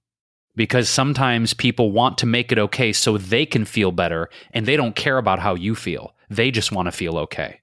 because 0.57 0.89
sometimes 0.89 1.55
people 1.55 1.93
want 1.93 2.19
to 2.19 2.27
make 2.27 2.51
it 2.51 2.59
okay 2.59 2.93
so 2.93 3.17
they 3.17 3.47
can 3.47 3.65
feel 3.65 3.93
better 3.93 4.29
and 4.51 4.67
they 4.67 4.77
don't 4.77 4.97
care 4.97 5.17
about 5.17 5.39
how 5.39 5.55
you 5.55 5.77
feel. 5.77 6.17
They 6.31 6.51
just 6.51 6.73
want 6.73 6.87
to 6.87 6.91
feel 6.91 7.17
okay. 7.17 7.61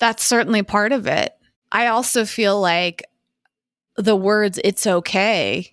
That's 0.00 0.24
certainly 0.24 0.64
part 0.64 0.90
of 0.90 1.06
it. 1.06 1.32
I 1.70 1.86
also 1.86 2.24
feel 2.24 2.60
like 2.60 3.04
the 3.96 4.16
words 4.16 4.58
it's 4.64 4.88
okay 4.88 5.72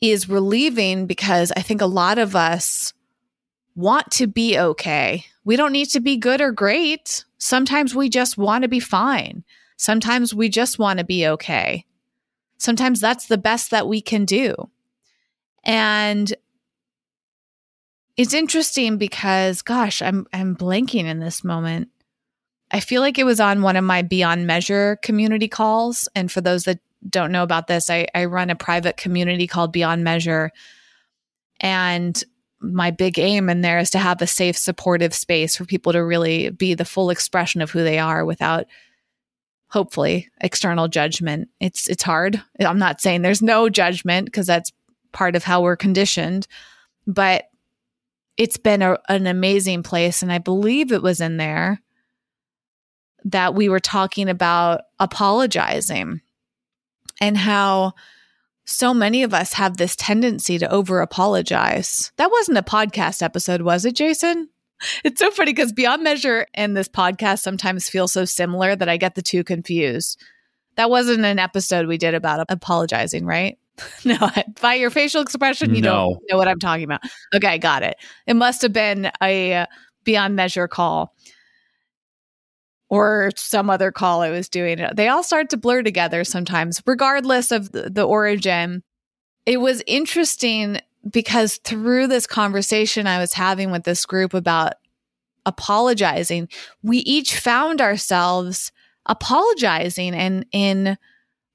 is 0.00 0.30
relieving 0.30 1.04
because 1.04 1.52
I 1.54 1.60
think 1.60 1.82
a 1.82 1.86
lot 1.86 2.16
of 2.16 2.34
us 2.34 2.94
want 3.76 4.10
to 4.12 4.26
be 4.26 4.58
okay. 4.58 5.26
We 5.44 5.56
don't 5.56 5.72
need 5.72 5.90
to 5.90 6.00
be 6.00 6.16
good 6.16 6.40
or 6.40 6.52
great. 6.52 7.26
Sometimes 7.42 7.94
we 7.94 8.08
just 8.08 8.38
want 8.38 8.62
to 8.62 8.68
be 8.68 8.80
fine. 8.80 9.44
Sometimes 9.76 10.34
we 10.34 10.48
just 10.48 10.78
want 10.78 10.98
to 10.98 11.04
be 11.04 11.26
okay 11.26 11.84
sometimes 12.62 13.00
that's 13.00 13.26
the 13.26 13.38
best 13.38 13.72
that 13.72 13.88
we 13.88 14.00
can 14.00 14.24
do. 14.24 14.54
And 15.64 16.32
it's 18.16 18.34
interesting 18.34 18.98
because 18.98 19.62
gosh, 19.62 20.00
I'm 20.00 20.26
I'm 20.32 20.56
blanking 20.56 21.04
in 21.04 21.18
this 21.18 21.42
moment. 21.42 21.88
I 22.70 22.80
feel 22.80 23.02
like 23.02 23.18
it 23.18 23.24
was 23.24 23.40
on 23.40 23.62
one 23.62 23.76
of 23.76 23.84
my 23.84 24.02
Beyond 24.02 24.46
Measure 24.46 24.96
community 25.02 25.48
calls. 25.48 26.08
And 26.14 26.32
for 26.32 26.40
those 26.40 26.64
that 26.64 26.78
don't 27.06 27.32
know 27.32 27.42
about 27.42 27.66
this, 27.66 27.90
I, 27.90 28.06
I 28.14 28.24
run 28.26 28.48
a 28.48 28.54
private 28.56 28.96
community 28.96 29.46
called 29.46 29.72
Beyond 29.72 30.04
Measure. 30.04 30.52
And 31.60 32.22
my 32.62 32.90
big 32.90 33.18
aim 33.18 33.48
in 33.48 33.60
there 33.60 33.78
is 33.78 33.90
to 33.90 33.98
have 33.98 34.22
a 34.22 34.26
safe, 34.26 34.56
supportive 34.56 35.14
space 35.14 35.56
for 35.56 35.64
people 35.64 35.92
to 35.92 36.04
really 36.04 36.50
be 36.50 36.74
the 36.74 36.84
full 36.84 37.10
expression 37.10 37.60
of 37.60 37.70
who 37.70 37.82
they 37.82 37.98
are 37.98 38.24
without 38.24 38.66
hopefully 39.68 40.28
external 40.40 40.88
judgment. 40.88 41.48
It's 41.60 41.88
it's 41.88 42.02
hard. 42.02 42.42
I'm 42.60 42.78
not 42.78 43.00
saying 43.00 43.22
there's 43.22 43.42
no 43.42 43.68
judgment 43.68 44.26
because 44.26 44.46
that's 44.46 44.72
part 45.12 45.36
of 45.36 45.44
how 45.44 45.62
we're 45.62 45.76
conditioned 45.76 46.46
but 47.06 47.44
it's 48.36 48.56
been 48.56 48.82
a, 48.82 48.98
an 49.08 49.26
amazing 49.26 49.82
place 49.82 50.22
and 50.22 50.32
i 50.32 50.38
believe 50.38 50.92
it 50.92 51.02
was 51.02 51.20
in 51.20 51.36
there 51.36 51.80
that 53.24 53.54
we 53.54 53.68
were 53.68 53.80
talking 53.80 54.28
about 54.28 54.82
apologizing 54.98 56.20
and 57.20 57.36
how 57.36 57.92
so 58.64 58.94
many 58.94 59.22
of 59.22 59.34
us 59.34 59.52
have 59.54 59.76
this 59.76 59.96
tendency 59.96 60.58
to 60.58 60.70
over 60.70 61.00
apologize. 61.00 62.12
That 62.16 62.30
wasn't 62.30 62.58
a 62.58 62.62
podcast 62.62 63.22
episode, 63.22 63.62
was 63.62 63.84
it, 63.84 63.96
Jason? 63.96 64.48
it's 65.04 65.20
so 65.20 65.30
funny 65.30 65.52
because 65.52 65.72
Beyond 65.72 66.02
Measure 66.02 66.46
and 66.54 66.76
this 66.76 66.88
podcast 66.88 67.40
sometimes 67.40 67.88
feel 67.88 68.08
so 68.08 68.24
similar 68.24 68.76
that 68.76 68.88
I 68.88 68.96
get 68.96 69.14
the 69.14 69.22
two 69.22 69.44
confused. 69.44 70.20
That 70.76 70.90
wasn't 70.90 71.24
an 71.24 71.38
episode 71.38 71.86
we 71.86 71.98
did 71.98 72.14
about 72.14 72.46
apologizing, 72.48 73.26
right? 73.26 73.58
no, 74.04 74.30
by 74.60 74.74
your 74.74 74.90
facial 74.90 75.22
expression, 75.22 75.74
you 75.74 75.82
no. 75.82 75.92
don't 75.92 76.22
know 76.30 76.36
what 76.36 76.48
I'm 76.48 76.58
talking 76.58 76.84
about. 76.84 77.00
Okay, 77.34 77.58
got 77.58 77.82
it. 77.82 77.96
It 78.26 78.34
must 78.34 78.62
have 78.62 78.72
been 78.72 79.10
a 79.22 79.66
Beyond 80.04 80.36
Measure 80.36 80.68
call 80.68 81.14
or 82.92 83.30
some 83.36 83.70
other 83.70 83.90
call 83.90 84.20
I 84.20 84.28
was 84.28 84.50
doing. 84.50 84.86
They 84.92 85.08
all 85.08 85.22
start 85.22 85.48
to 85.48 85.56
blur 85.56 85.82
together 85.82 86.24
sometimes, 86.24 86.82
regardless 86.84 87.50
of 87.50 87.72
the, 87.72 88.04
origin. 88.04 88.82
It 89.46 89.62
was 89.62 89.82
interesting 89.86 90.78
because 91.10 91.56
through 91.64 92.08
this 92.08 92.26
conversation 92.26 93.06
I 93.06 93.18
was 93.18 93.32
having 93.32 93.70
with 93.70 93.84
this 93.84 94.04
group 94.04 94.34
about 94.34 94.74
apologizing, 95.46 96.50
we 96.82 96.98
each 96.98 97.40
found 97.40 97.80
ourselves 97.80 98.72
apologizing 99.06 100.14
and 100.14 100.44
in 100.52 100.98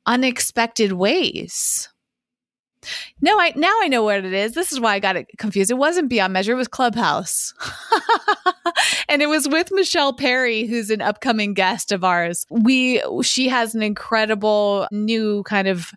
unexpected 0.08 0.94
ways. 0.94 1.88
No, 3.22 3.40
I 3.40 3.54
now 3.56 3.74
I 3.82 3.88
know 3.88 4.04
what 4.04 4.24
it 4.24 4.34
is. 4.34 4.54
This 4.54 4.72
is 4.72 4.80
why 4.80 4.94
I 4.96 5.00
got 5.00 5.16
it 5.16 5.28
confused. 5.38 5.72
It 5.72 5.76
wasn't 5.76 6.10
Beyond 6.10 6.34
Measure, 6.34 6.54
it 6.54 6.56
was 6.56 6.68
Clubhouse. 6.68 7.54
and 9.10 9.22
it 9.22 9.28
was 9.28 9.48
with 9.48 9.72
Michelle 9.72 10.14
Perry, 10.14 10.66
who's 10.66 10.90
an 10.90 11.02
upcoming 11.02 11.54
guest 11.54 11.92
of 11.92 12.04
ours. 12.04 12.46
We 12.50 13.02
she 13.24 13.50
has 13.50 13.76
an 13.76 13.82
incredible 13.82 14.88
new 14.92 15.44
kind 15.44 15.68
of 15.68 15.92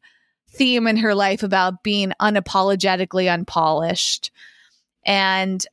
theme 0.51 0.87
in 0.87 0.97
her 0.97 1.15
life 1.15 1.43
about 1.43 1.83
being 1.83 2.13
unapologetically 2.21 3.33
unpolished. 3.33 4.31
And 5.07 5.65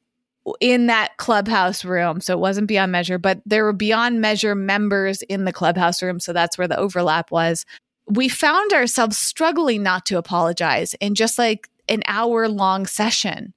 in 0.62 0.88
that 0.88 1.18
clubhouse 1.18 1.84
room, 1.84 2.22
so 2.22 2.34
it 2.34 2.40
wasn't 2.40 2.68
beyond 2.68 2.92
measure, 2.92 3.18
but 3.18 3.42
there 3.46 3.64
were 3.64 3.74
beyond 3.74 4.22
measure 4.22 4.56
members 4.56 5.22
in 5.24 5.46
the 5.46 5.52
clubhouse 5.54 6.02
room. 6.02 6.20
So 6.20 6.32
that's 6.34 6.58
where 6.58 6.68
the 6.68 6.78
overlap 6.78 7.32
was. 7.32 7.66
We 8.10 8.30
found 8.30 8.74
ourselves 8.74 9.18
struggling 9.18 9.84
not 9.84 10.06
to 10.08 10.18
apologize 10.18 10.94
in 10.96 11.16
just 11.16 11.38
like 11.38 11.70
an 11.90 12.04
hour 12.08 12.48
long 12.48 12.86
session. 12.86 13.54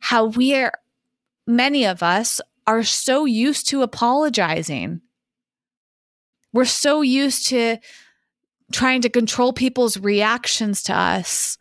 How 0.00 0.26
we 0.26 0.54
are, 0.54 0.72
many 1.46 1.86
of 1.86 2.02
us 2.02 2.40
are 2.66 2.82
so 2.82 3.24
used 3.24 3.68
to 3.70 3.82
apologizing. 3.82 5.00
We're 6.52 6.66
so 6.66 7.02
used 7.02 7.48
to 7.48 7.78
trying 8.72 9.00
to 9.02 9.08
control 9.08 9.52
people's 9.52 9.96
reactions 9.96 10.82
to 10.84 10.94
us. 10.94 11.56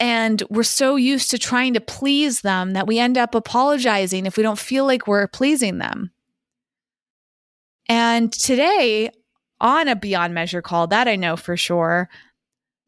And 0.00 0.42
we're 0.50 0.64
so 0.64 0.96
used 0.96 1.30
to 1.30 1.38
trying 1.38 1.74
to 1.74 1.80
please 1.80 2.40
them 2.40 2.72
that 2.72 2.88
we 2.88 2.98
end 2.98 3.16
up 3.16 3.34
apologizing 3.34 4.26
if 4.26 4.36
we 4.36 4.42
don't 4.42 4.58
feel 4.58 4.84
like 4.84 5.06
we're 5.06 5.28
pleasing 5.28 5.78
them. 5.78 6.10
And 7.88 8.32
today, 8.32 9.10
on 9.64 9.88
a 9.88 9.96
Beyond 9.96 10.34
Measure 10.34 10.62
call, 10.62 10.86
that 10.88 11.08
I 11.08 11.16
know 11.16 11.36
for 11.36 11.56
sure, 11.56 12.08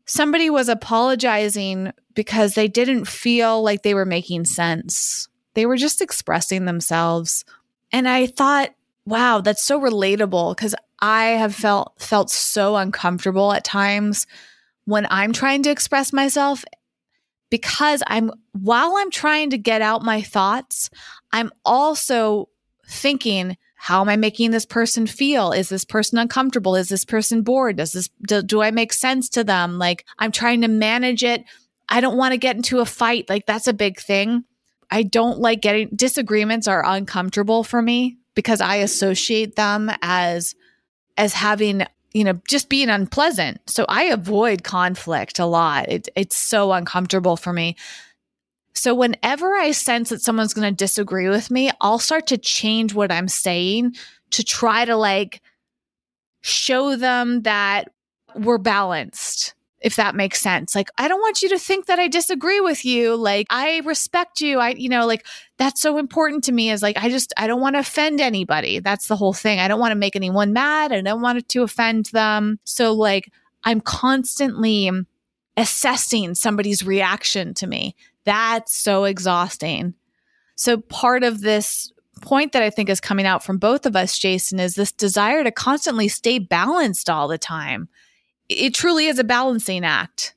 somebody 0.05 0.51
was 0.51 0.69
apologizing 0.69 1.91
because 2.15 2.55
they 2.55 2.69
didn't 2.69 3.07
feel 3.07 3.63
like 3.63 3.83
they 3.83 3.95
were 3.95 4.05
making 4.05 4.45
sense. 4.45 5.27
They 5.55 5.65
were 5.65 5.79
just 5.79 6.03
expressing 6.03 6.67
themselves. 6.67 7.45
And 7.91 8.07
I 8.07 8.27
thought, 8.27 8.75
wow, 9.07 9.41
that's 9.41 9.65
so 9.65 9.81
relatable 9.81 10.55
because 10.55 10.75
I 11.01 11.25
have 11.29 11.55
felt 11.55 11.95
felt 11.99 12.31
so 12.31 12.77
uncomfortable 12.77 13.53
at 13.53 13.65
times 13.65 14.27
when 14.85 15.07
I'm 15.11 15.33
trying 15.33 15.63
to 15.65 15.71
express 15.71 16.13
myself 16.13 16.65
because 17.51 18.03
I'm 18.07 18.31
while 18.53 18.95
I'm 18.99 19.11
trying 19.11 19.51
to 19.51 19.59
get 19.59 19.81
out 19.81 20.03
my 20.03 20.21
thoughts, 20.21 20.91
I'm 21.33 21.51
also 21.65 22.49
thinking 22.89 23.57
how 23.77 24.01
am 24.01 24.09
I 24.09 24.17
making 24.17 24.51
this 24.51 24.67
person 24.67 25.07
feel? 25.07 25.53
Is 25.53 25.69
this 25.69 25.85
person 25.85 26.19
uncomfortable? 26.19 26.75
Is 26.75 26.89
this 26.89 27.05
person 27.05 27.43
bored? 27.43 27.77
Does 27.77 27.93
this 27.93 28.09
do, 28.27 28.43
do 28.43 28.63
I 28.63 28.71
make 28.71 28.93
sense 28.93 29.29
to 29.31 29.45
them? 29.45 29.79
Like 29.79 30.05
I'm 30.19 30.33
trying 30.33 30.63
to 30.63 30.69
manage 30.69 31.23
it 31.23 31.45
I 31.89 32.01
don't 32.01 32.17
want 32.17 32.33
to 32.33 32.39
get 32.39 32.57
into 32.57 32.81
a 32.81 32.87
fight. 32.87 33.29
Like 33.29 33.47
that's 33.47 33.69
a 33.69 33.73
big 33.73 34.01
thing. 34.01 34.45
I 34.91 35.03
don't 35.03 35.39
like 35.39 35.63
getting 35.63 35.89
disagreements 35.95 36.69
are 36.69 36.85
uncomfortable 36.85 37.65
for 37.65 37.83
me 37.83 38.19
because 38.35 38.61
I 38.61 38.77
associate 38.77 39.57
them 39.57 39.91
as 40.03 40.55
as 41.17 41.33
having 41.33 41.87
you 42.13 42.25
know 42.25 42.41
just 42.49 42.69
being 42.69 42.89
unpleasant. 42.89 43.61
So 43.69 43.85
I 43.89 44.05
avoid 44.05 44.65
conflict 44.65 45.39
a 45.39 45.47
lot. 45.47 45.89
It, 45.89 46.09
it's 46.17 46.37
so 46.37 46.73
uncomfortable 46.73 47.37
for 47.37 47.53
me. 47.53 47.77
So 48.77 48.95
whenever 48.95 49.55
I 49.55 49.73
sense 49.73 50.11
that 50.11 50.23
someone's 50.23 50.55
going 50.55 50.69
to 50.69 50.85
disagree 50.85 51.29
with 51.29 51.51
me, 51.51 51.71
I'll 51.81 51.99
start 51.99 52.27
to 52.29 52.39
change 52.39 52.95
what 52.95 53.11
I'm 53.11 53.29
saying 53.29 53.95
to 54.31 54.45
try 54.45 54.85
to 54.85 54.97
like 54.97 55.41
show 56.43 56.97
them 56.97 57.43
that 57.43 57.91
we're 58.35 58.59
balanced 58.59 59.55
if 59.81 59.97
that 59.97 60.15
makes 60.15 60.41
sense. 60.41 60.75
Like, 60.75 60.89
I 60.99 61.07
don't 61.07 61.21
want 61.21 61.43
you 61.43 61.49
to 61.51 61.59
think 61.59 61.87
that 61.87 61.99
I 61.99 62.09
disagree 62.09 62.61
with 62.61 62.85
you. 62.85 63.15
Like, 63.15 63.47
I 63.51 63.83
respect 63.85 64.41
you. 64.41 64.59
I, 64.59 64.71
you 64.71 64.89
know, 64.89 65.07
like 65.07 65.27
that's 65.59 65.81
so 65.81 65.99
important 65.99 66.45
to 66.45 66.53
me 66.53 66.71
is 66.71 66.83
like, 66.83 66.97
I 66.97 67.09
just, 67.09 67.33
I 67.37 67.47
don't 67.47 67.61
want 67.61 67.77
to 67.77 67.81
offend 67.81 68.21
anybody. 68.21 68.81
That's 68.81 69.07
the 69.07 69.17
whole 69.17 69.33
thing. 69.33 69.61
I 69.61 69.69
don't 69.69 69.79
want 69.79 69.93
to 69.93 69.97
make 69.97 70.17
anyone 70.17 70.53
mad. 70.53 70.93
I 70.93 71.03
don't 71.03 71.21
want 71.21 71.47
to 71.47 71.63
offend 71.63 72.07
them. 72.07 72.59
So, 72.65 72.95
like, 72.95 73.31
I'm 73.65 73.81
constantly 73.81 74.91
assessing 75.57 76.35
somebody's 76.35 76.85
reaction 76.85 77.55
to 77.55 77.67
me. 77.67 77.95
That's 78.27 78.75
so 78.75 79.05
exhausting. 79.05 79.95
So, 80.55 80.79
part 80.79 81.25
of 81.25 81.41
this 81.41 81.91
point 82.23 82.53
that 82.53 82.63
I 82.63 82.71
think 82.71 82.91
is 82.91 83.01
coming 83.01 83.27
out 83.27 83.43
from 83.43 83.59
both 83.59 83.87
of 83.87 83.97
us, 83.97 84.19
Jason, 84.19 84.61
is 84.61 84.75
this 84.75 84.93
desire 84.93 85.43
to 85.43 85.51
constantly 85.51 86.09
stay 86.09 86.39
balanced 86.39 87.09
all 87.09 87.29
the 87.29 87.39
time 87.39 87.89
it 88.49 88.75
truly 88.75 89.07
is 89.07 89.19
a 89.19 89.25
balancing 89.25 89.85
act 89.85 90.35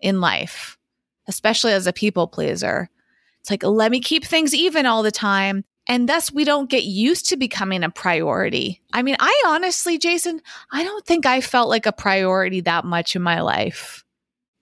in 0.00 0.20
life, 0.20 0.78
especially 1.26 1.72
as 1.72 1.86
a 1.86 1.92
people 1.92 2.26
pleaser. 2.26 2.88
It's 3.40 3.50
like, 3.50 3.62
let 3.62 3.90
me 3.90 4.00
keep 4.00 4.24
things 4.24 4.54
even 4.54 4.86
all 4.86 5.02
the 5.02 5.10
time. 5.10 5.64
And 5.86 6.08
thus, 6.08 6.30
we 6.30 6.44
don't 6.44 6.68
get 6.68 6.84
used 6.84 7.28
to 7.30 7.36
becoming 7.36 7.82
a 7.82 7.90
priority. 7.90 8.82
I 8.92 9.02
mean, 9.02 9.16
I 9.18 9.42
honestly, 9.46 9.96
Jason, 9.96 10.42
I 10.70 10.84
don't 10.84 11.06
think 11.06 11.24
I 11.24 11.40
felt 11.40 11.70
like 11.70 11.86
a 11.86 11.92
priority 11.92 12.60
that 12.60 12.84
much 12.84 13.16
in 13.16 13.22
my 13.22 13.40
life. 13.40 14.04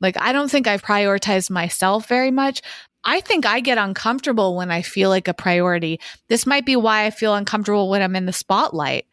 Like, 0.01 0.20
I 0.20 0.32
don't 0.32 0.51
think 0.51 0.66
I've 0.66 0.82
prioritized 0.82 1.51
myself 1.51 2.07
very 2.07 2.30
much. 2.30 2.62
I 3.05 3.20
think 3.20 3.47
I 3.47 3.61
get 3.61 3.78
uncomfortable 3.78 4.57
when 4.57 4.70
I 4.70 4.82
feel 4.82 5.11
like 5.11 5.28
a 5.28 5.34
priority. 5.34 6.01
This 6.28 6.44
might 6.44 6.66
be 6.66 6.76
why 6.76 7.07
I 7.07 7.11
feel 7.11 7.34
uncomfortable 7.34 7.88
when 7.88 8.03
I'm 8.03 8.16
in 8.16 8.26
the 8.26 8.32
spotlight 8.32 9.07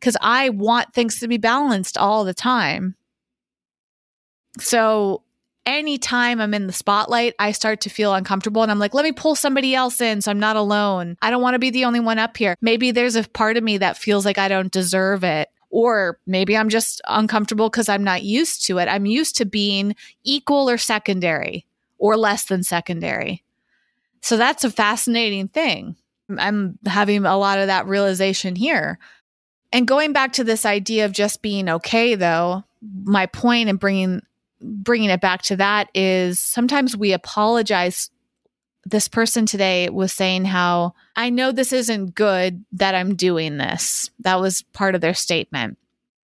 because 0.00 0.16
I 0.20 0.50
want 0.50 0.92
things 0.92 1.20
to 1.20 1.28
be 1.28 1.38
balanced 1.38 1.96
all 1.96 2.24
the 2.24 2.34
time. 2.34 2.96
So 4.58 5.22
anytime 5.64 6.40
I'm 6.40 6.54
in 6.54 6.66
the 6.66 6.72
spotlight, 6.72 7.34
I 7.38 7.52
start 7.52 7.82
to 7.82 7.90
feel 7.90 8.14
uncomfortable 8.14 8.62
and 8.62 8.70
I'm 8.70 8.78
like, 8.78 8.94
let 8.94 9.04
me 9.04 9.12
pull 9.12 9.34
somebody 9.34 9.74
else 9.74 10.00
in 10.00 10.22
so 10.22 10.30
I'm 10.30 10.40
not 10.40 10.56
alone. 10.56 11.16
I 11.20 11.30
don't 11.30 11.42
want 11.42 11.54
to 11.54 11.58
be 11.58 11.70
the 11.70 11.84
only 11.84 12.00
one 12.00 12.18
up 12.18 12.36
here. 12.36 12.56
Maybe 12.60 12.90
there's 12.90 13.16
a 13.16 13.24
part 13.24 13.56
of 13.56 13.64
me 13.64 13.78
that 13.78 13.96
feels 13.96 14.24
like 14.24 14.38
I 14.38 14.48
don't 14.48 14.72
deserve 14.72 15.24
it. 15.24 15.48
Or 15.70 16.18
maybe 16.26 16.56
I'm 16.56 16.68
just 16.68 17.00
uncomfortable 17.06 17.68
because 17.68 17.88
I'm 17.88 18.04
not 18.04 18.22
used 18.22 18.64
to 18.66 18.78
it. 18.78 18.86
I'm 18.86 19.06
used 19.06 19.36
to 19.36 19.44
being 19.44 19.94
equal 20.24 20.70
or 20.70 20.78
secondary 20.78 21.66
or 21.98 22.16
less 22.16 22.44
than 22.44 22.62
secondary. 22.62 23.42
So 24.22 24.36
that's 24.36 24.64
a 24.64 24.70
fascinating 24.70 25.48
thing. 25.48 25.96
I'm 26.38 26.78
having 26.86 27.24
a 27.24 27.36
lot 27.36 27.58
of 27.58 27.68
that 27.68 27.86
realization 27.86 28.56
here. 28.56 28.98
And 29.72 29.86
going 29.86 30.12
back 30.12 30.32
to 30.34 30.44
this 30.44 30.64
idea 30.64 31.04
of 31.04 31.12
just 31.12 31.42
being 31.42 31.68
okay, 31.68 32.14
though, 32.14 32.64
my 33.04 33.26
point 33.26 33.68
in 33.68 33.76
bringing 33.76 34.22
bringing 34.60 35.10
it 35.10 35.20
back 35.20 35.42
to 35.42 35.56
that 35.56 35.90
is 35.94 36.40
sometimes 36.40 36.96
we 36.96 37.12
apologize. 37.12 38.10
This 38.88 39.08
person 39.08 39.46
today 39.46 39.88
was 39.90 40.12
saying 40.12 40.44
how 40.44 40.94
I 41.16 41.28
know 41.28 41.50
this 41.50 41.72
isn't 41.72 42.14
good 42.14 42.64
that 42.72 42.94
I'm 42.94 43.16
doing 43.16 43.56
this. 43.56 44.10
That 44.20 44.40
was 44.40 44.62
part 44.62 44.94
of 44.94 45.00
their 45.00 45.12
statement. 45.12 45.76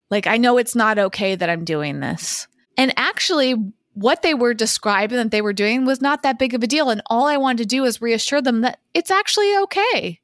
Like, 0.08 0.28
I 0.28 0.36
know 0.36 0.56
it's 0.56 0.76
not 0.76 0.98
okay 0.98 1.34
that 1.34 1.50
I'm 1.50 1.64
doing 1.64 1.98
this. 1.98 2.46
And 2.76 2.94
actually, 2.96 3.56
what 3.94 4.22
they 4.22 4.34
were 4.34 4.54
describing 4.54 5.18
that 5.18 5.32
they 5.32 5.42
were 5.42 5.52
doing 5.52 5.84
was 5.84 6.00
not 6.00 6.22
that 6.22 6.38
big 6.38 6.54
of 6.54 6.62
a 6.62 6.68
deal. 6.68 6.90
And 6.90 7.02
all 7.06 7.26
I 7.26 7.38
wanted 7.38 7.64
to 7.64 7.68
do 7.68 7.82
was 7.82 8.00
reassure 8.00 8.40
them 8.40 8.60
that 8.60 8.78
it's 8.94 9.10
actually 9.10 9.56
okay. 9.58 10.20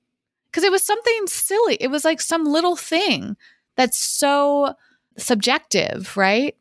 Because 0.51 0.63
it 0.63 0.71
was 0.71 0.85
something 0.85 1.27
silly. 1.27 1.79
It 1.81 1.89
was 1.89 2.05
like 2.05 2.21
some 2.21 2.45
little 2.45 2.77
thing 2.77 3.37
that's 3.77 3.99
so 3.99 4.75
subjective, 5.17 6.17
right? 6.17 6.57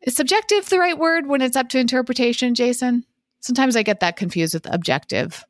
Is 0.00 0.16
subjective 0.16 0.68
the 0.68 0.80
right 0.80 0.98
word 0.98 1.28
when 1.28 1.40
it's 1.40 1.56
up 1.56 1.68
to 1.68 1.78
interpretation, 1.78 2.56
Jason? 2.56 3.04
Sometimes 3.42 3.76
I 3.76 3.82
get 3.82 4.00
that 4.00 4.16
confused 4.16 4.54
with 4.54 4.72
objective. 4.72 5.44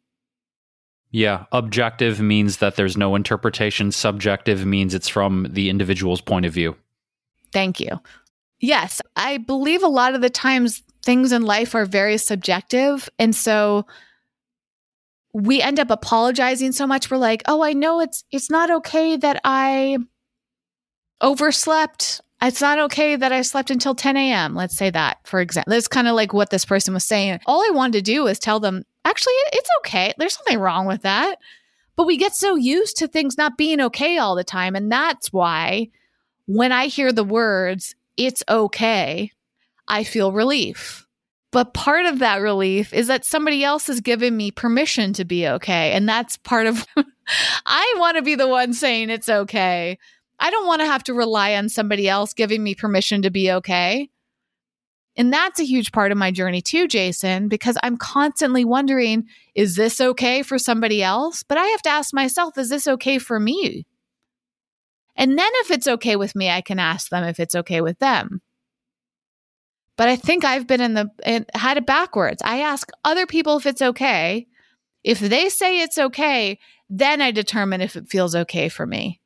Yeah, 1.11 1.45
objective 1.53 2.21
means 2.21 2.57
that 2.57 2.77
there's 2.77 2.97
no 2.97 3.15
interpretation. 3.15 3.93
Subjective 3.93 4.65
means 4.65 4.95
it's 4.95 5.09
from 5.09 5.47
the 5.51 5.69
individual's 5.69 6.23
point 6.23 6.47
of 6.47 6.55
view. 6.55 6.75
Thank 7.53 7.81
you. 7.81 8.01
Yes, 8.61 9.03
I 9.15 9.37
believe 9.37 9.83
a 9.83 9.89
lot 9.89 10.15
of 10.15 10.23
the 10.23 10.31
times 10.31 10.83
things 11.03 11.33
in 11.33 11.43
life 11.43 11.75
are 11.75 11.85
very 11.85 12.17
subjective. 12.17 13.11
And 13.19 13.37
so 13.37 13.87
we 15.35 15.61
end 15.61 15.79
up 15.79 15.91
apologizing 15.91 16.73
so 16.73 16.87
much. 16.87 17.11
We're 17.11 17.19
like, 17.19 17.43
oh, 17.47 17.63
I 17.63 17.75
know 17.75 18.01
it's 18.01 18.25
it's 18.31 18.51
not 18.51 18.71
okay 18.71 19.17
that 19.17 19.41
I 19.45 19.99
overslept 21.21 22.21
it's 22.43 22.61
not 22.61 22.79
okay 22.81 23.17
that 23.17 23.33
I 23.33 23.43
slept 23.43 23.71
until 23.71 23.95
10 23.95 24.17
a.m. 24.17 24.55
Let's 24.55 24.77
say 24.77 24.91
that, 24.91 25.19
for 25.25 25.41
example. 25.41 25.71
That's 25.71 25.89
kind 25.89 26.09
of 26.09 26.15
like 26.15 26.33
what 26.33 26.51
this 26.51 26.65
person 26.65 26.93
was 26.93 27.05
saying. 27.05 27.41
All 27.47 27.61
I 27.61 27.71
wanted 27.73 28.05
to 28.05 28.13
do 28.13 28.25
was 28.25 28.39
tell 28.39 28.61
them, 28.61 28.85
actually, 29.05 29.35
it's 29.53 29.71
okay. 29.81 30.13
There's 30.19 30.39
nothing 30.41 30.61
wrong 30.61 30.87
with 30.87 31.03
that. 31.03 31.37
But 31.95 32.07
we 32.07 32.17
get 32.17 32.35
so 32.35 32.57
used 32.57 32.97
to 32.97 33.07
things 33.07 33.39
not 33.39 33.59
being 33.59 33.81
okay 33.81 34.19
all 34.19 34.35
the 34.35 34.45
time. 34.45 34.75
And 34.75 34.91
that's 34.91 35.33
why 35.33 35.89
when 36.47 36.73
I 36.73 36.87
hear 36.87 37.13
the 37.13 37.25
words, 37.25 37.95
it's 38.17 38.43
okay, 38.49 39.31
I 39.89 40.05
feel 40.05 40.33
relief. 40.33 41.07
But 41.51 41.75
part 41.75 42.07
of 42.07 42.19
that 42.21 42.41
relief 42.41 42.95
is 42.95 43.09
that 43.09 43.27
somebody 43.27 43.63
else 43.63 43.87
has 43.87 44.01
given 44.01 44.37
me 44.37 44.51
permission 44.51 45.13
to 45.13 45.25
be 45.25 45.47
okay. 45.47 45.93
And 45.93 46.09
that's 46.09 46.39
part 46.39 46.67
of, 46.67 46.87
I 47.67 47.95
want 47.99 48.17
to 48.17 48.23
be 48.23 48.35
the 48.35 48.49
one 48.49 48.73
saying 48.73 49.11
it's 49.11 49.29
okay. 49.29 49.99
I 50.43 50.51
don't 50.51 50.67
want 50.67 50.81
to 50.81 50.87
have 50.87 51.05
to 51.05 51.15
rely 51.15 51.55
on 51.55 51.69
somebody 51.69 52.09
else 52.09 52.35
giving 52.35 52.65
me 52.65 52.75
permission 52.75 53.23
to 53.23 53.31
be 53.31 53.53
okay. 53.53 54.11
And 55.17 55.33
that's 55.33 55.61
a 55.61 55.65
huge 55.65 55.93
part 55.93 56.11
of 56.11 56.19
my 56.19 56.33
journey 56.33 56.61
too, 56.61 56.89
Jason, 56.89 57.49
because 57.49 57.79
I'm 57.83 57.97
constantly 57.97 58.65
wondering, 58.65 59.25
is 59.55 59.77
this 59.77 60.01
okay 60.01 60.43
for 60.43 60.59
somebody 60.59 61.01
else? 61.01 61.45
But 61.45 61.59
I 61.59 61.67
have 61.67 61.83
to 61.83 61.91
ask 61.91 62.13
myself, 62.13 62.59
is 62.59 62.71
this 62.71 62.89
okay 62.89 63.19
for 63.19 63.39
me? 63.39 63.87
And 65.15 65.39
then 65.39 65.51
if 65.57 65.71
it's 65.71 65.87
okay 65.87 66.17
with 66.17 66.35
me, 66.35 66.51
I 66.51 66.61
can 66.61 66.81
ask 66.81 67.09
them 67.09 67.23
if 67.23 67.39
it's 67.39 67.55
okay 67.55 67.81
with 67.81 68.01
them. 68.01 68.43
But 69.97 70.09
I 70.09 70.17
think 70.17 70.45
I've 70.45 70.67
been 70.67 70.81
in 70.81 70.95
the 70.95 71.47
had 71.55 71.77
it 71.77 71.87
backwards. 71.87 72.43
I 72.45 72.63
ask 72.63 72.91
other 73.05 73.27
people 73.27 73.59
if 73.59 73.67
it's 73.67 73.83
okay. 73.83 74.49
If 75.05 75.21
they 75.21 75.51
say 75.51 75.83
it's 75.83 75.99
okay, 75.99 76.59
then 76.91 77.23
I 77.23 77.31
determine 77.31 77.81
if 77.81 77.95
it 77.95 78.09
feels 78.09 78.35
okay 78.35 78.69
for 78.69 78.87
me. 78.89 79.22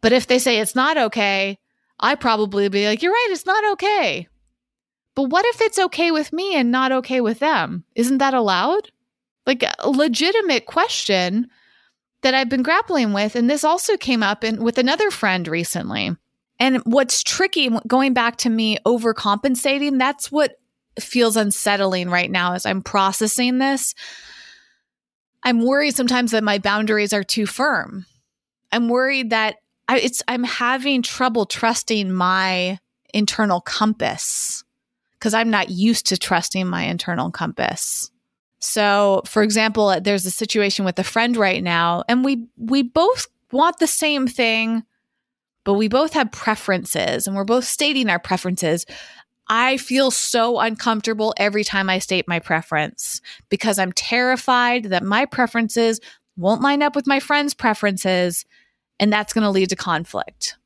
But 0.00 0.12
if 0.12 0.26
they 0.26 0.38
say 0.38 0.58
it's 0.58 0.74
not 0.74 0.96
okay, 0.96 1.58
I 1.98 2.14
probably 2.14 2.68
be 2.68 2.86
like, 2.86 3.02
you're 3.02 3.12
right, 3.12 3.28
it's 3.30 3.46
not 3.46 3.72
okay. 3.72 4.28
But 5.14 5.24
what 5.24 5.44
if 5.46 5.60
it's 5.60 5.78
okay 5.78 6.10
with 6.10 6.32
me 6.32 6.54
and 6.54 6.70
not 6.70 6.92
okay 6.92 7.20
with 7.20 7.40
them? 7.40 7.84
Isn't 7.94 8.18
that 8.18 8.34
allowed? 8.34 8.90
Like 9.46 9.62
a 9.62 9.90
legitimate 9.90 10.66
question 10.66 11.48
that 12.22 12.34
I've 12.34 12.48
been 12.48 12.62
grappling 12.62 13.12
with. 13.12 13.36
And 13.36 13.48
this 13.48 13.64
also 13.64 13.96
came 13.96 14.22
up 14.22 14.44
in, 14.44 14.62
with 14.62 14.78
another 14.78 15.10
friend 15.10 15.46
recently. 15.48 16.16
And 16.58 16.78
what's 16.84 17.22
tricky, 17.22 17.70
going 17.86 18.12
back 18.12 18.36
to 18.38 18.50
me 18.50 18.78
overcompensating, 18.86 19.98
that's 19.98 20.30
what 20.30 20.56
feels 20.98 21.36
unsettling 21.36 22.10
right 22.10 22.30
now 22.30 22.52
as 22.52 22.66
I'm 22.66 22.82
processing 22.82 23.58
this. 23.58 23.94
I'm 25.42 25.64
worried 25.64 25.96
sometimes 25.96 26.32
that 26.32 26.44
my 26.44 26.58
boundaries 26.58 27.14
are 27.14 27.24
too 27.24 27.46
firm. 27.46 28.04
I'm 28.70 28.88
worried 28.88 29.30
that 29.30 29.56
I, 29.90 29.98
it's 29.98 30.22
I'm 30.28 30.44
having 30.44 31.02
trouble 31.02 31.46
trusting 31.46 32.12
my 32.12 32.78
internal 33.12 33.60
compass 33.60 34.62
because 35.18 35.34
I'm 35.34 35.50
not 35.50 35.68
used 35.68 36.06
to 36.06 36.16
trusting 36.16 36.68
my 36.68 36.84
internal 36.84 37.32
compass. 37.32 38.08
So, 38.60 39.22
for 39.26 39.42
example, 39.42 39.88
uh, 39.88 39.98
there's 39.98 40.26
a 40.26 40.30
situation 40.30 40.84
with 40.84 40.96
a 41.00 41.04
friend 41.04 41.36
right 41.36 41.60
now, 41.60 42.04
and 42.08 42.24
we 42.24 42.46
we 42.56 42.84
both 42.84 43.26
want 43.50 43.80
the 43.80 43.88
same 43.88 44.28
thing, 44.28 44.84
but 45.64 45.74
we 45.74 45.88
both 45.88 46.12
have 46.12 46.30
preferences, 46.30 47.26
and 47.26 47.34
we're 47.34 47.42
both 47.42 47.64
stating 47.64 48.08
our 48.08 48.20
preferences. 48.20 48.86
I 49.48 49.76
feel 49.76 50.12
so 50.12 50.60
uncomfortable 50.60 51.34
every 51.36 51.64
time 51.64 51.90
I 51.90 51.98
state 51.98 52.28
my 52.28 52.38
preference 52.38 53.20
because 53.48 53.80
I'm 53.80 53.90
terrified 53.90 54.84
that 54.84 55.02
my 55.02 55.26
preferences 55.26 55.98
won't 56.36 56.62
line 56.62 56.80
up 56.80 56.94
with 56.94 57.08
my 57.08 57.18
friend's 57.18 57.54
preferences 57.54 58.44
and 59.00 59.12
that's 59.12 59.32
going 59.32 59.42
to 59.42 59.50
lead 59.50 59.70
to 59.70 59.76
conflict. 59.76 60.56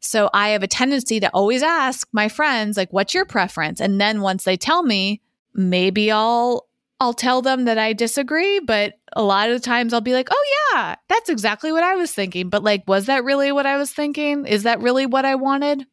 So 0.00 0.30
I 0.32 0.50
have 0.50 0.62
a 0.62 0.68
tendency 0.68 1.18
to 1.20 1.30
always 1.30 1.62
ask 1.62 2.06
my 2.12 2.28
friends, 2.28 2.76
like, 2.76 2.92
what's 2.92 3.14
your 3.14 3.24
preference? 3.24 3.80
And 3.80 4.00
then 4.00 4.20
once 4.20 4.44
they 4.44 4.56
tell 4.56 4.82
me, 4.82 5.20
maybe 5.54 6.12
I'll 6.12 6.68
I'll 7.02 7.14
tell 7.14 7.40
them 7.40 7.64
that 7.64 7.78
I 7.78 7.94
disagree, 7.94 8.60
but 8.60 8.92
a 9.14 9.22
lot 9.22 9.48
of 9.48 9.54
the 9.54 9.64
times 9.64 9.94
I'll 9.94 10.02
be 10.02 10.12
like, 10.12 10.28
"Oh 10.30 10.72
yeah, 10.74 10.96
that's 11.08 11.30
exactly 11.30 11.72
what 11.72 11.82
I 11.82 11.96
was 11.96 12.12
thinking." 12.12 12.50
But 12.50 12.62
like, 12.62 12.84
was 12.86 13.06
that 13.06 13.24
really 13.24 13.52
what 13.52 13.64
I 13.64 13.78
was 13.78 13.90
thinking? 13.90 14.46
Is 14.46 14.64
that 14.64 14.80
really 14.80 15.06
what 15.06 15.24
I 15.24 15.34
wanted? 15.36 15.86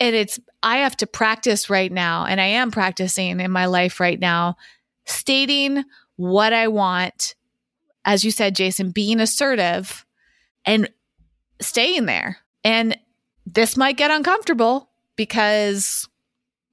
And 0.00 0.14
it's 0.14 0.38
I 0.62 0.78
have 0.78 0.98
to 0.98 1.06
practice 1.06 1.70
right 1.70 1.90
now, 1.90 2.26
and 2.26 2.42
I 2.42 2.46
am 2.46 2.70
practicing 2.70 3.40
in 3.40 3.50
my 3.50 3.64
life 3.64 4.00
right 4.00 4.20
now, 4.20 4.56
stating 5.06 5.84
what 6.16 6.52
I 6.52 6.68
want. 6.68 7.34
As 8.04 8.24
you 8.24 8.30
said, 8.30 8.54
Jason, 8.54 8.90
being 8.90 9.20
assertive 9.20 10.04
and 10.64 10.90
staying 11.60 12.06
there. 12.06 12.38
And 12.62 12.98
this 13.46 13.76
might 13.76 13.96
get 13.96 14.10
uncomfortable 14.10 14.90
because 15.16 16.08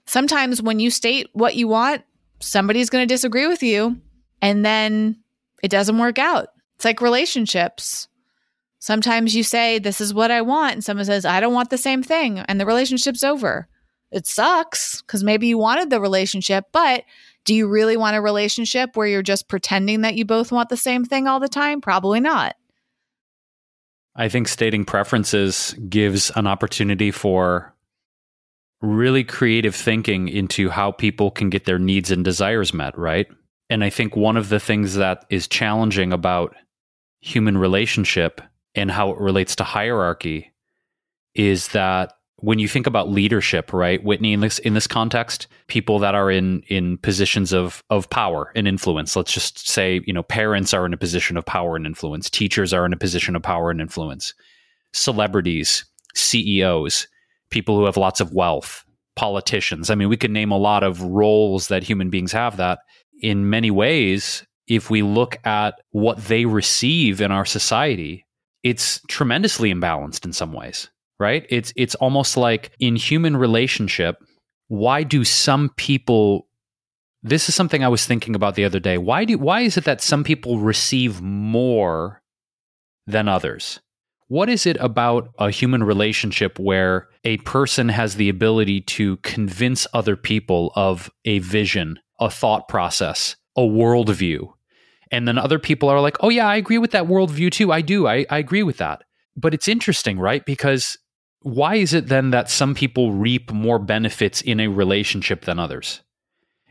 sometimes 0.05 0.61
when 0.61 0.79
you 0.79 0.89
state 0.89 1.29
what 1.33 1.55
you 1.55 1.67
want, 1.67 2.03
somebody's 2.39 2.89
going 2.89 3.07
to 3.07 3.13
disagree 3.13 3.47
with 3.47 3.63
you 3.63 3.97
and 4.41 4.65
then 4.65 5.17
it 5.61 5.69
doesn't 5.69 5.97
work 5.97 6.17
out. 6.17 6.49
It's 6.75 6.85
like 6.85 7.01
relationships. 7.01 8.07
Sometimes 8.79 9.35
you 9.35 9.43
say, 9.43 9.77
This 9.77 10.01
is 10.01 10.13
what 10.13 10.31
I 10.31 10.41
want. 10.41 10.73
And 10.73 10.83
someone 10.83 11.05
says, 11.05 11.25
I 11.25 11.39
don't 11.39 11.53
want 11.53 11.69
the 11.69 11.77
same 11.77 12.01
thing. 12.01 12.39
And 12.39 12.59
the 12.59 12.65
relationship's 12.65 13.23
over. 13.23 13.67
It 14.11 14.25
sucks 14.25 15.01
because 15.01 15.23
maybe 15.23 15.47
you 15.47 15.57
wanted 15.57 15.89
the 15.89 16.01
relationship, 16.01 16.65
but 16.71 17.03
do 17.45 17.55
you 17.55 17.67
really 17.67 17.97
want 17.97 18.15
a 18.15 18.21
relationship 18.21 18.95
where 18.95 19.07
you're 19.07 19.21
just 19.21 19.47
pretending 19.47 20.01
that 20.01 20.15
you 20.15 20.25
both 20.25 20.51
want 20.51 20.69
the 20.69 20.77
same 20.77 21.05
thing 21.05 21.27
all 21.27 21.39
the 21.39 21.49
time? 21.49 21.81
Probably 21.81 22.19
not. 22.19 22.55
I 24.15 24.29
think 24.29 24.47
stating 24.47 24.85
preferences 24.85 25.73
gives 25.89 26.31
an 26.35 26.45
opportunity 26.45 27.11
for 27.11 27.73
really 28.81 29.23
creative 29.23 29.75
thinking 29.75 30.27
into 30.27 30.69
how 30.69 30.91
people 30.91 31.31
can 31.31 31.49
get 31.49 31.65
their 31.65 31.79
needs 31.79 32.11
and 32.11 32.25
desires 32.25 32.73
met, 32.73 32.97
right? 32.97 33.27
And 33.69 33.83
I 33.83 33.89
think 33.89 34.15
one 34.15 34.37
of 34.37 34.49
the 34.49 34.59
things 34.59 34.95
that 34.95 35.25
is 35.29 35.47
challenging 35.47 36.11
about 36.11 36.55
human 37.21 37.57
relationship 37.57 38.41
and 38.75 38.91
how 38.91 39.11
it 39.11 39.19
relates 39.19 39.55
to 39.57 39.63
hierarchy 39.63 40.51
is 41.35 41.69
that 41.69 42.13
when 42.41 42.57
you 42.59 42.67
think 42.67 42.87
about 42.87 43.09
leadership, 43.09 43.71
right, 43.71 44.03
Whitney, 44.03 44.33
in 44.33 44.41
this 44.41 44.59
in 44.59 44.73
this 44.73 44.87
context, 44.87 45.47
people 45.67 45.99
that 45.99 46.15
are 46.15 46.29
in 46.29 46.63
in 46.67 46.97
positions 46.97 47.53
of 47.53 47.83
of 47.89 48.09
power 48.09 48.51
and 48.55 48.67
influence. 48.67 49.15
Let's 49.15 49.31
just 49.31 49.69
say, 49.69 50.01
you 50.05 50.13
know, 50.13 50.23
parents 50.23 50.73
are 50.73 50.85
in 50.85 50.93
a 50.93 50.97
position 50.97 51.37
of 51.37 51.45
power 51.45 51.75
and 51.75 51.85
influence. 51.85 52.29
Teachers 52.29 52.73
are 52.73 52.85
in 52.85 52.93
a 52.93 52.97
position 52.97 53.35
of 53.35 53.43
power 53.43 53.71
and 53.71 53.79
influence. 53.79 54.33
Celebrities, 54.91 55.85
CEOs, 56.15 57.07
people 57.51 57.77
who 57.77 57.85
have 57.85 57.97
lots 57.97 58.19
of 58.19 58.33
wealth, 58.33 58.83
politicians. 59.15 59.89
I 59.89 59.95
mean, 59.95 60.09
we 60.09 60.17
could 60.17 60.31
name 60.31 60.51
a 60.51 60.57
lot 60.57 60.83
of 60.83 61.01
roles 61.01 61.67
that 61.67 61.83
human 61.83 62.09
beings 62.09 62.31
have 62.31 62.57
that. 62.57 62.79
In 63.21 63.51
many 63.51 63.69
ways, 63.69 64.45
if 64.67 64.89
we 64.89 65.03
look 65.03 65.37
at 65.45 65.75
what 65.91 66.17
they 66.25 66.45
receive 66.45 67.21
in 67.21 67.31
our 67.31 67.45
society, 67.45 68.25
it's 68.63 68.99
tremendously 69.07 69.71
imbalanced 69.71 70.25
in 70.25 70.33
some 70.33 70.53
ways 70.53 70.89
right? 71.21 71.45
It's 71.49 71.71
it's 71.77 71.95
almost 71.95 72.35
like 72.35 72.71
in 72.79 72.97
human 72.97 73.37
relationship, 73.37 74.17
why 74.67 75.03
do 75.03 75.23
some 75.23 75.69
people 75.77 76.47
this 77.23 77.47
is 77.47 77.53
something 77.53 77.83
I 77.83 77.87
was 77.87 78.05
thinking 78.07 78.35
about 78.35 78.55
the 78.55 78.65
other 78.65 78.79
day. 78.79 78.97
Why 78.97 79.25
do 79.25 79.37
why 79.37 79.61
is 79.61 79.77
it 79.77 79.85
that 79.85 80.01
some 80.01 80.23
people 80.23 80.57
receive 80.59 81.21
more 81.21 82.21
than 83.05 83.27
others? 83.27 83.79
What 84.27 84.49
is 84.49 84.65
it 84.65 84.77
about 84.79 85.29
a 85.37 85.51
human 85.51 85.83
relationship 85.83 86.57
where 86.57 87.09
a 87.23 87.37
person 87.39 87.89
has 87.89 88.15
the 88.15 88.29
ability 88.29 88.81
to 88.81 89.17
convince 89.17 89.85
other 89.93 90.15
people 90.15 90.71
of 90.75 91.11
a 91.25 91.39
vision, 91.39 91.99
a 92.19 92.29
thought 92.29 92.67
process, 92.67 93.35
a 93.57 93.61
worldview? 93.61 94.51
And 95.11 95.27
then 95.27 95.37
other 95.37 95.59
people 95.59 95.89
are 95.89 95.99
like, 95.99 96.15
oh, 96.21 96.29
yeah, 96.29 96.47
I 96.47 96.55
agree 96.55 96.77
with 96.77 96.91
that 96.91 97.07
worldview 97.07 97.51
too. 97.51 97.73
I 97.73 97.81
do. 97.81 98.07
I, 98.07 98.25
I 98.29 98.37
agree 98.37 98.63
with 98.63 98.77
that. 98.77 99.03
But 99.35 99.53
it's 99.53 99.67
interesting, 99.67 100.17
right? 100.17 100.45
Because 100.45 100.97
why 101.41 101.75
is 101.75 101.93
it 101.93 102.07
then 102.07 102.29
that 102.31 102.49
some 102.49 102.75
people 102.75 103.13
reap 103.13 103.51
more 103.51 103.79
benefits 103.79 104.41
in 104.41 104.59
a 104.59 104.67
relationship 104.67 105.45
than 105.45 105.59
others? 105.59 106.01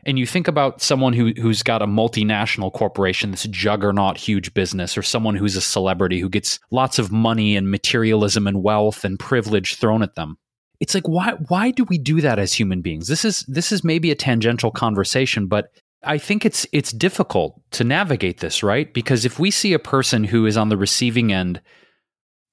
And 0.03 0.17
you 0.17 0.25
think 0.25 0.47
about 0.47 0.81
someone 0.81 1.13
who 1.13 1.31
who's 1.39 1.61
got 1.61 1.81
a 1.81 1.87
multinational 1.87 2.73
corporation, 2.73 3.31
this 3.31 3.43
juggernaut 3.43 4.17
huge 4.17 4.53
business, 4.53 4.97
or 4.97 5.03
someone 5.03 5.35
who's 5.35 5.55
a 5.55 5.61
celebrity 5.61 6.19
who 6.19 6.29
gets 6.29 6.59
lots 6.71 6.97
of 6.97 7.11
money 7.11 7.55
and 7.55 7.69
materialism 7.69 8.47
and 8.47 8.63
wealth 8.63 9.05
and 9.05 9.19
privilege 9.19 9.75
thrown 9.75 10.01
at 10.01 10.15
them. 10.15 10.37
It's 10.79 10.95
like 10.95 11.07
why 11.07 11.33
why 11.49 11.69
do 11.69 11.83
we 11.83 11.99
do 11.99 12.21
that 12.21 12.39
as 12.39 12.53
human 12.53 12.81
beings? 12.81 13.07
This 13.07 13.23
is 13.23 13.41
this 13.47 13.71
is 13.71 13.83
maybe 13.83 14.09
a 14.09 14.15
tangential 14.15 14.71
conversation, 14.71 15.45
but 15.45 15.67
I 16.03 16.17
think 16.17 16.45
it's 16.45 16.65
it's 16.71 16.91
difficult 16.91 17.61
to 17.71 17.83
navigate 17.83 18.39
this, 18.39 18.63
right? 18.63 18.91
Because 18.91 19.23
if 19.23 19.37
we 19.37 19.51
see 19.51 19.73
a 19.73 19.79
person 19.79 20.23
who 20.23 20.47
is 20.47 20.57
on 20.57 20.69
the 20.69 20.77
receiving 20.77 21.31
end 21.31 21.61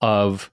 of 0.03 0.51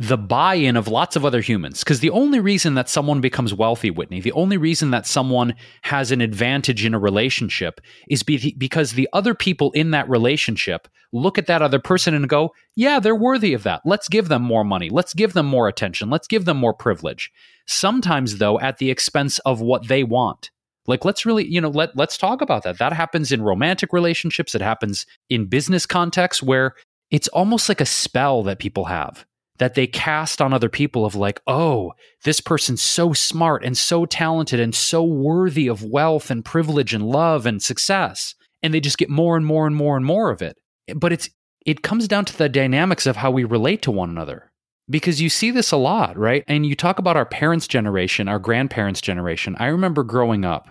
the 0.00 0.16
buy 0.16 0.54
in 0.54 0.78
of 0.78 0.88
lots 0.88 1.14
of 1.14 1.26
other 1.26 1.42
humans. 1.42 1.80
Because 1.80 2.00
the 2.00 2.10
only 2.10 2.40
reason 2.40 2.72
that 2.74 2.88
someone 2.88 3.20
becomes 3.20 3.52
wealthy, 3.52 3.90
Whitney, 3.90 4.20
the 4.20 4.32
only 4.32 4.56
reason 4.56 4.90
that 4.92 5.06
someone 5.06 5.54
has 5.82 6.10
an 6.10 6.22
advantage 6.22 6.86
in 6.86 6.94
a 6.94 6.98
relationship 6.98 7.82
is 8.08 8.22
be- 8.22 8.54
because 8.56 8.92
the 8.92 9.10
other 9.12 9.34
people 9.34 9.70
in 9.72 9.90
that 9.90 10.08
relationship 10.08 10.88
look 11.12 11.36
at 11.36 11.46
that 11.46 11.60
other 11.60 11.78
person 11.78 12.14
and 12.14 12.30
go, 12.30 12.54
yeah, 12.76 12.98
they're 12.98 13.14
worthy 13.14 13.52
of 13.52 13.62
that. 13.64 13.82
Let's 13.84 14.08
give 14.08 14.28
them 14.28 14.40
more 14.40 14.64
money. 14.64 14.88
Let's 14.88 15.12
give 15.12 15.34
them 15.34 15.44
more 15.44 15.68
attention. 15.68 16.08
Let's 16.08 16.26
give 16.26 16.46
them 16.46 16.56
more 16.56 16.72
privilege. 16.72 17.30
Sometimes, 17.66 18.38
though, 18.38 18.58
at 18.58 18.78
the 18.78 18.90
expense 18.90 19.38
of 19.40 19.60
what 19.60 19.88
they 19.88 20.02
want. 20.02 20.50
Like 20.86 21.04
let's 21.04 21.26
really, 21.26 21.46
you 21.46 21.60
know, 21.60 21.68
let 21.68 21.94
let's 21.94 22.16
talk 22.16 22.40
about 22.40 22.62
that. 22.62 22.78
That 22.78 22.94
happens 22.94 23.30
in 23.30 23.42
romantic 23.42 23.92
relationships, 23.92 24.54
it 24.54 24.62
happens 24.62 25.04
in 25.28 25.46
business 25.46 25.84
contexts 25.84 26.42
where 26.42 26.74
it's 27.10 27.28
almost 27.28 27.68
like 27.68 27.82
a 27.82 27.86
spell 27.86 28.42
that 28.44 28.58
people 28.58 28.86
have 28.86 29.26
that 29.60 29.74
they 29.74 29.86
cast 29.86 30.40
on 30.40 30.54
other 30.54 30.70
people 30.70 31.04
of 31.04 31.14
like, 31.14 31.38
oh, 31.46 31.92
this 32.24 32.40
person's 32.40 32.80
so 32.80 33.12
smart 33.12 33.62
and 33.62 33.76
so 33.76 34.06
talented 34.06 34.58
and 34.58 34.74
so 34.74 35.04
worthy 35.04 35.68
of 35.68 35.84
wealth 35.84 36.30
and 36.30 36.46
privilege 36.46 36.94
and 36.94 37.06
love 37.06 37.44
and 37.44 37.62
success. 37.62 38.34
And 38.62 38.72
they 38.72 38.80
just 38.80 38.96
get 38.96 39.10
more 39.10 39.36
and 39.36 39.44
more 39.44 39.66
and 39.66 39.76
more 39.76 39.98
and 39.98 40.06
more 40.06 40.30
of 40.30 40.40
it. 40.40 40.56
But 40.96 41.12
it's 41.12 41.28
it 41.66 41.82
comes 41.82 42.08
down 42.08 42.24
to 42.24 42.38
the 42.38 42.48
dynamics 42.48 43.04
of 43.06 43.16
how 43.16 43.30
we 43.30 43.44
relate 43.44 43.82
to 43.82 43.90
one 43.90 44.08
another. 44.08 44.50
Because 44.88 45.20
you 45.20 45.28
see 45.28 45.50
this 45.50 45.72
a 45.72 45.76
lot, 45.76 46.16
right? 46.16 46.42
And 46.48 46.64
you 46.64 46.74
talk 46.74 46.98
about 46.98 47.18
our 47.18 47.26
parents' 47.26 47.68
generation, 47.68 48.28
our 48.28 48.38
grandparents' 48.38 49.02
generation. 49.02 49.56
I 49.60 49.66
remember 49.66 50.04
growing 50.04 50.46
up 50.46 50.68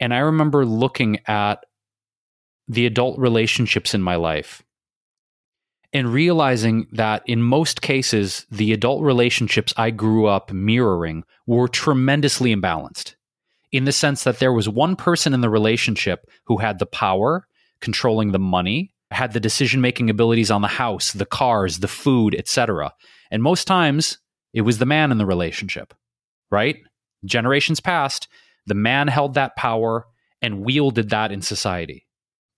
and 0.00 0.12
I 0.12 0.18
remember 0.18 0.66
looking 0.66 1.18
at 1.26 1.64
the 2.68 2.84
adult 2.84 3.18
relationships 3.18 3.94
in 3.94 4.02
my 4.02 4.16
life 4.16 4.61
and 5.92 6.12
realizing 6.12 6.86
that 6.92 7.22
in 7.26 7.42
most 7.42 7.82
cases, 7.82 8.46
the 8.50 8.72
adult 8.72 9.02
relationships 9.02 9.74
I 9.76 9.90
grew 9.90 10.26
up 10.26 10.52
mirroring 10.52 11.24
were 11.46 11.68
tremendously 11.68 12.54
imbalanced 12.54 13.14
in 13.72 13.84
the 13.84 13.92
sense 13.92 14.24
that 14.24 14.38
there 14.38 14.52
was 14.52 14.68
one 14.68 14.96
person 14.96 15.34
in 15.34 15.40
the 15.40 15.50
relationship 15.50 16.30
who 16.44 16.58
had 16.58 16.78
the 16.78 16.86
power, 16.86 17.46
controlling 17.80 18.32
the 18.32 18.38
money, 18.38 18.92
had 19.10 19.32
the 19.32 19.40
decision 19.40 19.80
making 19.80 20.10
abilities 20.10 20.50
on 20.50 20.62
the 20.62 20.68
house, 20.68 21.12
the 21.12 21.26
cars, 21.26 21.78
the 21.78 21.88
food, 21.88 22.34
etc. 22.34 22.92
And 23.30 23.42
most 23.42 23.66
times, 23.66 24.18
it 24.52 24.62
was 24.62 24.78
the 24.78 24.86
man 24.86 25.10
in 25.10 25.18
the 25.18 25.26
relationship, 25.26 25.94
right? 26.50 26.76
Generations 27.24 27.80
past, 27.80 28.28
the 28.66 28.74
man 28.74 29.08
held 29.08 29.34
that 29.34 29.56
power 29.56 30.06
and 30.40 30.64
wielded 30.64 31.10
that 31.10 31.32
in 31.32 31.42
society. 31.42 32.06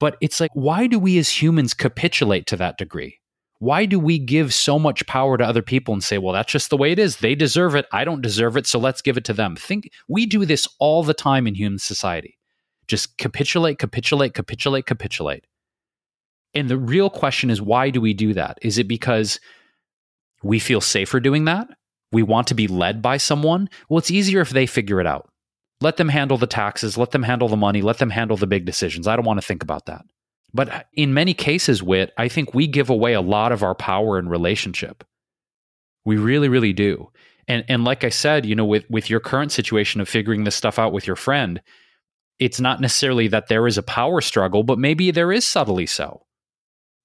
But 0.01 0.17
it's 0.21 0.41
like, 0.41 0.51
why 0.55 0.87
do 0.87 0.99
we 0.99 1.19
as 1.19 1.43
humans 1.43 1.75
capitulate 1.75 2.47
to 2.49 2.57
that 2.57 2.79
degree? 2.79 3.21
Why 3.59 3.87
do 3.87 3.99
we 3.99 4.19
give 4.19 4.53
so 4.53 4.79
much 4.79 5.07
power 5.07 5.39
to 5.39 5.45
other 5.45 5.63
people 5.63 5.95
and 5.95 6.03
say, 6.03 6.19
well, 6.19 6.35
that's 6.35 6.53
just 6.53 6.71
the 6.71 6.77
way 6.77 6.93
it 6.93 6.99
is. 6.99 7.19
They 7.19 7.35
deserve 7.35 7.75
it. 7.75 7.87
I 7.93 8.05
don't 8.05 8.21
deserve 8.21 8.57
it. 8.57 8.67
So 8.67 8.79
let's 8.79 9.01
give 9.01 9.17
it 9.17 9.25
to 9.27 9.33
them. 9.33 9.57
Think 9.57 9.89
we 10.09 10.27
do 10.27 10.45
this 10.45 10.67
all 10.79 11.03
the 11.03 11.15
time 11.15 11.47
in 11.47 11.55
human 11.55 11.79
society. 11.79 12.37
Just 12.89 13.17
capitulate, 13.17 13.79
capitulate, 13.79 14.35
capitulate, 14.35 14.87
capitulate. 14.87 15.47
And 16.53 16.69
the 16.69 16.77
real 16.77 17.11
question 17.11 17.51
is, 17.51 17.63
why 17.63 17.91
do 17.91 18.01
we 18.01 18.13
do 18.15 18.35
that? 18.35 18.59
Is 18.63 18.79
it 18.79 18.87
because 18.87 19.41
we 20.43 20.59
feel 20.59 20.81
safer 20.81 21.19
doing 21.19 21.47
that? 21.47 21.69
We 22.13 22.23
want 22.23 22.47
to 22.49 22.55
be 22.55 22.69
led 22.69 23.03
by 23.03 23.17
someone? 23.17 23.69
Well, 23.89 23.99
it's 23.99 24.11
easier 24.11 24.41
if 24.41 24.51
they 24.51 24.67
figure 24.67 25.01
it 25.01 25.07
out. 25.07 25.29
Let 25.81 25.97
them 25.97 26.09
handle 26.09 26.39
the 26.39 26.47
taxes, 26.47 26.97
let 26.97 27.11
them 27.11 27.25
handle 27.25 27.49
the 27.49 27.57
money, 27.57 27.83
let 27.83 27.99
them 27.99 28.11
handle 28.11 28.37
the 28.37 28.47
big 28.47 28.65
decisions. 28.65 29.09
I 29.09 29.17
don't 29.17 29.25
want 29.25 29.41
to 29.41 29.47
think 29.47 29.63
about 29.63 29.87
that. 29.87 30.05
But 30.55 30.69
uh, 30.69 30.83
in 30.95 31.13
many 31.13 31.35
cases, 31.35 31.83
Whit, 31.83 32.13
I 32.17 32.29
think 32.29 32.55
we 32.55 32.67
give 32.67 32.89
away 32.89 33.13
a 33.13 33.21
lot 33.21 33.53
of 33.53 33.63
our 33.63 33.75
power 33.75 34.19
in 34.19 34.29
relationship. 34.29 35.05
We 36.05 36.17
really, 36.17 36.49
really 36.49 36.73
do. 36.73 37.11
And 37.49 37.65
and 37.69 37.85
like 37.85 38.05
I 38.05 38.09
said, 38.09 38.47
you 38.47 38.55
know, 38.55 38.65
with 38.65 38.89
with 38.89 39.11
your 39.11 39.21
current 39.21 39.53
situation 39.53 40.01
of 40.01 40.09
figuring 40.09 40.45
this 40.45 40.55
stuff 40.55 40.79
out 40.79 40.93
with 40.93 41.07
your 41.07 41.17
friend, 41.17 41.61
it's 42.39 42.61
not 42.61 42.81
necessarily 42.81 43.29
that 43.29 43.49
there 43.49 43.67
is 43.67 43.77
a 43.77 43.83
power 43.83 44.21
struggle, 44.21 44.63
but 44.63 44.79
maybe 44.79 45.11
there 45.11 45.33
is 45.33 45.47
subtly 45.47 45.87
so. 45.87 46.25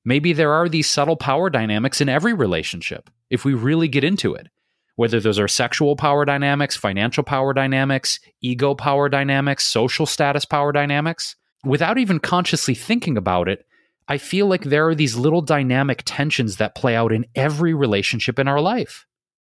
Maybe 0.05 0.31
there 0.31 0.53
are 0.53 0.69
these 0.69 0.87
subtle 0.87 1.17
power 1.17 1.49
dynamics 1.49 1.99
in 1.99 2.07
every 2.07 2.33
relationship 2.33 3.09
if 3.29 3.43
we 3.43 3.53
really 3.53 3.87
get 3.87 4.03
into 4.03 4.33
it. 4.33 4.47
Whether 4.95 5.19
those 5.19 5.39
are 5.39 5.47
sexual 5.47 5.95
power 5.95 6.25
dynamics, 6.25 6.75
financial 6.75 7.23
power 7.23 7.53
dynamics, 7.53 8.19
ego 8.41 8.75
power 8.75 9.07
dynamics, 9.09 9.65
social 9.65 10.05
status 10.05 10.45
power 10.45 10.71
dynamics, 10.71 11.35
without 11.63 11.97
even 11.97 12.19
consciously 12.19 12.75
thinking 12.75 13.17
about 13.17 13.47
it, 13.47 13.65
I 14.07 14.17
feel 14.17 14.47
like 14.47 14.63
there 14.63 14.87
are 14.87 14.95
these 14.95 15.15
little 15.15 15.41
dynamic 15.41 16.01
tensions 16.05 16.57
that 16.57 16.75
play 16.75 16.95
out 16.95 17.11
in 17.11 17.25
every 17.35 17.73
relationship 17.73 18.39
in 18.39 18.47
our 18.47 18.59
life. 18.59 19.05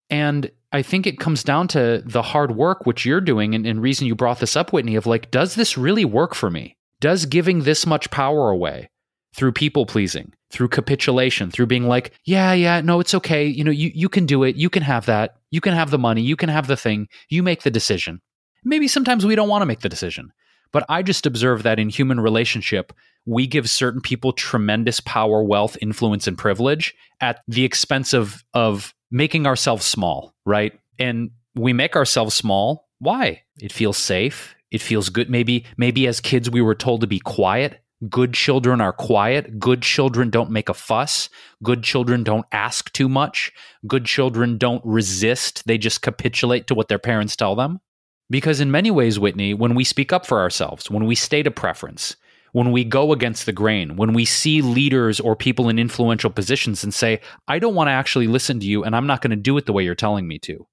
And 0.10 0.50
I 0.72 0.82
think 0.82 1.06
it 1.06 1.20
comes 1.20 1.44
down 1.44 1.68
to 1.70 2.02
the 2.06 2.24
hard 2.24 2.56
work 2.56 2.86
which 2.86 3.06
you're 3.06 3.22
doing 3.22 3.54
and, 3.54 3.66
and 3.66 3.82
reason 3.82 4.08
you 4.08 4.16
brought 4.16 4.40
this 4.40 4.56
up, 4.56 4.74
Whitney, 4.74 4.96
of 4.96 5.06
like, 5.06 5.30
does 5.30 5.56
this 5.56 5.78
really 5.78 6.06
work 6.06 6.34
for 6.34 6.50
me? 6.50 6.78
Does 7.00 7.26
giving 7.28 7.64
this 7.64 7.86
much 7.86 8.10
power 8.10 8.50
away 8.50 8.90
through 9.36 9.52
people 9.52 9.86
pleasing, 9.86 10.34
through 10.50 10.70
capitulation, 10.70 11.52
through 11.52 11.68
being 11.68 11.88
like, 11.88 12.14
yeah, 12.26 12.54
yeah, 12.54 12.82
no, 12.82 13.00
it's 13.00 13.14
okay. 13.14 13.46
You 13.46 13.64
know, 13.64 13.72
you, 13.72 13.92
you 13.94 14.10
can 14.10 14.26
do 14.26 14.44
it. 14.44 14.56
You 14.56 14.70
can 14.70 14.84
have 14.84 15.06
that. 15.06 15.36
You 15.52 15.62
can 15.62 15.74
have 15.74 15.92
the 15.92 16.00
money. 16.00 16.22
You 16.22 16.36
can 16.36 16.50
have 16.50 16.68
the 16.68 16.78
thing. 16.78 17.08
You 17.30 17.44
make 17.44 17.62
the 17.62 17.72
decision. 17.72 18.22
Maybe 18.64 18.88
sometimes 18.88 19.26
we 19.26 19.36
don't 19.36 19.50
want 19.50 19.62
to 19.62 19.68
make 19.68 19.82
the 19.82 19.90
decision. 19.90 20.32
But 20.72 20.86
I 20.90 21.02
just 21.02 21.26
observe 21.26 21.64
that 21.64 21.80
in 21.80 21.90
human 21.90 22.20
relationship, 22.20 22.94
we 23.26 23.48
give 23.48 23.70
certain 23.70 24.02
people 24.02 24.32
tremendous 24.32 25.00
power, 25.00 25.44
wealth, 25.44 25.78
influence, 25.82 26.28
and 26.28 26.38
privilege 26.38 26.96
at 27.22 27.42
the 27.48 27.64
expense 27.64 28.14
of, 28.14 28.44
of 28.54 28.94
making 29.12 29.46
ourselves 29.46 29.86
small, 29.86 30.34
right? 30.46 30.74
And 30.98 31.32
we 31.56 31.74
make 31.74 31.96
ourselves 31.96 32.36
small. 32.36 32.88
Why? 33.00 33.44
It 33.60 33.72
feels 33.72 33.98
safe. 33.98 34.56
It 34.72 34.82
feels 34.82 35.10
good. 35.10 35.30
Maybe, 35.30 35.66
maybe 35.78 36.08
as 36.08 36.20
kids 36.20 36.50
we 36.50 36.62
were 36.62 36.76
told 36.76 37.02
to 37.02 37.08
be 37.08 37.20
quiet. 37.20 37.82
Good 38.08 38.34
children 38.34 38.80
are 38.80 38.94
quiet. 38.94 39.60
Good 39.60 39.82
children 39.82 40.30
don't 40.30 40.52
make 40.52 40.70
a 40.70 40.74
fuss. 40.74 41.30
Good 41.62 41.84
children 41.84 42.24
don't 42.24 42.46
ask 42.52 42.92
too 42.94 43.10
much. 43.10 43.52
Good 43.86 44.06
children 44.06 44.58
don't 44.58 44.82
resist. 44.86 45.68
They 45.68 45.78
just 45.78 46.02
capitulate 46.02 46.68
to 46.68 46.76
what 46.76 46.88
their 46.88 47.00
parents 47.00 47.36
tell 47.36 47.56
them. 47.56 47.82
Because 48.30 48.60
in 48.60 48.72
many 48.72 48.92
ways, 48.92 49.20
Whitney, 49.20 49.54
when 49.54 49.76
we 49.76 49.84
speak 49.84 50.14
up 50.14 50.26
for 50.26 50.40
ourselves, 50.40 50.90
when 50.92 51.06
we 51.06 51.16
state 51.16 51.48
a 51.48 51.52
preference, 51.52 52.16
when 52.52 52.72
we 52.72 52.84
go 52.84 53.12
against 53.12 53.46
the 53.46 53.52
grain, 53.52 53.96
when 53.96 54.14
we 54.14 54.26
see 54.26 54.62
leaders 54.62 55.20
or 55.20 55.36
people 55.36 55.70
in 55.70 55.80
influential 55.80 56.30
positions 56.30 56.84
and 56.84 56.94
say, 56.94 57.22
I 57.48 57.60
don't 57.60 57.76
want 57.76 57.88
to 57.88 57.94
actually 57.94 58.28
listen 58.28 58.60
to 58.60 58.66
you 58.66 58.84
and 58.84 58.96
I'm 58.96 59.08
not 59.08 59.22
going 59.22 59.32
to 59.32 59.36
do 59.36 59.58
it 59.58 59.66
the 59.66 59.74
way 59.74 59.84
you're 59.84 59.96
telling 59.96 60.28
me 60.28 60.40
to, 60.40 60.68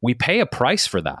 we 0.00 0.14
pay 0.14 0.40
a 0.40 0.46
price 0.46 0.86
for 0.86 1.00
that. 1.02 1.20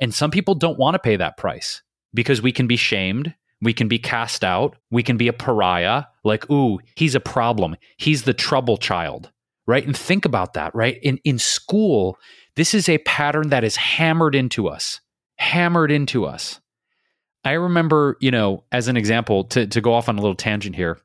And 0.00 0.14
some 0.14 0.30
people 0.30 0.54
don't 0.54 0.78
want 0.78 0.94
to 0.94 0.98
pay 0.98 1.16
that 1.16 1.36
price 1.36 1.82
because 2.14 2.40
we 2.40 2.52
can 2.52 2.66
be 2.66 2.76
shamed. 2.76 3.34
We 3.62 3.74
can 3.74 3.88
be 3.88 3.98
cast 3.98 4.42
out. 4.42 4.76
We 4.90 5.02
can 5.02 5.18
be 5.18 5.28
a 5.28 5.34
pariah. 5.34 6.04
Like, 6.24 6.50
ooh, 6.50 6.80
he's 6.96 7.14
a 7.14 7.20
problem. 7.20 7.76
He's 7.98 8.22
the 8.22 8.32
trouble 8.32 8.78
child, 8.78 9.30
right? 9.66 9.84
And 9.84 9.96
think 9.96 10.24
about 10.24 10.54
that, 10.54 10.74
right? 10.74 10.98
In, 11.02 11.18
in 11.24 11.38
school, 11.38 12.16
this 12.56 12.72
is 12.72 12.88
a 12.88 12.98
pattern 12.98 13.50
that 13.50 13.64
is 13.64 13.76
hammered 13.76 14.34
into 14.34 14.68
us, 14.68 15.00
hammered 15.40 15.90
into 15.90 16.26
us. 16.26 16.60
I 17.44 17.52
remember, 17.52 18.16
you 18.20 18.30
know, 18.30 18.64
as 18.70 18.88
an 18.88 18.96
example, 18.96 19.44
to, 19.44 19.66
to 19.66 19.80
go 19.80 19.94
off 19.94 20.08
on 20.08 20.18
a 20.18 20.20
little 20.20 20.36
tangent 20.36 20.76
here, 20.76 20.98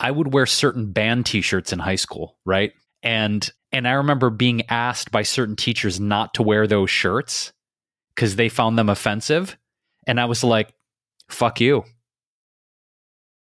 I 0.00 0.10
would 0.10 0.32
wear 0.32 0.44
certain 0.44 0.90
band 0.90 1.26
t-shirts 1.26 1.72
in 1.72 1.78
high 1.78 1.94
school, 1.94 2.36
right? 2.44 2.72
And 3.02 3.48
and 3.70 3.88
I 3.88 3.92
remember 3.92 4.30
being 4.30 4.62
asked 4.68 5.10
by 5.10 5.22
certain 5.22 5.56
teachers 5.56 5.98
not 5.98 6.34
to 6.34 6.42
wear 6.42 6.66
those 6.66 6.90
shirts 6.90 7.52
because 8.14 8.36
they 8.36 8.48
found 8.48 8.78
them 8.78 8.88
offensive. 8.88 9.56
And 10.06 10.20
I 10.20 10.26
was 10.26 10.44
like, 10.44 10.72
fuck 11.28 11.60
you. 11.60 11.84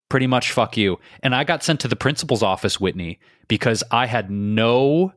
Pretty 0.09 0.27
much 0.27 0.53
fuck 0.53 0.77
you. 0.77 0.99
And 1.23 1.35
I 1.35 1.45
got 1.45 1.63
sent 1.63 1.81
to 1.81 1.89
the 1.89 1.97
principal's 1.97 2.43
office, 2.43 2.81
Whitney, 2.81 3.19
because 3.49 3.83
I 3.91 4.07
had 4.07 4.31
no 4.31 5.13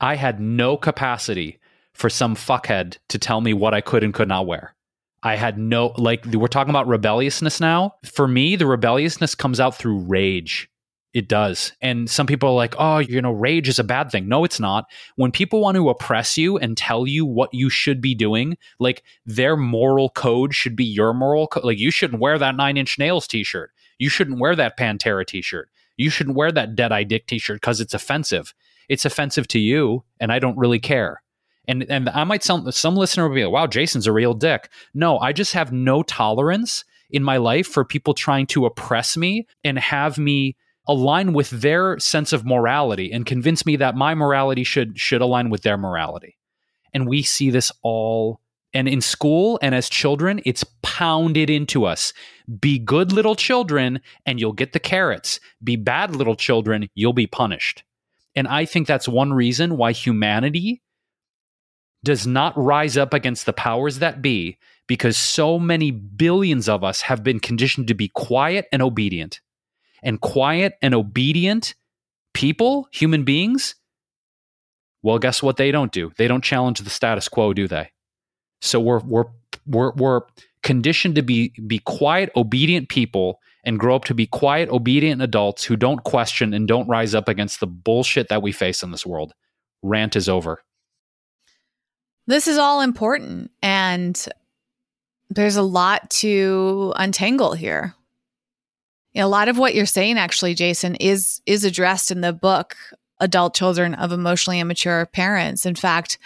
I 0.00 0.16
had 0.16 0.40
no 0.40 0.76
capacity 0.76 1.58
for 1.96 2.10
some 2.10 2.34
fuckhead 2.34 2.98
to 3.08 3.18
tell 3.18 3.40
me 3.40 3.54
what 3.54 3.74
I 3.74 3.80
could 3.80 4.04
and 4.04 4.14
could 4.14 4.28
not 4.28 4.46
wear. 4.46 4.74
I 5.22 5.34
had 5.34 5.58
no 5.58 5.92
like 5.96 6.24
we're 6.26 6.46
talking 6.46 6.70
about 6.70 6.86
rebelliousness 6.86 7.60
now. 7.60 7.94
For 8.04 8.28
me, 8.28 8.54
the 8.54 8.66
rebelliousness 8.66 9.34
comes 9.34 9.58
out 9.58 9.74
through 9.74 9.98
rage. 10.00 10.68
It 11.14 11.28
does. 11.28 11.72
And 11.80 12.10
some 12.10 12.26
people 12.26 12.50
are 12.50 12.54
like, 12.54 12.74
oh, 12.78 12.98
you 12.98 13.22
know, 13.22 13.32
rage 13.32 13.70
is 13.70 13.78
a 13.78 13.84
bad 13.84 14.10
thing. 14.10 14.28
No, 14.28 14.44
it's 14.44 14.60
not. 14.60 14.84
When 15.14 15.32
people 15.32 15.62
want 15.62 15.76
to 15.76 15.88
oppress 15.88 16.36
you 16.36 16.58
and 16.58 16.76
tell 16.76 17.06
you 17.06 17.24
what 17.24 17.54
you 17.54 17.70
should 17.70 18.02
be 18.02 18.14
doing, 18.14 18.58
like 18.78 19.02
their 19.24 19.56
moral 19.56 20.10
code 20.10 20.54
should 20.54 20.76
be 20.76 20.84
your 20.84 21.14
moral 21.14 21.46
code. 21.46 21.64
Like 21.64 21.78
you 21.78 21.90
shouldn't 21.90 22.20
wear 22.20 22.38
that 22.38 22.54
nine 22.54 22.76
inch 22.76 22.98
nails 22.98 23.26
t 23.26 23.42
shirt. 23.44 23.70
You 23.98 24.10
shouldn't 24.10 24.38
wear 24.38 24.54
that 24.54 24.78
Pantera 24.78 25.26
t 25.26 25.40
shirt. 25.40 25.70
You 25.96 26.10
shouldn't 26.10 26.36
wear 26.36 26.52
that 26.52 26.76
Dead 26.76 26.92
Eye 26.92 27.04
Dick 27.04 27.26
t 27.26 27.38
shirt 27.38 27.56
because 27.56 27.80
it's 27.80 27.94
offensive. 27.94 28.54
It's 28.90 29.06
offensive 29.06 29.48
to 29.48 29.58
you, 29.58 30.04
and 30.20 30.30
I 30.30 30.38
don't 30.38 30.58
really 30.58 30.78
care. 30.78 31.22
And 31.68 31.84
and 31.90 32.08
I 32.10 32.24
might 32.24 32.44
sound 32.44 32.72
some 32.74 32.96
listener 32.96 33.28
will 33.28 33.34
be 33.34 33.44
like, 33.44 33.52
wow, 33.52 33.66
Jason's 33.66 34.06
a 34.06 34.12
real 34.12 34.34
dick. 34.34 34.70
No, 34.94 35.18
I 35.18 35.32
just 35.32 35.52
have 35.54 35.72
no 35.72 36.02
tolerance 36.02 36.84
in 37.10 37.22
my 37.22 37.36
life 37.36 37.66
for 37.66 37.84
people 37.84 38.14
trying 38.14 38.46
to 38.48 38.66
oppress 38.66 39.16
me 39.16 39.46
and 39.64 39.78
have 39.78 40.18
me 40.18 40.56
align 40.88 41.32
with 41.32 41.50
their 41.50 41.98
sense 41.98 42.32
of 42.32 42.46
morality 42.46 43.10
and 43.12 43.26
convince 43.26 43.66
me 43.66 43.76
that 43.76 43.96
my 43.96 44.14
morality 44.14 44.64
should 44.64 44.98
should 44.98 45.20
align 45.20 45.50
with 45.50 45.62
their 45.62 45.76
morality. 45.76 46.36
And 46.94 47.08
we 47.08 47.22
see 47.22 47.50
this 47.50 47.72
all 47.82 48.40
and 48.72 48.88
in 48.88 49.00
school 49.00 49.58
and 49.62 49.74
as 49.74 49.88
children, 49.88 50.40
it's 50.44 50.64
pounded 50.82 51.48
into 51.48 51.84
us. 51.84 52.12
Be 52.60 52.78
good 52.78 53.10
little 53.10 53.34
children 53.34 54.00
and 54.26 54.38
you'll 54.38 54.52
get 54.52 54.72
the 54.72 54.78
carrots. 54.78 55.40
Be 55.64 55.76
bad 55.76 56.14
little 56.14 56.36
children, 56.36 56.88
you'll 56.94 57.12
be 57.12 57.26
punished. 57.26 57.84
And 58.34 58.46
I 58.46 58.66
think 58.66 58.86
that's 58.86 59.08
one 59.08 59.32
reason 59.32 59.78
why 59.78 59.92
humanity 59.92 60.82
does 62.06 62.24
not 62.26 62.56
rise 62.56 62.96
up 62.96 63.12
against 63.12 63.46
the 63.46 63.52
powers 63.52 63.98
that 63.98 64.22
be 64.22 64.56
because 64.86 65.16
so 65.16 65.58
many 65.58 65.90
billions 65.90 66.68
of 66.68 66.84
us 66.84 67.00
have 67.00 67.24
been 67.24 67.40
conditioned 67.40 67.88
to 67.88 67.94
be 67.94 68.08
quiet 68.08 68.66
and 68.72 68.80
obedient. 68.80 69.40
And 70.04 70.20
quiet 70.20 70.74
and 70.80 70.94
obedient 70.94 71.74
people, 72.32 72.88
human 72.92 73.24
beings, 73.24 73.74
well, 75.02 75.18
guess 75.18 75.42
what 75.42 75.56
they 75.56 75.72
don't 75.72 75.90
do? 75.90 76.12
They 76.16 76.28
don't 76.28 76.44
challenge 76.44 76.78
the 76.78 76.90
status 76.90 77.28
quo, 77.28 77.52
do 77.52 77.66
they? 77.66 77.90
So 78.60 78.78
we're 78.78 79.00
we're 79.00 79.24
we're 79.66 79.92
we're 79.94 80.20
conditioned 80.62 81.16
to 81.16 81.22
be 81.22 81.52
be 81.66 81.80
quiet, 81.80 82.30
obedient 82.36 82.88
people 82.88 83.40
and 83.64 83.80
grow 83.80 83.96
up 83.96 84.04
to 84.04 84.14
be 84.14 84.26
quiet, 84.26 84.68
obedient 84.68 85.22
adults 85.22 85.64
who 85.64 85.74
don't 85.74 86.04
question 86.04 86.54
and 86.54 86.68
don't 86.68 86.88
rise 86.88 87.16
up 87.16 87.28
against 87.28 87.58
the 87.58 87.66
bullshit 87.66 88.28
that 88.28 88.42
we 88.42 88.52
face 88.52 88.84
in 88.84 88.92
this 88.92 89.04
world. 89.04 89.32
Rant 89.82 90.14
is 90.14 90.28
over. 90.28 90.62
This 92.26 92.48
is 92.48 92.58
all 92.58 92.80
important 92.80 93.50
and 93.62 94.22
there's 95.30 95.56
a 95.56 95.62
lot 95.62 96.10
to 96.10 96.92
untangle 96.96 97.52
here. 97.52 97.94
A 99.14 99.24
lot 99.24 99.48
of 99.48 99.58
what 99.58 99.74
you're 99.74 99.86
saying 99.86 100.18
actually 100.18 100.54
Jason 100.54 100.94
is 100.96 101.40
is 101.46 101.64
addressed 101.64 102.10
in 102.10 102.20
the 102.20 102.32
book 102.32 102.76
Adult 103.20 103.54
Children 103.54 103.94
of 103.94 104.12
Emotionally 104.12 104.60
Immature 104.60 105.06
Parents. 105.06 105.64
In 105.64 105.74
fact, 105.74 106.18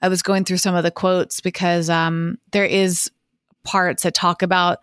I 0.00 0.08
was 0.08 0.22
going 0.22 0.44
through 0.44 0.56
some 0.56 0.74
of 0.74 0.82
the 0.82 0.90
quotes 0.90 1.40
because 1.40 1.88
um, 1.88 2.38
there 2.50 2.64
is 2.64 3.10
parts 3.62 4.02
that 4.02 4.14
talk 4.14 4.42
about 4.42 4.78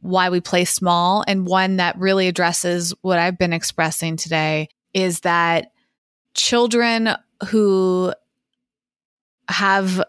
why 0.00 0.30
we 0.30 0.40
play 0.40 0.64
small 0.64 1.24
and 1.26 1.46
one 1.46 1.76
that 1.76 1.98
really 1.98 2.28
addresses 2.28 2.94
what 3.02 3.18
I've 3.18 3.38
been 3.38 3.52
expressing 3.52 4.16
today 4.16 4.68
is 4.94 5.20
that 5.20 5.72
children 6.34 7.10
who 7.48 8.12
have 9.48 10.02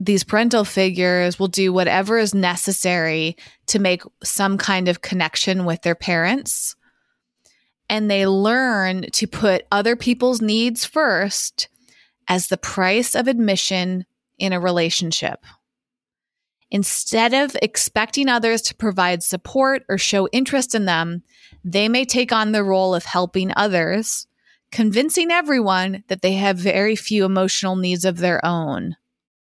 these 0.00 0.24
parental 0.24 0.64
figures 0.64 1.38
will 1.38 1.48
do 1.48 1.72
whatever 1.72 2.18
is 2.18 2.34
necessary 2.34 3.36
to 3.66 3.78
make 3.78 4.02
some 4.24 4.58
kind 4.58 4.88
of 4.88 5.00
connection 5.00 5.64
with 5.64 5.82
their 5.82 5.94
parents. 5.94 6.74
And 7.88 8.10
they 8.10 8.26
learn 8.26 9.02
to 9.12 9.26
put 9.26 9.66
other 9.70 9.94
people's 9.94 10.40
needs 10.40 10.84
first 10.84 11.68
as 12.26 12.48
the 12.48 12.56
price 12.56 13.14
of 13.14 13.28
admission 13.28 14.04
in 14.38 14.52
a 14.52 14.60
relationship. 14.60 15.44
Instead 16.70 17.34
of 17.34 17.56
expecting 17.62 18.28
others 18.28 18.62
to 18.62 18.74
provide 18.74 19.22
support 19.22 19.84
or 19.88 19.98
show 19.98 20.26
interest 20.28 20.74
in 20.74 20.86
them, 20.86 21.22
they 21.62 21.88
may 21.88 22.04
take 22.04 22.32
on 22.32 22.50
the 22.50 22.64
role 22.64 22.94
of 22.94 23.04
helping 23.04 23.52
others 23.54 24.26
convincing 24.72 25.30
everyone 25.30 26.02
that 26.08 26.22
they 26.22 26.32
have 26.32 26.56
very 26.56 26.96
few 26.96 27.24
emotional 27.24 27.76
needs 27.76 28.04
of 28.04 28.16
their 28.16 28.44
own. 28.44 28.96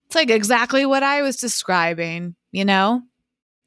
It's 0.06 0.14
like 0.14 0.30
exactly 0.30 0.86
what 0.86 1.02
I 1.02 1.22
was 1.22 1.36
describing, 1.36 2.36
you 2.52 2.64
know? 2.64 3.02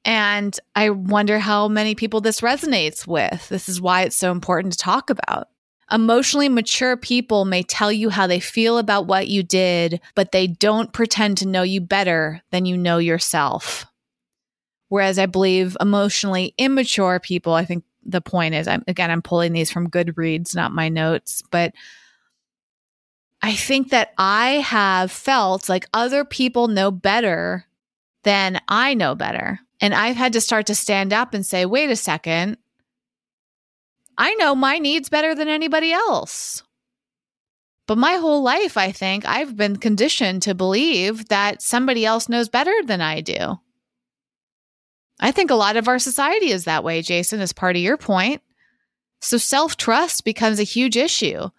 And 0.06 0.58
I 0.76 0.92
wonder 0.92 1.40
how 1.40 1.68
many 1.68 1.96
people 1.96 2.22
this 2.22 2.40
resonates 2.40 3.06
with. 3.06 3.50
This 3.50 3.68
is 3.68 3.82
why 3.82 4.04
it's 4.04 4.16
so 4.16 4.32
important 4.32 4.74
to 4.74 4.80
talk 4.80 5.10
about. 5.10 5.50
Emotionally 5.92 6.50
mature 6.50 6.96
people 6.96 7.46
may 7.46 7.64
tell 7.64 7.92
you 7.92 8.10
how 8.10 8.28
they 8.28 8.40
feel 8.40 8.78
about 8.78 9.08
what 9.08 9.28
you 9.28 9.44
did, 9.44 10.00
but 10.16 10.32
they 10.32 10.48
don't 10.48 10.94
pretend 10.94 11.38
to 11.40 11.48
know 11.48 11.64
you 11.64 11.82
better 11.82 12.42
than 12.52 12.66
you 12.66 12.78
know 12.78 13.00
yourself. 13.00 13.86
Whereas 14.88 15.20
I 15.20 15.26
believe 15.26 15.76
emotionally 15.82 16.54
immature 16.58 17.20
people, 17.20 17.54
I 17.54 17.66
think 17.66 17.84
the 18.12 18.22
point 18.22 18.56
is. 18.56 18.68
I'm 18.68 18.84
again, 18.88 19.12
I'm 19.12 19.22
pulling 19.22 19.54
these 19.54 19.72
from 19.72 19.90
Goodreads, 19.90 20.56
not 20.56 20.72
my 20.72 20.90
notes, 20.90 21.42
but 21.52 21.74
I 23.42 23.56
think 23.56 23.90
that 23.92 24.14
I 24.18 24.56
have 24.56 25.12
felt 25.12 25.70
like 25.70 25.88
other 25.94 26.26
people 26.26 26.68
know 26.68 26.92
better 26.92 27.66
than 28.24 28.60
I 28.68 28.94
know 28.94 29.16
better. 29.16 29.60
And 29.80 29.94
I've 29.94 30.18
had 30.18 30.34
to 30.34 30.42
start 30.42 30.66
to 30.68 30.76
stand 30.76 31.14
up 31.14 31.34
and 31.34 31.46
say, 31.46 31.66
wait 31.66 31.90
a 31.90 31.96
second. 31.96 32.58
I 34.18 34.34
know 34.36 34.56
my 34.56 34.78
needs 34.80 35.08
better 35.08 35.34
than 35.34 35.48
anybody 35.48 35.94
else. 35.94 36.64
But 37.88 37.98
my 37.98 38.16
whole 38.16 38.44
life, 38.44 38.76
I 38.76 38.92
think 38.92 39.26
I've 39.26 39.56
been 39.56 39.78
conditioned 39.78 40.42
to 40.44 40.54
believe 40.54 41.30
that 41.30 41.62
somebody 41.62 42.06
else 42.06 42.28
knows 42.28 42.50
better 42.50 42.74
than 42.84 43.02
I 43.02 43.22
do. 43.22 43.60
I 45.20 45.32
think 45.32 45.52
a 45.52 45.56
lot 45.56 45.78
of 45.78 45.88
our 45.88 46.00
society 46.00 46.52
is 46.52 46.64
that 46.64 46.84
way, 46.84 47.02
Jason, 47.02 47.42
as 47.42 47.54
part 47.54 47.76
of 47.76 47.82
your 47.82 47.98
point. 47.98 48.42
So 49.22 49.38
self 49.38 49.76
trust 49.76 50.24
becomes 50.24 50.60
a 50.60 50.64
huge 50.64 50.96
issue. 50.96 51.50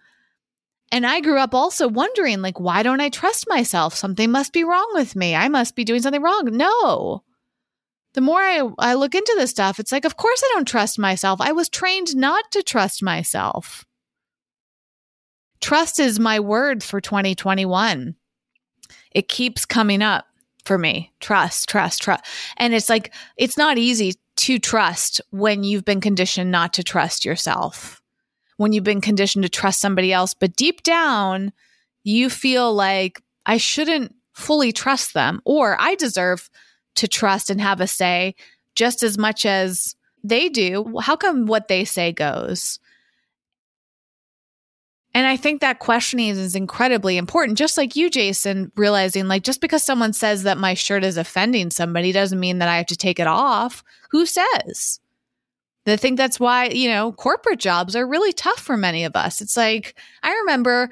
And 0.91 1.05
I 1.05 1.21
grew 1.21 1.39
up 1.39 1.53
also 1.53 1.87
wondering, 1.87 2.41
like, 2.41 2.59
why 2.59 2.83
don't 2.83 2.99
I 2.99 3.09
trust 3.09 3.47
myself? 3.47 3.95
Something 3.95 4.31
must 4.31 4.51
be 4.51 4.63
wrong 4.63 4.89
with 4.93 5.15
me. 5.15 5.35
I 5.35 5.47
must 5.47 5.75
be 5.75 5.85
doing 5.85 6.01
something 6.01 6.21
wrong. 6.21 6.49
No. 6.51 7.23
The 8.13 8.21
more 8.21 8.41
I, 8.41 8.67
I 8.77 8.95
look 8.95 9.15
into 9.15 9.33
this 9.37 9.51
stuff, 9.51 9.79
it's 9.79 9.93
like, 9.93 10.03
of 10.03 10.17
course 10.17 10.41
I 10.43 10.51
don't 10.53 10.67
trust 10.67 10.99
myself. 10.99 11.39
I 11.39 11.53
was 11.53 11.69
trained 11.69 12.13
not 12.15 12.51
to 12.51 12.61
trust 12.61 13.01
myself. 13.01 13.85
Trust 15.61 15.99
is 15.99 16.19
my 16.19 16.41
word 16.41 16.83
for 16.83 16.99
2021. 16.99 18.15
It 19.11 19.29
keeps 19.29 19.65
coming 19.65 20.01
up 20.01 20.25
for 20.65 20.77
me. 20.77 21.11
Trust, 21.19 21.69
trust, 21.69 22.01
trust. 22.01 22.23
And 22.57 22.73
it's 22.73 22.89
like, 22.89 23.13
it's 23.37 23.57
not 23.57 23.77
easy 23.77 24.13
to 24.37 24.59
trust 24.59 25.21
when 25.31 25.63
you've 25.63 25.85
been 25.85 26.01
conditioned 26.01 26.51
not 26.51 26.73
to 26.73 26.83
trust 26.83 27.25
yourself 27.25 28.01
when 28.61 28.73
you've 28.73 28.83
been 28.83 29.01
conditioned 29.01 29.41
to 29.41 29.49
trust 29.49 29.79
somebody 29.79 30.13
else. 30.13 30.35
But 30.35 30.55
deep 30.55 30.83
down, 30.83 31.51
you 32.03 32.29
feel 32.29 32.71
like 32.71 33.19
I 33.43 33.57
shouldn't 33.57 34.13
fully 34.33 34.71
trust 34.71 35.15
them 35.15 35.41
or 35.45 35.75
I 35.79 35.95
deserve 35.95 36.47
to 36.95 37.07
trust 37.07 37.49
and 37.49 37.59
have 37.59 37.81
a 37.81 37.87
say 37.87 38.35
just 38.75 39.01
as 39.01 39.17
much 39.17 39.47
as 39.47 39.95
they 40.23 40.47
do. 40.47 40.93
How 41.01 41.15
come 41.15 41.47
what 41.47 41.69
they 41.69 41.85
say 41.85 42.11
goes? 42.11 42.79
And 45.13 45.27
I 45.27 45.35
think 45.35 45.59
that 45.59 45.79
questioning 45.79 46.29
is 46.29 46.55
incredibly 46.55 47.17
important. 47.17 47.57
Just 47.57 47.77
like 47.77 47.95
you, 47.95 48.09
Jason, 48.09 48.71
realizing 48.75 49.27
like 49.27 49.43
just 49.43 49.59
because 49.59 49.83
someone 49.83 50.13
says 50.13 50.43
that 50.43 50.57
my 50.57 50.73
shirt 50.73 51.03
is 51.03 51.17
offending 51.17 51.69
somebody 51.69 52.11
doesn't 52.11 52.39
mean 52.39 52.59
that 52.59 52.69
I 52.69 52.77
have 52.77 52.85
to 52.87 52.95
take 52.95 53.19
it 53.19 53.27
off. 53.27 53.83
Who 54.11 54.25
says? 54.25 54.99
I 55.87 55.95
think 55.95 56.17
that's 56.17 56.39
why, 56.39 56.67
you 56.67 56.89
know, 56.89 57.11
corporate 57.11 57.59
jobs 57.59 57.95
are 57.95 58.07
really 58.07 58.33
tough 58.33 58.59
for 58.59 58.77
many 58.77 59.03
of 59.03 59.15
us. 59.15 59.41
It's 59.41 59.57
like, 59.57 59.95
I 60.21 60.31
remember 60.31 60.89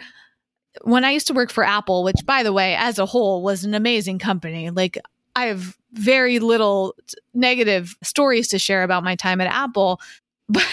when 0.82 1.06
I 1.06 1.12
used 1.12 1.28
to 1.28 1.34
work 1.34 1.52
for 1.52 1.64
Apple, 1.64 2.04
which, 2.04 2.26
by 2.26 2.44
the 2.44 2.54
way, 2.54 2.76
as 2.76 2.98
a 2.98 3.06
whole 3.06 3.44
was 3.44 3.64
an 3.64 3.76
amazing 3.76 4.20
company. 4.20 4.70
Like, 4.70 4.98
I 5.36 5.46
have 5.46 5.78
very 5.94 6.40
little 6.40 6.96
negative 7.34 7.96
stories 8.04 8.48
to 8.50 8.60
share 8.60 8.84
about 8.84 9.04
my 9.04 9.16
time 9.16 9.42
at 9.42 9.52
Apple. 9.52 10.02
But, 10.52 10.66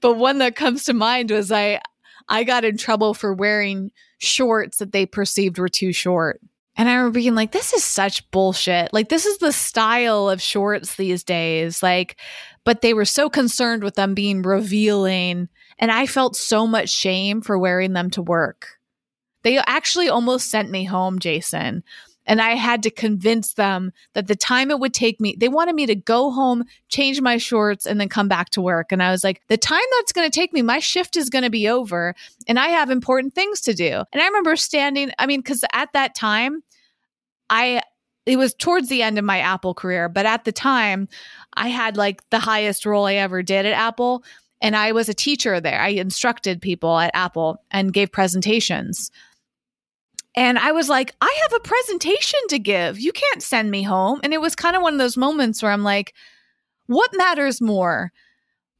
but 0.00 0.18
one 0.18 0.38
that 0.38 0.54
comes 0.54 0.84
to 0.84 0.94
mind 0.94 1.32
was 1.32 1.50
I, 1.50 1.80
I 2.28 2.44
got 2.44 2.64
in 2.64 2.76
trouble 2.76 3.14
for 3.14 3.32
wearing 3.32 3.90
shorts 4.18 4.78
that 4.78 4.92
they 4.92 5.06
perceived 5.06 5.58
were 5.58 5.68
too 5.68 5.92
short. 5.92 6.40
And 6.76 6.88
I 6.88 6.94
remember 6.94 7.18
being 7.18 7.34
like, 7.34 7.52
this 7.52 7.72
is 7.72 7.84
such 7.84 8.30
bullshit. 8.30 8.92
Like, 8.92 9.08
this 9.08 9.26
is 9.26 9.38
the 9.38 9.52
style 9.52 10.30
of 10.30 10.40
shorts 10.40 10.94
these 10.94 11.24
days. 11.24 11.82
Like, 11.82 12.16
but 12.64 12.80
they 12.80 12.94
were 12.94 13.04
so 13.04 13.28
concerned 13.28 13.82
with 13.82 13.96
them 13.96 14.14
being 14.14 14.42
revealing. 14.42 15.48
And 15.78 15.90
I 15.90 16.06
felt 16.06 16.36
so 16.36 16.66
much 16.66 16.88
shame 16.88 17.40
for 17.42 17.58
wearing 17.58 17.92
them 17.92 18.10
to 18.10 18.22
work. 18.22 18.78
They 19.42 19.58
actually 19.58 20.08
almost 20.08 20.50
sent 20.50 20.70
me 20.70 20.84
home, 20.84 21.18
Jason. 21.18 21.82
And 22.26 22.40
I 22.40 22.50
had 22.50 22.82
to 22.84 22.90
convince 22.90 23.54
them 23.54 23.92
that 24.14 24.26
the 24.26 24.36
time 24.36 24.70
it 24.70 24.78
would 24.78 24.94
take 24.94 25.20
me, 25.20 25.34
they 25.38 25.48
wanted 25.48 25.74
me 25.74 25.86
to 25.86 25.94
go 25.94 26.30
home, 26.30 26.64
change 26.88 27.20
my 27.20 27.38
shorts, 27.38 27.86
and 27.86 28.00
then 28.00 28.08
come 28.08 28.28
back 28.28 28.50
to 28.50 28.60
work. 28.60 28.92
And 28.92 29.02
I 29.02 29.10
was 29.10 29.24
like, 29.24 29.42
the 29.48 29.56
time 29.56 29.80
that's 29.98 30.12
going 30.12 30.30
to 30.30 30.34
take 30.34 30.52
me, 30.52 30.62
my 30.62 30.78
shift 30.78 31.16
is 31.16 31.30
going 31.30 31.44
to 31.44 31.50
be 31.50 31.68
over 31.68 32.14
and 32.46 32.58
I 32.58 32.68
have 32.68 32.90
important 32.90 33.34
things 33.34 33.60
to 33.62 33.74
do. 33.74 34.04
And 34.12 34.22
I 34.22 34.26
remember 34.26 34.54
standing, 34.56 35.10
I 35.18 35.26
mean, 35.26 35.40
because 35.40 35.64
at 35.72 35.92
that 35.94 36.14
time, 36.14 36.62
I, 37.48 37.82
it 38.26 38.36
was 38.36 38.54
towards 38.54 38.88
the 38.88 39.02
end 39.02 39.18
of 39.18 39.24
my 39.24 39.40
Apple 39.40 39.74
career, 39.74 40.08
but 40.08 40.26
at 40.26 40.44
the 40.44 40.52
time, 40.52 41.08
I 41.54 41.68
had 41.68 41.96
like 41.96 42.22
the 42.30 42.38
highest 42.38 42.86
role 42.86 43.06
I 43.06 43.14
ever 43.14 43.42
did 43.42 43.66
at 43.66 43.72
Apple. 43.72 44.22
And 44.62 44.76
I 44.76 44.92
was 44.92 45.08
a 45.08 45.14
teacher 45.14 45.58
there. 45.58 45.80
I 45.80 45.88
instructed 45.88 46.60
people 46.60 46.98
at 46.98 47.10
Apple 47.14 47.64
and 47.70 47.94
gave 47.94 48.12
presentations. 48.12 49.10
And 50.36 50.58
I 50.58 50.72
was 50.72 50.88
like, 50.88 51.14
I 51.20 51.38
have 51.42 51.60
a 51.60 51.68
presentation 51.68 52.40
to 52.48 52.58
give. 52.58 53.00
You 53.00 53.12
can't 53.12 53.42
send 53.42 53.70
me 53.70 53.82
home. 53.82 54.20
And 54.22 54.32
it 54.32 54.40
was 54.40 54.54
kind 54.54 54.76
of 54.76 54.82
one 54.82 54.94
of 54.94 54.98
those 54.98 55.16
moments 55.16 55.62
where 55.62 55.72
I'm 55.72 55.82
like, 55.82 56.14
what 56.86 57.10
matters 57.14 57.60
more, 57.60 58.12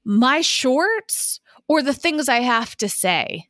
my 0.05 0.41
shorts 0.41 1.41
or 1.69 1.83
the 1.83 1.95
things 1.95 2.29
I 2.29 2.41
have 2.41 2.77
to 2.77 2.89
say? 2.89 3.49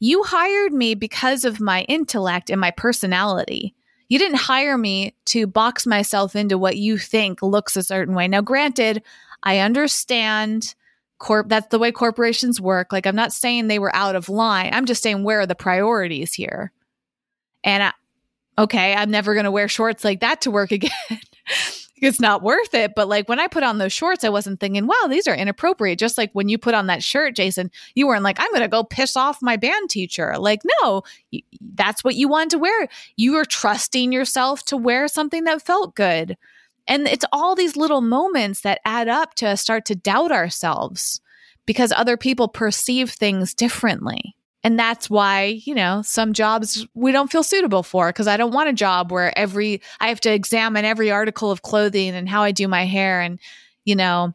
You 0.00 0.22
hired 0.22 0.72
me 0.72 0.94
because 0.94 1.44
of 1.44 1.60
my 1.60 1.82
intellect 1.82 2.50
and 2.50 2.60
my 2.60 2.70
personality. 2.70 3.74
You 4.08 4.18
didn't 4.18 4.38
hire 4.38 4.78
me 4.78 5.14
to 5.26 5.46
box 5.46 5.86
myself 5.86 6.36
into 6.36 6.56
what 6.56 6.76
you 6.76 6.96
think 6.96 7.42
looks 7.42 7.76
a 7.76 7.82
certain 7.82 8.14
way. 8.14 8.28
Now, 8.28 8.40
granted, 8.40 9.02
I 9.42 9.58
understand 9.58 10.74
corp 11.18 11.48
that's 11.48 11.68
the 11.68 11.78
way 11.78 11.92
corporations 11.92 12.60
work. 12.60 12.92
Like 12.92 13.06
I'm 13.06 13.16
not 13.16 13.32
saying 13.32 13.66
they 13.66 13.78
were 13.78 13.94
out 13.94 14.16
of 14.16 14.28
line. 14.28 14.70
I'm 14.72 14.86
just 14.86 15.02
saying 15.02 15.24
where 15.24 15.40
are 15.40 15.46
the 15.46 15.54
priorities 15.54 16.34
here? 16.34 16.72
And 17.64 17.82
I, 17.82 17.92
okay, 18.56 18.94
I'm 18.94 19.10
never 19.10 19.34
going 19.34 19.44
to 19.44 19.50
wear 19.50 19.68
shorts 19.68 20.04
like 20.04 20.20
that 20.20 20.42
to 20.42 20.50
work 20.50 20.70
again 20.72 20.90
it's 22.02 22.20
not 22.20 22.42
worth 22.42 22.74
it. 22.74 22.94
But 22.94 23.08
like 23.08 23.28
when 23.28 23.38
I 23.38 23.48
put 23.48 23.62
on 23.62 23.78
those 23.78 23.92
shorts, 23.92 24.24
I 24.24 24.28
wasn't 24.28 24.60
thinking, 24.60 24.86
wow, 24.86 25.08
these 25.08 25.26
are 25.26 25.34
inappropriate. 25.34 25.98
Just 25.98 26.18
like 26.18 26.30
when 26.32 26.48
you 26.48 26.58
put 26.58 26.74
on 26.74 26.86
that 26.86 27.02
shirt, 27.02 27.34
Jason, 27.34 27.70
you 27.94 28.06
weren't 28.06 28.22
like, 28.22 28.40
I'm 28.40 28.50
going 28.50 28.62
to 28.62 28.68
go 28.68 28.84
piss 28.84 29.16
off 29.16 29.42
my 29.42 29.56
band 29.56 29.90
teacher. 29.90 30.34
Like, 30.38 30.62
no, 30.82 31.02
that's 31.74 32.04
what 32.04 32.14
you 32.14 32.28
wanted 32.28 32.50
to 32.50 32.58
wear. 32.58 32.88
You 33.16 33.32
were 33.32 33.44
trusting 33.44 34.12
yourself 34.12 34.64
to 34.66 34.76
wear 34.76 35.08
something 35.08 35.44
that 35.44 35.62
felt 35.62 35.94
good. 35.94 36.36
And 36.88 37.06
it's 37.06 37.24
all 37.32 37.54
these 37.54 37.76
little 37.76 38.00
moments 38.00 38.62
that 38.62 38.80
add 38.84 39.08
up 39.08 39.34
to 39.34 39.56
start 39.56 39.84
to 39.86 39.94
doubt 39.94 40.32
ourselves 40.32 41.20
because 41.66 41.92
other 41.92 42.16
people 42.16 42.48
perceive 42.48 43.10
things 43.10 43.52
differently. 43.52 44.34
And 44.64 44.78
that's 44.78 45.08
why, 45.08 45.60
you 45.64 45.74
know, 45.74 46.02
some 46.02 46.32
jobs 46.32 46.86
we 46.94 47.12
don't 47.12 47.30
feel 47.30 47.42
suitable 47.42 47.82
for 47.82 48.08
because 48.08 48.26
I 48.26 48.36
don't 48.36 48.54
want 48.54 48.70
a 48.70 48.72
job 48.72 49.12
where 49.12 49.36
every, 49.38 49.82
I 50.00 50.08
have 50.08 50.20
to 50.22 50.32
examine 50.32 50.84
every 50.84 51.10
article 51.10 51.50
of 51.50 51.62
clothing 51.62 52.14
and 52.14 52.28
how 52.28 52.42
I 52.42 52.50
do 52.50 52.66
my 52.66 52.84
hair. 52.84 53.20
And, 53.20 53.38
you 53.84 53.94
know, 53.94 54.34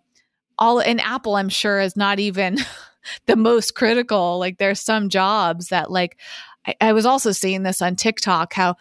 all 0.58 0.80
in 0.80 1.00
Apple, 1.00 1.36
I'm 1.36 1.50
sure 1.50 1.82
is 1.82 1.98
not 1.98 2.20
even 2.20 2.58
the 3.26 3.36
most 3.36 3.76
critical. 3.76 4.40
Like 4.40 4.60
there's 4.60 4.80
some 4.80 5.10
jobs 5.10 5.70
that, 5.70 5.92
like, 5.92 6.18
I, 6.66 6.76
I 6.80 6.94
was 6.94 7.06
also 7.06 7.32
seeing 7.32 7.64
this 7.64 7.82
on 7.82 7.96
TikTok 7.96 8.54
how 8.54 8.78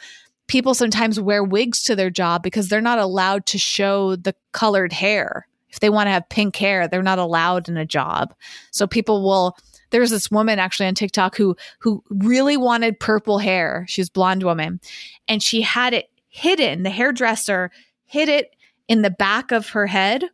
people 0.46 0.74
sometimes 0.74 1.20
wear 1.20 1.42
wigs 1.42 1.82
to 1.84 1.96
their 1.96 2.10
job 2.10 2.42
because 2.42 2.68
they're 2.68 2.80
not 2.80 2.98
allowed 2.98 3.46
to 3.46 3.58
show 3.58 4.16
the 4.16 4.34
colored 4.52 4.92
hair. 4.92 5.46
If 5.70 5.80
they 5.80 5.88
want 5.88 6.06
to 6.06 6.10
have 6.10 6.28
pink 6.28 6.56
hair, 6.56 6.86
they're 6.86 7.02
not 7.02 7.18
allowed 7.18 7.68
in 7.68 7.76
a 7.76 7.86
job. 7.86 8.34
So 8.70 8.86
people 8.86 9.22
will, 9.22 9.56
there's 9.90 10.10
this 10.10 10.30
woman 10.30 10.58
actually 10.58 10.86
on 10.86 10.94
TikTok 10.94 11.36
who 11.36 11.56
who 11.78 12.02
really 12.10 12.56
wanted 12.56 13.00
purple 13.00 13.38
hair. 13.38 13.86
She's 13.88 14.10
blonde 14.10 14.42
woman, 14.42 14.80
and 15.28 15.42
she 15.42 15.62
had 15.62 15.94
it 15.94 16.10
hidden. 16.28 16.82
The 16.82 16.90
hairdresser 16.90 17.70
hid 18.04 18.28
it 18.28 18.54
in 18.88 19.02
the 19.02 19.10
back 19.10 19.52
of 19.52 19.70
her 19.70 19.86
head. 19.86 20.24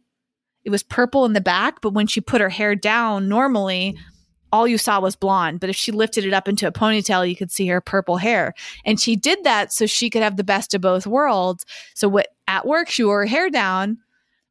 It 0.65 0.71
was 0.71 0.83
purple 0.83 1.25
in 1.25 1.33
the 1.33 1.41
back, 1.41 1.81
but 1.81 1.95
when 1.95 2.09
she 2.09 2.21
put 2.21 2.41
her 2.41 2.49
hair 2.49 2.75
down, 2.75 3.29
normally 3.29 3.97
all 4.53 4.66
you 4.66 4.78
saw 4.78 5.01
was 5.01 5.16
blonde. 5.16 5.61
But 5.61 5.70
if 5.70 5.76
she 5.76 5.92
lifted 5.92 6.24
it 6.24 6.32
up 6.32 6.49
into 6.49 6.66
a 6.66 6.72
ponytail, 6.72 7.28
you 7.28 7.36
could 7.36 7.51
see 7.51 7.66
her 7.66 7.80
purple 7.80 8.16
hair. 8.16 8.55
And 8.84 9.01
she 9.01 9.16
did 9.16 9.44
that 9.44 9.72
so 9.72 9.86
she 9.86 10.11
could 10.11 10.22
have 10.22 10.36
the 10.36 10.44
best 10.44 10.74
of 10.74 10.80
both 10.80 11.07
worlds. 11.07 11.64
So 11.94 12.09
what 12.09 12.28
at 12.46 12.66
work, 12.66 12.88
she 12.88 13.05
wore 13.05 13.20
her 13.20 13.26
hair 13.26 13.51
down, 13.51 13.99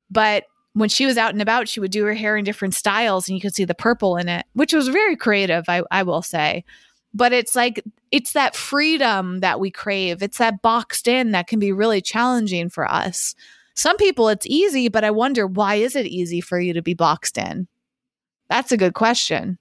but 0.10 0.46
when 0.74 0.90
she 0.90 1.08
was 1.08 1.18
out 1.18 1.34
and 1.34 1.42
about, 1.42 1.68
she 1.68 1.80
would 1.80 1.92
do 1.92 2.06
her 2.06 2.14
hair 2.14 2.38
in 2.38 2.46
different 2.46 2.76
styles 2.76 3.28
and 3.28 3.36
you 3.36 3.42
could 3.42 3.56
see 3.56 3.66
the 3.66 3.74
purple 3.74 4.16
in 4.16 4.30
it, 4.30 4.46
which 4.54 4.74
was 4.74 4.88
very 4.90 5.16
creative, 5.16 5.66
I, 5.68 5.82
I 5.90 6.04
will 6.04 6.22
say. 6.22 6.64
But 7.16 7.34
it's 7.34 7.56
like, 7.56 7.84
it's 8.12 8.34
that 8.34 8.56
freedom 8.56 9.40
that 9.40 9.60
we 9.60 9.72
crave. 9.72 10.22
It's 10.22 10.38
that 10.38 10.62
boxed 10.62 11.08
in 11.08 11.32
that 11.32 11.48
can 11.48 11.58
be 11.58 11.72
really 11.72 12.00
challenging 12.00 12.70
for 12.70 12.86
us. 12.86 13.34
Some 13.74 13.98
people 13.98 14.30
it's 14.30 14.46
easy, 14.46 14.88
but 14.88 15.04
I 15.04 15.12
wonder 15.12 15.48
why 15.48 15.76
is 15.76 15.96
it 15.96 16.06
easy 16.06 16.42
for 16.42 16.60
you 16.60 16.74
to 16.74 16.82
be 16.82 16.94
boxed 16.94 17.38
in? 17.40 17.68
That's 18.50 18.72
a 18.72 18.78
good 18.78 18.94
question. 18.94 19.58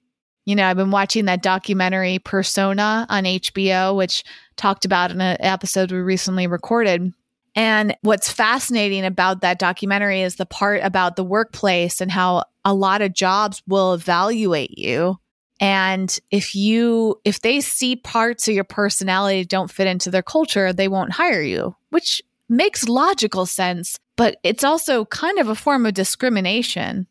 You 0.46 0.54
know, 0.54 0.64
I've 0.64 0.76
been 0.76 0.92
watching 0.92 1.24
that 1.24 1.42
documentary 1.42 2.20
Persona 2.20 3.04
on 3.08 3.24
HBO, 3.24 3.96
which 3.96 4.24
talked 4.56 4.84
about 4.84 5.10
in 5.10 5.20
an 5.20 5.36
episode 5.40 5.90
we 5.90 5.98
recently 5.98 6.46
recorded. 6.46 7.12
And 7.56 7.96
what's 8.02 8.30
fascinating 8.30 9.04
about 9.04 9.40
that 9.40 9.58
documentary 9.58 10.22
is 10.22 10.36
the 10.36 10.46
part 10.46 10.82
about 10.84 11.16
the 11.16 11.24
workplace 11.24 12.00
and 12.00 12.10
how 12.10 12.44
a 12.64 12.72
lot 12.72 13.02
of 13.02 13.12
jobs 13.12 13.60
will 13.66 13.92
evaluate 13.92 14.78
you. 14.78 15.18
And 15.58 16.16
if 16.30 16.54
you, 16.54 17.20
if 17.24 17.40
they 17.40 17.60
see 17.60 17.96
parts 17.96 18.46
of 18.46 18.54
your 18.54 18.64
personality 18.64 19.44
don't 19.44 19.70
fit 19.70 19.86
into 19.86 20.10
their 20.10 20.22
culture, 20.22 20.72
they 20.72 20.86
won't 20.86 21.12
hire 21.12 21.42
you, 21.42 21.74
which 21.90 22.22
makes 22.48 22.88
logical 22.88 23.46
sense, 23.46 23.98
but 24.16 24.36
it's 24.44 24.62
also 24.62 25.06
kind 25.06 25.38
of 25.38 25.48
a 25.48 25.54
form 25.54 25.86
of 25.86 25.94
discrimination. 25.94 27.06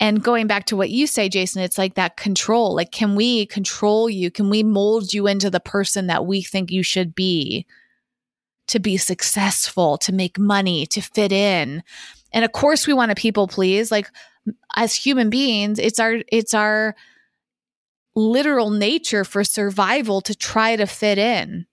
And 0.00 0.22
going 0.22 0.46
back 0.46 0.64
to 0.66 0.76
what 0.76 0.90
you 0.90 1.06
say, 1.06 1.28
Jason, 1.28 1.62
it's 1.62 1.78
like 1.78 1.94
that 1.94 2.16
control. 2.16 2.74
Like, 2.74 2.90
can 2.90 3.14
we 3.14 3.46
control 3.46 4.08
you? 4.08 4.30
Can 4.30 4.48
we 4.50 4.62
mold 4.62 5.12
you 5.12 5.26
into 5.26 5.50
the 5.50 5.60
person 5.60 6.06
that 6.06 6.26
we 6.26 6.42
think 6.42 6.70
you 6.70 6.82
should 6.82 7.14
be 7.14 7.66
to 8.68 8.80
be 8.80 8.96
successful, 8.96 9.98
to 9.98 10.12
make 10.12 10.38
money, 10.38 10.86
to 10.86 11.02
fit 11.02 11.32
in? 11.32 11.82
And 12.32 12.44
of 12.44 12.52
course, 12.52 12.86
we 12.86 12.94
want 12.94 13.10
to 13.10 13.14
people 13.14 13.46
please. 13.46 13.92
Like, 13.92 14.08
as 14.74 14.94
human 14.94 15.28
beings, 15.28 15.78
it's 15.78 16.00
our, 16.00 16.16
it's 16.32 16.54
our, 16.54 16.96
literal 18.14 18.70
nature 18.70 19.24
for 19.24 19.44
survival 19.44 20.20
to 20.22 20.34
try 20.34 20.76
to 20.76 20.86
fit 20.86 21.18
in. 21.18 21.66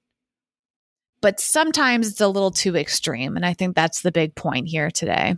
But 1.21 1.39
sometimes 1.39 2.09
it's 2.09 2.21
a 2.21 2.27
little 2.27 2.51
too 2.51 2.75
extreme. 2.75 3.35
And 3.35 3.45
I 3.45 3.53
think 3.53 3.75
that's 3.75 4.01
the 4.01 4.11
big 4.11 4.35
point 4.35 4.67
here 4.67 4.91
today. 4.91 5.35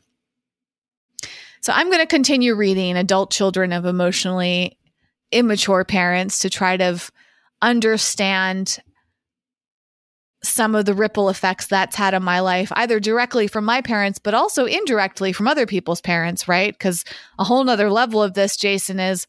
So 1.62 1.74
I'm 1.74 1.88
going 1.88 2.00
to 2.00 2.08
continue 2.08 2.56
reading 2.56 2.96
Adult 2.96 3.32
Children 3.32 3.74
of 3.74 3.86
Emotionally 3.86 4.78
Immature 5.32 5.84
Parents 5.84 6.40
to 6.40 6.50
try 6.50 6.78
to 6.78 7.00
understand 7.62 8.80
some 10.42 10.74
of 10.74 10.86
the 10.86 10.94
ripple 10.94 11.30
effects 11.30 11.68
that's 11.68 11.98
had 11.98 12.14
on 12.14 12.24
my 12.24 12.40
life, 12.40 12.72
either 12.76 13.00
directly 13.00 13.48
from 13.48 13.66
my 13.66 13.82
parents, 13.82 14.20
but 14.20 14.34
also 14.34 14.66
indirectly 14.66 15.34
from 15.34 15.50
other 15.50 15.66
people's 15.66 16.00
parents, 16.00 16.48
right? 16.48 16.74
Because 16.74 17.04
a 17.38 17.44
whole 17.44 17.64
nother 17.64 17.90
level 17.90 18.24
of 18.24 18.36
this, 18.36 18.56
Jason, 18.56 19.00
is 19.00 19.28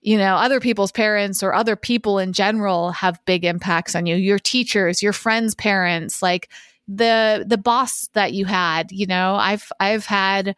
you 0.00 0.16
know, 0.16 0.36
other 0.36 0.60
people's 0.60 0.92
parents 0.92 1.42
or 1.42 1.52
other 1.52 1.76
people 1.76 2.18
in 2.18 2.32
general 2.32 2.92
have 2.92 3.24
big 3.24 3.44
impacts 3.44 3.96
on 3.96 4.06
you. 4.06 4.14
Your 4.14 4.38
teachers, 4.38 5.02
your 5.02 5.12
friends' 5.12 5.56
parents, 5.56 6.22
like 6.22 6.48
the 6.86 7.44
the 7.46 7.58
boss 7.58 8.08
that 8.14 8.32
you 8.32 8.46
had, 8.46 8.92
you 8.92 9.06
know, 9.06 9.34
I've 9.34 9.70
I've 9.80 10.06
had 10.06 10.54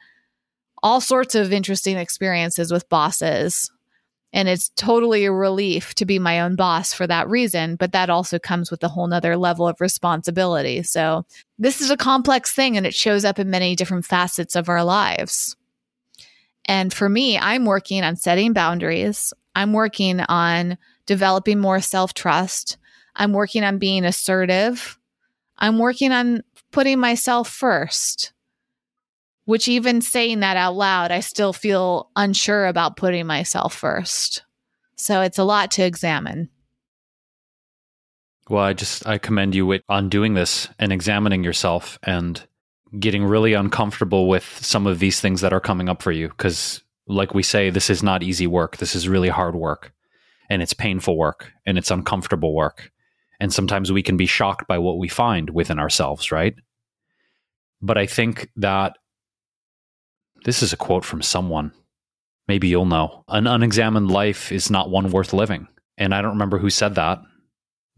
all 0.82 1.00
sorts 1.00 1.34
of 1.34 1.52
interesting 1.52 1.96
experiences 1.96 2.72
with 2.72 2.88
bosses. 2.88 3.70
And 4.32 4.48
it's 4.48 4.68
totally 4.76 5.24
a 5.24 5.32
relief 5.32 5.94
to 5.96 6.04
be 6.04 6.20
my 6.20 6.40
own 6.40 6.54
boss 6.54 6.92
for 6.92 7.06
that 7.06 7.28
reason. 7.28 7.74
But 7.74 7.92
that 7.92 8.10
also 8.10 8.38
comes 8.38 8.70
with 8.70 8.82
a 8.84 8.88
whole 8.88 9.08
nother 9.08 9.36
level 9.36 9.66
of 9.66 9.80
responsibility. 9.80 10.82
So 10.84 11.26
this 11.58 11.80
is 11.80 11.90
a 11.90 11.96
complex 11.96 12.52
thing 12.52 12.76
and 12.76 12.86
it 12.86 12.94
shows 12.94 13.24
up 13.24 13.38
in 13.40 13.50
many 13.50 13.74
different 13.74 14.04
facets 14.04 14.54
of 14.54 14.68
our 14.68 14.84
lives. 14.84 15.56
And 16.66 16.94
for 16.94 17.08
me, 17.08 17.36
I'm 17.36 17.64
working 17.64 18.04
on 18.04 18.14
setting 18.16 18.52
boundaries. 18.52 19.32
I'm 19.56 19.72
working 19.72 20.20
on 20.20 20.78
developing 21.06 21.58
more 21.58 21.80
self 21.80 22.14
trust. 22.14 22.78
I'm 23.16 23.32
working 23.32 23.64
on 23.64 23.78
being 23.78 24.04
assertive. 24.04 24.96
I'm 25.58 25.78
working 25.78 26.12
on 26.12 26.42
putting 26.70 27.00
myself 27.00 27.50
first, 27.50 28.32
which, 29.50 29.66
even 29.66 30.00
saying 30.00 30.38
that 30.38 30.56
out 30.56 30.76
loud, 30.76 31.10
I 31.10 31.18
still 31.18 31.52
feel 31.52 32.08
unsure 32.14 32.66
about 32.66 32.96
putting 32.96 33.26
myself 33.26 33.74
first. 33.74 34.44
So 34.94 35.22
it's 35.22 35.40
a 35.40 35.44
lot 35.44 35.72
to 35.72 35.82
examine. 35.82 36.50
Well, 38.48 38.62
I 38.62 38.74
just 38.74 39.08
I 39.08 39.18
commend 39.18 39.56
you 39.56 39.80
on 39.88 40.08
doing 40.08 40.34
this 40.34 40.68
and 40.78 40.92
examining 40.92 41.42
yourself 41.42 41.98
and 42.04 42.40
getting 42.96 43.24
really 43.24 43.54
uncomfortable 43.54 44.28
with 44.28 44.44
some 44.62 44.86
of 44.86 45.00
these 45.00 45.20
things 45.20 45.40
that 45.40 45.52
are 45.52 45.58
coming 45.58 45.88
up 45.88 46.00
for 46.00 46.12
you. 46.12 46.28
Because 46.28 46.84
like 47.08 47.34
we 47.34 47.42
say 47.42 47.70
this 47.70 47.90
is 47.90 48.04
not 48.04 48.22
easy 48.22 48.46
work. 48.46 48.76
This 48.76 48.94
is 48.94 49.08
really 49.08 49.30
hard 49.30 49.56
work. 49.56 49.92
And 50.48 50.62
it's 50.62 50.74
painful 50.74 51.18
work 51.18 51.50
and 51.66 51.76
it's 51.76 51.90
uncomfortable 51.90 52.54
work. 52.54 52.92
And 53.40 53.52
sometimes 53.52 53.90
we 53.90 54.04
can 54.04 54.16
be 54.16 54.26
shocked 54.26 54.68
by 54.68 54.78
what 54.78 54.98
we 54.98 55.08
find 55.08 55.50
within 55.50 55.80
ourselves 55.80 56.30
right? 56.30 56.54
But 57.82 57.98
i 57.98 58.06
think 58.06 58.48
that 58.54 58.96
this 60.44 60.62
is 60.62 60.72
a 60.72 60.76
quote 60.76 61.04
from 61.04 61.22
someone 61.22 61.72
maybe 62.48 62.68
you'll 62.68 62.84
know 62.84 63.24
an 63.28 63.46
unexamined 63.46 64.10
life 64.10 64.52
is 64.52 64.70
not 64.70 64.90
one 64.90 65.10
worth 65.10 65.32
living 65.32 65.66
and 65.98 66.14
i 66.14 66.22
don't 66.22 66.32
remember 66.32 66.58
who 66.58 66.70
said 66.70 66.94
that 66.94 67.20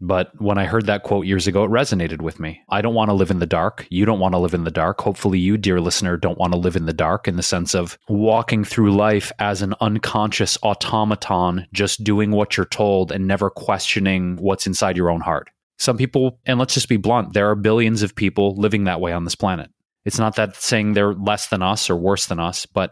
but 0.05 0.31
when 0.41 0.57
I 0.57 0.65
heard 0.65 0.87
that 0.87 1.03
quote 1.03 1.25
years 1.25 1.47
ago, 1.47 1.63
it 1.63 1.71
resonated 1.71 2.21
with 2.21 2.37
me. 2.37 2.61
I 2.67 2.81
don't 2.81 2.93
want 2.93 3.07
to 3.07 3.13
live 3.13 3.31
in 3.31 3.39
the 3.39 3.45
dark. 3.45 3.87
You 3.89 4.03
don't 4.03 4.19
want 4.19 4.33
to 4.33 4.37
live 4.37 4.53
in 4.53 4.65
the 4.65 4.69
dark. 4.71 4.99
Hopefully, 4.99 5.39
you, 5.39 5.57
dear 5.57 5.79
listener, 5.79 6.17
don't 6.17 6.37
want 6.37 6.51
to 6.51 6.59
live 6.59 6.75
in 6.75 6.87
the 6.87 6.91
dark 6.93 7.25
in 7.25 7.37
the 7.37 7.41
sense 7.41 7.73
of 7.73 7.97
walking 8.09 8.65
through 8.65 8.93
life 8.93 9.31
as 9.39 9.61
an 9.61 9.73
unconscious 9.79 10.57
automaton, 10.61 11.67
just 11.71 12.03
doing 12.03 12.31
what 12.31 12.57
you're 12.57 12.65
told 12.65 13.13
and 13.13 13.27
never 13.27 13.49
questioning 13.49 14.35
what's 14.35 14.67
inside 14.67 14.97
your 14.97 15.09
own 15.09 15.21
heart. 15.21 15.49
Some 15.79 15.97
people, 15.97 16.37
and 16.45 16.59
let's 16.59 16.73
just 16.73 16.89
be 16.89 16.97
blunt, 16.97 17.31
there 17.31 17.49
are 17.49 17.55
billions 17.55 18.03
of 18.03 18.13
people 18.13 18.55
living 18.57 18.83
that 18.83 18.99
way 18.99 19.13
on 19.13 19.23
this 19.23 19.35
planet. 19.35 19.71
It's 20.05 20.19
not 20.19 20.35
that 20.35 20.55
saying 20.55 20.93
they're 20.93 21.13
less 21.13 21.47
than 21.47 21.61
us 21.61 21.89
or 21.89 21.95
worse 21.95 22.27
than 22.27 22.39
us, 22.39 22.65
but 22.65 22.91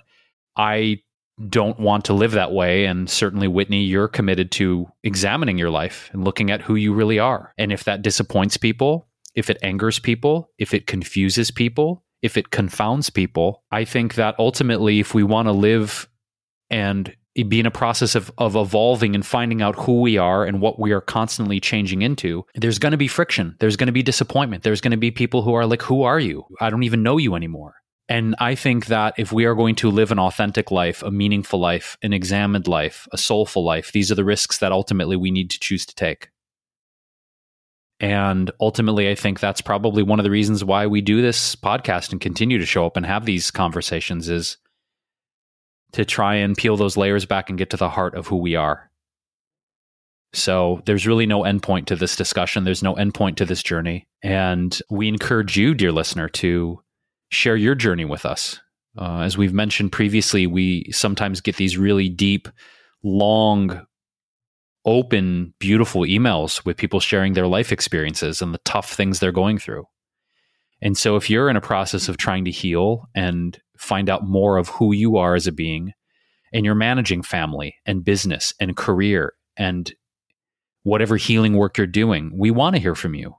I 0.56 1.02
don't 1.50 1.80
want 1.80 2.06
to 2.06 2.14
live 2.14 2.32
that 2.32 2.52
way. 2.52 2.86
And 2.86 3.10
certainly, 3.10 3.48
Whitney, 3.48 3.84
you're 3.84 4.08
committed 4.08 4.52
to 4.54 4.88
examining 5.04 5.58
your 5.58 5.70
life 5.70 6.10
and 6.14 6.24
looking 6.24 6.52
at 6.52 6.62
who 6.62 6.76
you 6.76 6.94
really 6.94 7.20
are. 7.20 7.54
And 7.58 7.72
if 7.72 7.84
that 7.86 8.02
disappoints 8.02 8.58
people, 8.58 9.08
if 9.36 9.50
it 9.50 9.58
angers 9.64 10.00
people, 10.00 10.52
if 10.58 10.74
it 10.74 10.88
confuses 10.88 11.52
people, 11.52 12.04
if 12.22 12.38
it 12.38 12.52
confounds 12.52 13.10
people, 13.10 13.64
I 13.72 13.86
think 13.86 14.16
that 14.16 14.36
ultimately, 14.38 15.00
if 15.00 15.14
we 15.14 15.24
want 15.24 15.48
to 15.48 15.54
live 15.54 16.08
and 16.70 17.16
be 17.48 17.60
in 17.60 17.66
a 17.66 17.72
process 17.72 18.16
of, 18.16 18.32
of 18.38 18.56
evolving 18.56 19.16
and 19.16 19.26
finding 19.26 19.62
out 19.62 19.76
who 19.76 20.02
we 20.02 20.18
are 20.18 20.46
and 20.46 20.62
what 20.62 20.80
we 20.80 20.92
are 20.92 21.02
constantly 21.02 21.60
changing 21.60 22.02
into, 22.02 22.46
there's 22.56 22.80
going 22.80 22.92
to 22.92 22.98
be 22.98 23.08
friction. 23.08 23.56
There's 23.60 23.78
going 23.78 23.88
to 23.88 23.94
be 23.94 24.04
disappointment. 24.04 24.64
There's 24.64 24.82
going 24.82 24.92
to 24.92 24.98
be 24.98 25.12
people 25.12 25.42
who 25.42 25.54
are 25.54 25.66
like, 25.66 25.82
Who 25.84 26.04
are 26.04 26.20
you? 26.20 26.46
I 26.60 26.70
don't 26.70 26.84
even 26.84 27.04
know 27.04 27.18
you 27.18 27.36
anymore. 27.36 27.76
And 28.10 28.36
I 28.40 28.56
think 28.56 28.88
that 28.88 29.14
if 29.18 29.32
we 29.32 29.46
are 29.46 29.56
going 29.56 29.76
to 29.76 29.90
live 29.90 30.12
an 30.12 30.20
authentic 30.20 30.70
life, 30.70 31.02
a 31.02 31.12
meaningful 31.12 31.62
life, 31.62 31.98
an 32.02 32.12
examined 32.12 32.68
life, 32.68 33.08
a 33.14 33.18
soulful 33.18 33.64
life, 33.64 33.94
these 33.94 34.12
are 34.12 34.16
the 34.16 34.26
risks 34.26 34.58
that 34.58 34.74
ultimately 34.74 35.16
we 35.16 35.32
need 35.32 35.50
to 35.52 35.60
choose 35.60 35.86
to 35.86 35.96
take. 35.96 36.30
And 38.02 38.52
ultimately, 38.60 39.10
I 39.10 39.16
think 39.16 39.40
that's 39.40 39.62
probably 39.62 40.04
one 40.04 40.20
of 40.20 40.24
the 40.24 40.32
reasons 40.32 40.64
why 40.64 40.88
we 40.88 41.02
do 41.02 41.22
this 41.22 41.56
podcast 41.56 42.12
and 42.12 42.20
continue 42.20 42.58
to 42.58 42.66
show 42.66 42.86
up 42.86 42.98
and 42.98 43.06
have 43.06 43.26
these 43.26 43.52
conversations 43.52 44.28
is 44.28 44.58
to 45.94 46.06
try 46.06 46.36
and 46.36 46.56
peel 46.56 46.78
those 46.78 46.98
layers 46.98 47.26
back 47.26 47.50
and 47.50 47.58
get 47.58 47.70
to 47.72 47.78
the 47.78 47.90
heart 47.90 48.16
of 48.16 48.28
who 48.28 48.38
we 48.38 48.56
are. 48.56 48.90
So 50.34 50.82
there's 50.86 51.06
really 51.06 51.26
no 51.26 51.42
endpoint 51.42 51.88
to 51.88 51.96
this 51.96 52.16
discussion. 52.16 52.64
There's 52.64 52.84
no 52.84 52.96
endpoint 52.96 53.36
to 53.38 53.46
this 53.46 53.62
journey. 53.62 54.08
And 54.24 54.80
we 54.90 55.08
encourage 55.08 55.58
you, 55.58 55.74
dear 55.74 55.92
listener, 55.92 56.30
to 56.30 56.82
share 57.30 57.58
your 57.58 57.76
journey 57.76 58.06
with 58.06 58.26
us. 58.26 58.60
Uh, 58.98 59.20
as 59.20 59.38
we've 59.38 59.54
mentioned 59.54 59.92
previously, 59.92 60.48
we 60.48 60.90
sometimes 60.92 61.42
get 61.42 61.58
these 61.58 61.78
really 61.78 62.10
deep, 62.10 62.48
long, 63.04 63.86
open, 64.86 65.54
beautiful 65.60 66.02
emails 66.02 66.66
with 66.66 66.78
people 66.78 67.00
sharing 67.00 67.34
their 67.34 67.48
life 67.48 67.72
experiences 67.72 68.42
and 68.42 68.54
the 68.54 68.60
tough 68.60 68.92
things 68.94 69.20
they're 69.20 69.32
going 69.32 69.58
through. 69.58 69.86
And 70.82 70.98
so, 70.98 71.16
if 71.16 71.30
you're 71.30 71.50
in 71.50 71.56
a 71.56 71.62
process 71.62 72.10
of 72.10 72.18
trying 72.18 72.44
to 72.46 72.52
heal 72.52 73.08
and 73.14 73.58
find 73.82 74.10
out 74.10 74.24
more 74.24 74.58
of 74.58 74.70
who 74.70 74.94
you 74.94 75.18
are 75.18 75.36
as 75.36 75.48
a 75.48 75.52
being, 75.52 75.94
and 76.54 76.66
you're 76.66 76.76
managing 76.76 77.24
family 77.24 77.76
and 77.86 78.06
business 78.06 78.54
and 78.60 78.78
career 78.78 79.34
and 79.58 79.94
whatever 80.84 81.18
healing 81.18 81.56
work 81.56 81.78
you're 81.78 81.88
doing, 81.88 82.32
we 82.36 82.52
want 82.52 82.76
to 82.76 82.82
hear 82.82 82.96
from 82.96 83.16
you. 83.16 83.36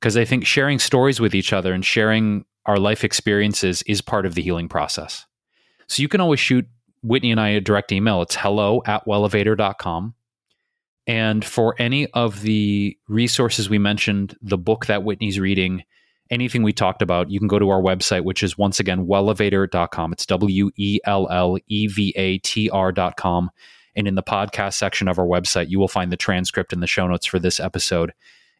Because 0.00 0.16
I 0.16 0.24
think 0.24 0.46
sharing 0.46 0.78
stories 0.78 1.20
with 1.20 1.34
each 1.34 1.52
other 1.52 1.72
and 1.72 1.84
sharing 1.84 2.44
our 2.66 2.78
life 2.78 3.04
experiences 3.04 3.82
is 3.82 4.00
part 4.00 4.26
of 4.26 4.34
the 4.34 4.42
healing 4.42 4.68
process. 4.68 5.26
So 5.86 6.02
you 6.02 6.08
can 6.08 6.20
always 6.20 6.40
shoot 6.40 6.66
Whitney 7.02 7.30
and 7.30 7.40
I 7.40 7.50
a 7.50 7.60
direct 7.60 7.92
email. 7.92 8.22
It's 8.22 8.36
hello 8.36 8.82
at 8.86 9.04
wellevatr.com. 9.06 10.14
And 11.06 11.44
for 11.44 11.74
any 11.78 12.06
of 12.08 12.42
the 12.42 12.96
resources 13.08 13.68
we 13.68 13.78
mentioned, 13.78 14.36
the 14.40 14.58
book 14.58 14.86
that 14.86 15.02
Whitney's 15.02 15.40
reading, 15.40 15.82
anything 16.32 16.62
we 16.62 16.72
talked 16.72 17.02
about, 17.02 17.30
you 17.30 17.38
can 17.38 17.46
go 17.46 17.58
to 17.58 17.70
our 17.70 17.80
website, 17.80 18.24
which 18.24 18.42
is 18.42 18.58
once 18.58 18.80
again 18.80 19.06
wellevatr.com. 19.06 20.12
It's 20.12 20.26
W 20.26 20.70
E 20.76 20.98
L 21.04 21.28
L 21.30 21.58
E 21.68 21.86
V 21.86 22.12
A 22.16 22.38
T 22.38 22.70
R.com. 22.70 23.50
And 23.94 24.08
in 24.08 24.14
the 24.14 24.22
podcast 24.22 24.74
section 24.74 25.06
of 25.06 25.18
our 25.18 25.26
website, 25.26 25.68
you 25.68 25.78
will 25.78 25.86
find 25.86 26.10
the 26.10 26.16
transcript 26.16 26.72
and 26.72 26.82
the 26.82 26.86
show 26.86 27.06
notes 27.06 27.26
for 27.26 27.38
this 27.38 27.60
episode 27.60 28.12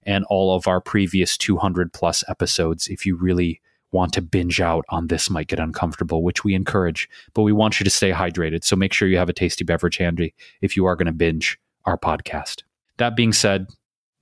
and 0.04 0.24
all 0.28 0.54
of 0.54 0.68
our 0.68 0.80
previous 0.80 1.38
200 1.38 1.92
plus 1.92 2.22
episodes 2.28 2.88
if 2.88 3.06
you 3.06 3.16
really 3.16 3.60
want 3.92 4.12
to 4.14 4.22
binge 4.22 4.60
out 4.60 4.84
on 4.88 5.06
this 5.06 5.30
might 5.30 5.48
get 5.48 5.58
uncomfortable, 5.58 6.22
which 6.22 6.44
we 6.44 6.54
encourage, 6.54 7.08
but 7.34 7.42
we 7.42 7.52
want 7.52 7.78
you 7.78 7.84
to 7.84 7.90
stay 7.90 8.10
hydrated. 8.10 8.64
So 8.64 8.74
make 8.74 8.92
sure 8.92 9.08
you 9.08 9.18
have 9.18 9.28
a 9.28 9.34
tasty 9.34 9.64
beverage 9.64 9.98
handy 9.98 10.34
if 10.60 10.76
you 10.76 10.86
are 10.86 10.96
going 10.96 11.06
to 11.06 11.12
binge 11.12 11.58
our 11.84 11.98
podcast. 11.98 12.62
That 12.96 13.16
being 13.16 13.32
said, 13.32 13.66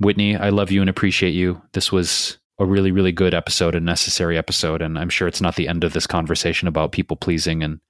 Whitney, 0.01 0.37
I 0.37 0.51
love 0.51 0.71
you 0.71 0.81
and 0.81 0.91
appreciate 0.91 1.33
you. 1.33 1.63
This 1.73 1.93
was 1.93 2.40
a 2.61 2.67
really, 2.67 2.93
really 2.93 3.11
good 3.11 3.35
episode, 3.35 3.75
a 3.75 3.81
necessary 3.81 4.37
episode. 4.37 4.83
And 4.83 4.99
I'm 4.99 5.09
sure 5.09 5.27
it's 5.27 5.41
not 5.41 5.57
the 5.57 5.67
end 5.67 5.83
of 5.83 5.95
this 5.95 6.07
conversation 6.07 6.69
about 6.69 6.93
people 6.93 7.17
pleasing 7.17 7.63
and 7.63 7.81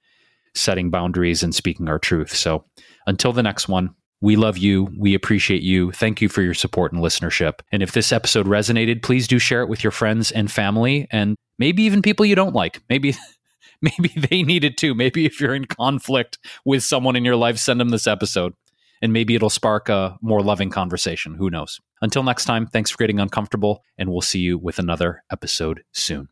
setting 0.55 0.89
boundaries 0.89 1.43
and 1.43 1.53
speaking 1.53 1.89
our 1.89 1.99
truth. 1.99 2.33
So 2.33 2.63
until 3.05 3.33
the 3.33 3.43
next 3.43 3.67
one, 3.67 3.93
we 4.21 4.37
love 4.37 4.57
you. 4.57 4.89
We 4.97 5.13
appreciate 5.13 5.61
you. 5.61 5.91
Thank 5.91 6.21
you 6.21 6.29
for 6.29 6.41
your 6.41 6.53
support 6.53 6.93
and 6.93 7.03
listenership. 7.03 7.59
And 7.71 7.83
if 7.83 7.91
this 7.91 8.13
episode 8.13 8.45
resonated, 8.45 9.03
please 9.03 9.27
do 9.27 9.39
share 9.39 9.61
it 9.61 9.69
with 9.69 9.83
your 9.83 9.91
friends 9.91 10.31
and 10.31 10.49
family 10.49 11.07
and 11.11 11.35
maybe 11.59 11.83
even 11.83 12.01
people 12.01 12.25
you 12.25 12.35
don't 12.35 12.55
like. 12.55 12.81
Maybe 12.89 13.15
maybe 13.81 14.09
they 14.29 14.43
need 14.43 14.63
it 14.63 14.77
too. 14.77 14.93
Maybe 14.93 15.25
if 15.25 15.41
you're 15.41 15.55
in 15.55 15.65
conflict 15.65 16.37
with 16.63 16.83
someone 16.83 17.17
in 17.17 17.25
your 17.25 17.35
life, 17.35 17.57
send 17.57 17.79
them 17.79 17.89
this 17.89 18.07
episode 18.07 18.53
and 19.01 19.13
maybe 19.13 19.35
it'll 19.35 19.49
spark 19.49 19.89
a 19.89 20.17
more 20.21 20.41
loving 20.41 20.69
conversation. 20.69 21.35
Who 21.35 21.49
knows? 21.49 21.79
Until 22.01 22.23
next 22.23 22.45
time, 22.45 22.67
thanks 22.67 22.91
for 22.91 22.97
getting 22.97 23.19
uncomfortable, 23.19 23.83
and 23.97 24.11
we'll 24.11 24.21
see 24.21 24.39
you 24.39 24.57
with 24.57 24.79
another 24.79 25.23
episode 25.31 25.83
soon. 25.91 26.29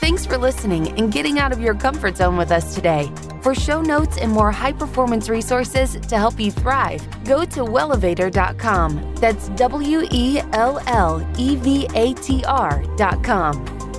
Thanks 0.00 0.24
for 0.26 0.38
listening 0.38 0.98
and 0.98 1.12
getting 1.12 1.38
out 1.38 1.52
of 1.52 1.60
your 1.60 1.74
comfort 1.74 2.16
zone 2.16 2.36
with 2.36 2.50
us 2.50 2.74
today. 2.74 3.12
For 3.42 3.54
show 3.54 3.80
notes 3.80 4.16
and 4.16 4.32
more 4.32 4.50
high 4.50 4.72
performance 4.72 5.28
resources 5.28 5.92
to 5.92 6.18
help 6.18 6.40
you 6.40 6.50
thrive, 6.50 7.06
go 7.24 7.44
to 7.44 7.60
wellevatr.com. 7.60 9.14
That's 9.16 9.48
W 9.50 10.08
E 10.10 10.40
L 10.52 10.80
L 10.86 11.26
E 11.38 11.54
V 11.56 11.86
A 11.94 12.14
T 12.14 12.42
R.com. 12.44 13.89